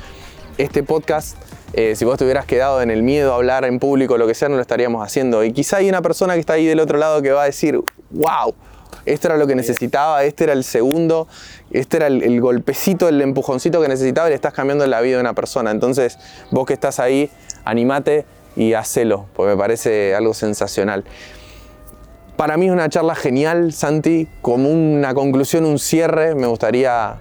Este 0.57 0.85
podcast, 0.85 1.37
eh, 1.73 1.97
si 1.97 2.05
vos 2.05 2.17
te 2.17 2.23
hubieras 2.23 2.47
quedado 2.47 2.81
en 2.81 2.93
el 2.93 3.03
miedo 3.03 3.33
a 3.33 3.37
hablar 3.37 3.65
en 3.65 3.81
público, 3.81 4.17
lo 4.19 4.29
que 4.29 4.35
sea, 4.35 4.49
no 4.49 4.55
lo 4.55 4.61
estaríamos 4.61 5.05
haciendo. 5.05 5.43
Y 5.43 5.53
quizá 5.53 5.79
hay 5.79 5.89
una 5.89 6.01
persona 6.01 6.35
que 6.35 6.41
está 6.41 6.53
ahí 6.53 6.65
del 6.65 6.79
otro 6.79 6.97
lado 6.97 7.23
que 7.23 7.33
va 7.33 7.43
a 7.43 7.47
decir, 7.47 7.81
wow, 8.11 8.55
esto 9.05 9.27
era 9.27 9.37
lo 9.37 9.49
que 9.49 9.57
necesitaba, 9.57 10.23
este 10.23 10.45
era 10.45 10.53
el 10.53 10.63
segundo, 10.63 11.27
este 11.73 11.97
era 11.97 12.07
el, 12.07 12.41
golpecito, 12.41 13.09
el 13.09 13.21
empujoncito 13.21 13.83
que 13.83 13.89
necesitaba 13.89 14.29
y 14.29 14.31
le 14.31 14.37
estás 14.37 14.53
cambiando 14.53 14.87
la 14.87 15.01
vida 15.01 15.17
de 15.17 15.23
una 15.23 15.35
persona. 15.35 15.73
Entonces, 15.73 16.21
vos 16.53 16.67
que 16.67 16.75
estás 16.75 17.01
ahí, 17.01 17.31
animate 17.65 18.25
y 18.55 18.75
hacelo, 18.75 19.27
porque 19.35 19.57
me 19.57 19.59
parece 19.59 20.15
algo 20.15 20.35
sensacional. 20.35 21.03
Para 22.37 22.57
mí 22.57 22.67
es 22.67 22.73
una 22.73 22.89
charla 22.89 23.17
genial, 23.17 23.73
Santi. 23.73 24.29
Como 24.41 24.71
una 24.71 25.15
conclusión, 25.15 25.65
un 25.65 25.81
cierre, 25.81 26.37
me 26.37 26.47
gustaría... 26.47 27.19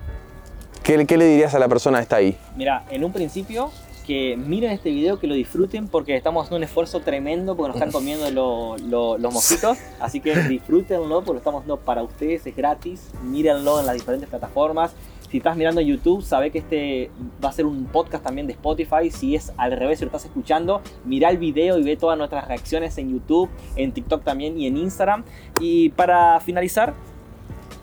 ¿Qué, 0.84 0.98
le 0.98 1.26
dirías 1.26 1.56
a 1.56 1.60
la 1.60 1.69
persona 1.69 2.00
que 2.00 2.04
está 2.04 2.17
ahí? 2.17 2.38
Mira, 2.58 2.84
en 2.89 3.06
un 3.06 3.13
principio 3.13 3.72
que 4.06 4.36
miren 4.36 4.72
este 4.72 4.91
video, 4.91 5.17
que 5.17 5.28
lo 5.28 5.34
disfruten 5.34 5.88
porque 5.88 6.13
estamos 6.17 6.43
haciendo 6.43 6.58
un 6.58 6.63
esfuerzo 6.63 7.00
tremendo 7.00 7.56
porque 7.56 7.69
nos 7.69 7.76
están 7.78 7.91
comiendo 7.93 8.30
los 8.78 9.34
mosquitos. 9.34 9.78
Así 10.02 10.19
que 10.19 10.36
disfrútenlo 10.36 11.19
porque 11.19 11.34
lo 11.34 11.38
estamos 11.38 11.62
haciendo 11.62 11.78
para 11.78 12.04
ustedes, 12.04 12.46
es 12.46 12.56
gratis. 12.56 13.12
Mírenlo 13.24 13.80
en 13.80 13.86
las 13.86 13.96
diferentes 13.96 14.28
plataformas. 14.28 14.93
Si 15.32 15.38
estás 15.38 15.56
mirando 15.56 15.80
YouTube, 15.80 16.22
sabe 16.22 16.52
que 16.52 16.60
este 16.60 17.10
va 17.43 17.48
a 17.48 17.54
ser 17.54 17.65
un 17.65 17.86
podcast 17.86 18.22
también 18.22 18.46
de 18.46 18.54
Spotify. 18.54 19.10
Si 19.10 19.36
es 19.36 19.54
al 19.56 19.72
revés, 19.72 20.00
si 20.00 20.06
lo 20.06 20.10
estás 20.10 20.26
escuchando, 20.26 20.82
mira 21.06 21.30
el 21.30 21.38
video 21.38 21.80
y 21.80 21.84
ve 21.84 21.96
todas 21.96 22.17
nuestras 22.17 22.46
reacciones 22.46 22.98
en 22.98 23.10
YouTube, 23.10 23.50
en 23.78 23.93
TikTok 23.93 24.22
también 24.24 24.60
y 24.60 24.67
en 24.67 24.76
Instagram. 24.76 25.24
Y 25.62 25.89
para 25.89 26.41
finalizar, 26.41 26.93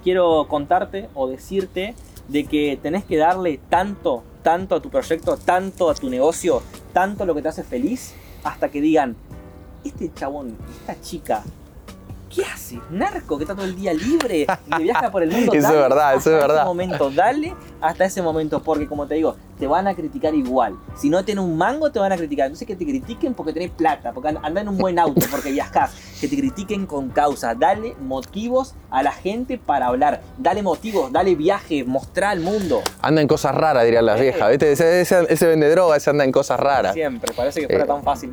quiero 0.04 0.46
contarte 0.48 1.08
o 1.14 1.28
decirte 1.28 1.94
de 2.30 2.44
que 2.44 2.78
tenés 2.80 3.04
que 3.04 3.16
darle 3.16 3.60
tanto, 3.68 4.22
tanto 4.42 4.76
a 4.76 4.80
tu 4.80 4.88
proyecto, 4.88 5.36
tanto 5.36 5.90
a 5.90 5.94
tu 5.94 6.08
negocio, 6.08 6.62
tanto 6.92 7.24
a 7.24 7.26
lo 7.26 7.34
que 7.34 7.42
te 7.42 7.48
hace 7.48 7.64
feliz, 7.64 8.14
hasta 8.44 8.70
que 8.70 8.80
digan, 8.80 9.16
este 9.84 10.12
chabón, 10.14 10.56
esta 10.80 11.00
chica, 11.00 11.42
¿qué 12.34 12.44
hace? 12.44 12.80
Narco, 12.90 13.36
que 13.36 13.44
está 13.44 13.54
todo 13.54 13.66
el 13.66 13.76
día 13.76 13.92
libre, 13.92 14.46
que 14.46 14.82
viaja 14.82 15.10
por 15.10 15.22
el 15.22 15.30
mundo. 15.32 15.52
eso 15.52 15.68
es 15.68 15.74
verdad, 15.74 16.14
eso 16.14 16.30
es 16.30 16.40
verdad. 16.40 16.58
Ese 16.58 16.64
momento, 16.64 17.10
dale 17.10 17.54
hasta 17.80 18.04
ese 18.04 18.22
momento, 18.22 18.62
porque 18.62 18.86
como 18.86 19.06
te 19.06 19.16
digo, 19.16 19.36
te 19.58 19.66
van 19.66 19.86
a 19.86 19.94
criticar 19.94 20.34
igual. 20.34 20.76
Si 20.96 21.10
no 21.10 21.24
tienes 21.24 21.44
un 21.44 21.58
mango, 21.58 21.90
te 21.90 21.98
van 21.98 22.12
a 22.12 22.16
criticar. 22.16 22.46
Entonces 22.46 22.66
que 22.66 22.76
te 22.76 22.86
critiquen 22.86 23.34
porque 23.34 23.52
tenés 23.52 23.70
plata, 23.70 24.12
porque 24.12 24.28
andan 24.28 24.58
en 24.58 24.68
un 24.68 24.78
buen 24.78 24.98
auto, 24.98 25.20
porque 25.30 25.50
viajas. 25.52 25.92
Que 26.20 26.28
te 26.28 26.36
critiquen 26.36 26.86
con 26.86 27.10
causa. 27.10 27.54
Dale 27.54 27.94
motivos 28.00 28.74
a 28.90 29.02
la 29.02 29.12
gente 29.12 29.58
para 29.58 29.88
hablar. 29.88 30.22
Dale 30.38 30.62
motivos, 30.62 31.12
dale 31.12 31.34
viaje, 31.34 31.84
mostrar 31.84 32.30
al 32.30 32.40
mundo. 32.40 32.82
Anda 33.02 33.20
en 33.20 33.28
cosas 33.28 33.54
raras, 33.54 33.84
dirían 33.84 34.06
las 34.06 34.20
viejas. 34.20 34.48
¿Viste? 34.48 34.72
Ese, 34.72 35.00
ese, 35.02 35.46
vende 35.46 35.68
droga, 35.70 35.96
ese 35.96 36.10
anda 36.10 36.24
en 36.24 36.32
cosas 36.32 36.58
raras. 36.58 36.94
Siempre, 36.94 37.32
parece 37.34 37.60
que 37.60 37.66
fuera 37.66 37.84
eh, 37.84 37.86
tan 37.86 38.02
fácil. 38.02 38.32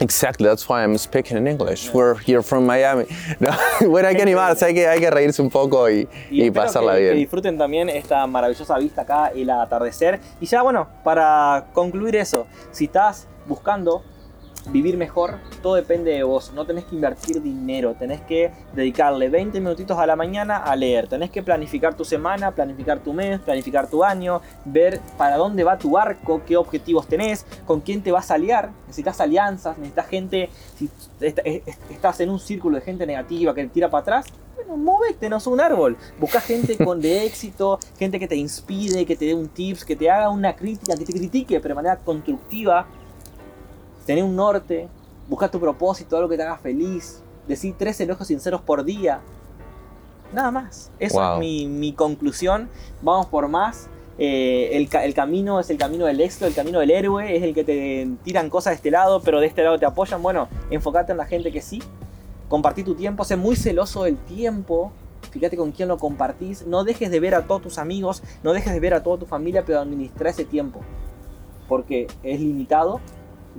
Exactly, 0.00 0.46
that's 0.46 0.68
why 0.68 0.84
I'm 0.84 0.96
speaking 0.96 1.36
in 1.36 1.46
English. 1.48 1.92
We're 1.92 2.14
here 2.18 2.42
from 2.42 2.64
Miami. 2.66 3.06
bueno, 3.80 4.08
hay 4.08 4.14
que 4.14 4.22
animarse, 4.22 4.64
hay 4.64 4.74
que, 4.74 4.86
hay 4.86 5.00
que 5.00 5.10
reírse 5.10 5.42
un 5.42 5.50
poco 5.50 5.90
y, 5.90 6.08
y, 6.30 6.50
pasarla 6.50 6.94
bien. 6.94 7.12
Que 7.12 7.18
disfruten 7.18 7.58
también 7.58 7.88
esta 7.88 8.26
maravillosa 8.26 8.78
vista 8.78 9.02
acá, 9.02 9.32
el 9.34 9.50
atardecer. 9.50 10.20
Y 10.40 10.46
ya, 10.46 10.62
bueno, 10.62 10.88
para 11.02 11.66
concluir 11.72 12.14
eso, 12.14 12.46
si 12.70 12.84
estás 12.84 13.26
buscando 13.46 14.04
vivir 14.70 14.96
mejor, 14.96 15.38
todo 15.62 15.74
depende 15.74 16.12
de 16.12 16.22
vos. 16.22 16.52
No 16.52 16.64
tenés 16.64 16.84
que 16.84 16.94
invertir 16.94 17.42
dinero, 17.42 17.94
tenés 17.94 18.20
que 18.22 18.52
dedicarle 18.74 19.28
20 19.28 19.60
minutitos 19.60 19.98
a 19.98 20.06
la 20.06 20.16
mañana 20.16 20.58
a 20.58 20.76
leer. 20.76 21.08
Tenés 21.08 21.30
que 21.30 21.42
planificar 21.42 21.94
tu 21.94 22.04
semana, 22.04 22.52
planificar 22.52 23.00
tu 23.00 23.12
mes, 23.12 23.40
planificar 23.40 23.88
tu 23.88 24.04
año, 24.04 24.40
ver 24.64 25.00
para 25.16 25.36
dónde 25.36 25.64
va 25.64 25.78
tu 25.78 25.98
arco, 25.98 26.42
qué 26.46 26.56
objetivos 26.56 27.06
tenés, 27.06 27.44
con 27.66 27.80
quién 27.80 28.02
te 28.02 28.12
vas 28.12 28.30
a 28.30 28.34
aliar. 28.34 28.70
Necesitas 28.86 29.20
alianzas, 29.20 29.78
necesitas 29.78 30.06
gente. 30.06 30.50
Si 30.76 30.90
estás 31.90 32.20
en 32.20 32.30
un 32.30 32.38
círculo 32.38 32.76
de 32.76 32.82
gente 32.82 33.06
negativa 33.06 33.54
que 33.54 33.64
te 33.64 33.68
tira 33.68 33.90
para 33.90 34.02
atrás, 34.02 34.26
bueno, 34.54 34.76
móvete, 34.76 35.28
no 35.28 35.38
sos 35.38 35.52
un 35.52 35.60
árbol. 35.60 35.96
Busca 36.18 36.40
gente 36.40 36.76
con 36.84 37.00
de 37.00 37.24
éxito, 37.24 37.78
gente 37.98 38.18
que 38.18 38.26
te 38.26 38.36
inspire, 38.36 39.06
que 39.06 39.16
te 39.16 39.26
dé 39.26 39.34
un 39.34 39.48
tips, 39.48 39.84
que 39.84 39.96
te 39.96 40.10
haga 40.10 40.30
una 40.30 40.54
crítica, 40.56 40.96
que 40.96 41.04
te 41.04 41.12
critique, 41.12 41.60
pero 41.60 41.74
de 41.74 41.74
manera 41.76 41.96
constructiva 41.96 42.86
tener 44.08 44.24
un 44.24 44.34
norte, 44.34 44.88
buscar 45.28 45.50
tu 45.50 45.60
propósito, 45.60 46.16
algo 46.16 46.30
que 46.30 46.38
te 46.38 46.42
haga 46.42 46.56
feliz, 46.56 47.22
decir 47.46 47.74
tres 47.76 48.00
elogios 48.00 48.26
sinceros 48.26 48.62
por 48.62 48.82
día. 48.82 49.20
Nada 50.32 50.50
más. 50.50 50.90
Esa 50.98 51.34
es 51.34 51.38
mi, 51.38 51.92
conclusión. 51.92 52.70
Vamos 53.02 53.26
por 53.26 53.48
más. 53.48 53.90
Eh, 54.16 54.70
el, 54.72 54.88
camino 55.12 55.60
es 55.60 55.68
el 55.68 55.76
camino 55.76 56.06
del 56.06 56.22
éxito, 56.22 56.46
el 56.46 56.54
camino 56.54 56.80
del 56.80 56.90
héroe, 56.90 57.36
es 57.36 57.42
el 57.42 57.52
que 57.52 57.64
te 57.64 58.08
tiran 58.24 58.48
cosas 58.48 58.70
de 58.70 58.74
este 58.76 58.90
lado, 58.90 59.20
pero 59.20 59.40
de 59.40 59.46
este 59.46 59.62
lado 59.62 59.78
te 59.78 59.84
apoyan. 59.84 60.22
Bueno, 60.22 60.48
enfócate 60.70 61.12
en 61.12 61.18
la 61.18 61.26
gente 61.26 61.52
que 61.52 61.60
sí. 61.60 61.82
Compartí 62.48 62.84
tu 62.84 62.94
tiempo, 62.94 63.24
sé 63.24 63.36
muy 63.36 63.56
celoso 63.56 64.04
del 64.04 64.16
tiempo. 64.16 64.90
Fíjate 65.32 65.58
con 65.58 65.70
quién 65.70 65.88
lo 65.88 65.98
compartís. 65.98 66.66
No 66.66 66.82
dejes 66.82 67.10
de 67.10 67.20
ver 67.20 67.34
a 67.34 67.42
todos 67.46 67.60
tus 67.60 67.76
amigos, 67.76 68.22
no 68.42 68.54
dejes 68.54 68.72
de 68.72 68.80
ver 68.80 68.94
a 68.94 69.02
toda 69.02 69.18
tu 69.18 69.26
familia, 69.26 69.66
pero 69.66 69.80
administra 69.80 70.30
ese 70.30 70.46
tiempo. 70.46 70.80
Porque 71.68 72.06
es 72.22 72.40
limitado 72.40 73.02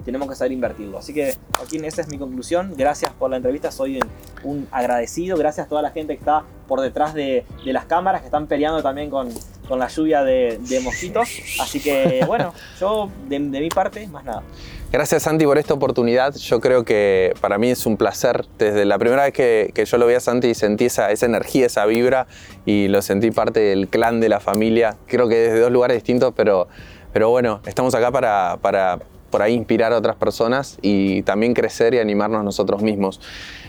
tenemos 0.04 0.30
que 0.30 0.36
saber 0.36 0.52
invertirlo. 0.52 0.97
Así 0.97 1.14
que, 1.14 1.36
Joaquín, 1.58 1.86
esa 1.86 2.02
es 2.02 2.08
mi 2.08 2.18
conclusión. 2.18 2.74
Gracias 2.76 3.12
por 3.14 3.30
la 3.30 3.38
entrevista, 3.38 3.72
soy 3.72 4.00
un 4.43 4.68
agradecido. 4.72 5.38
Gracias 5.38 5.66
a 5.66 5.70
toda 5.70 5.82
la 5.82 5.91
gente 5.91 6.14
que 6.14 6.20
está 6.20 6.43
por 6.68 6.82
detrás 6.82 7.14
de, 7.14 7.45
las 7.66 7.86
cámaras, 7.86 8.22
que 8.22 8.28
están 8.28 8.47
peleando 8.47 8.82
también 8.82 9.10
con, 9.10 9.30
la 9.70 9.88
lluvia 9.88 10.24
de, 10.24 10.82
mosquitos. 10.84 11.30
Así 11.60 11.80
que, 11.80 12.24
bueno, 12.28 12.54
yo 12.80 13.10
de, 13.28 13.39
mi 13.39 13.70
parte, 13.70 14.08
más 14.08 14.24
nada. 14.24 14.43
Gracias 14.91 15.22
Santi 15.22 15.45
por 15.45 15.60
esta 15.60 15.76
oportunidad. 15.76 16.34
Yo 16.36 16.60
creo 16.60 16.84
que 16.84 17.36
para 17.41 17.60
mí 17.60 17.70
es 17.70 17.86
un 17.86 17.95
placer. 17.95 18.45
Desde 18.58 18.86
la 18.86 18.97
primera 18.97 19.24
vez 19.24 19.34
que, 19.34 19.86
yo 19.86 19.97
lo 19.97 20.08
vi 20.08 20.16
a 20.16 20.20
Santi 20.20 20.56
sentí 20.56 20.86
esa, 20.86 21.12
esa, 21.12 21.28
energía, 21.28 21.68
esa 21.68 21.86
vibra 21.86 22.26
y 22.66 22.88
lo 22.88 23.02
sentí 23.04 23.30
parte 23.30 23.60
del 23.60 23.88
clan 23.88 24.20
de 24.20 24.30
la 24.30 24.39
familia. 24.39 24.95
Creo 25.06 25.28
que 25.28 25.36
desde 25.36 25.60
dos 25.60 25.72
lugares 25.72 25.95
distintos, 25.95 26.34
pero, 26.36 26.68
pero 27.14 27.30
bueno, 27.30 27.62
estamos 27.66 27.93
acá 27.93 28.12
para 28.12 29.00
por 29.30 29.42
ahí 29.42 29.54
inspirar 29.54 29.94
a 29.94 29.98
otras 29.98 30.16
personas 30.16 30.78
y 30.82 31.22
también 31.24 31.54
crecer 31.54 31.94
y 31.94 32.00
animarnos 32.00 32.44
nosotros 32.44 32.82
mismos. 32.82 33.22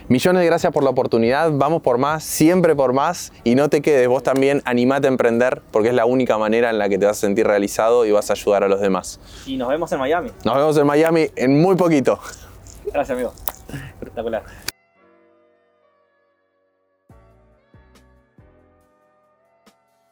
Millones 0.08 0.40
de 0.40 0.46
gracias 0.46 0.72
por 0.72 0.82
la 0.82 0.90
oportunidad, 0.90 1.52
vamos 1.52 1.82
por 1.82 1.98
más, 1.98 2.24
siempre 2.24 2.74
por 2.74 2.92
más 2.92 3.32
y 3.44 3.54
no 3.54 3.68
te 3.68 3.80
quedes, 3.80 4.08
vos 4.08 4.24
también 4.24 4.60
animate 4.64 5.06
a 5.06 5.10
emprender 5.10 5.62
porque 5.70 5.90
es 5.90 5.94
la 5.94 6.04
única 6.04 6.36
manera 6.36 6.70
en 6.70 6.78
la 6.78 6.88
que 6.88 6.98
te 6.98 7.06
vas 7.06 7.18
a 7.18 7.20
sentir 7.20 7.46
realizado 7.46 8.04
y 8.04 8.10
vas 8.10 8.28
a 8.30 8.32
ayudar 8.32 8.64
a 8.64 8.68
los 8.68 8.80
demás. 8.80 9.20
Y 9.46 9.56
nos 9.56 9.68
vemos 9.68 9.92
en 9.92 10.00
Miami. 10.00 10.30
Nos 10.44 10.56
vemos 10.56 10.76
en 10.76 10.86
Miami 10.86 11.28
en 11.36 11.60
muy 11.60 11.76
poquito. 11.76 12.18
Gracias 12.92 13.10
amigo. 13.10 13.32
Espectacular. 14.00 14.69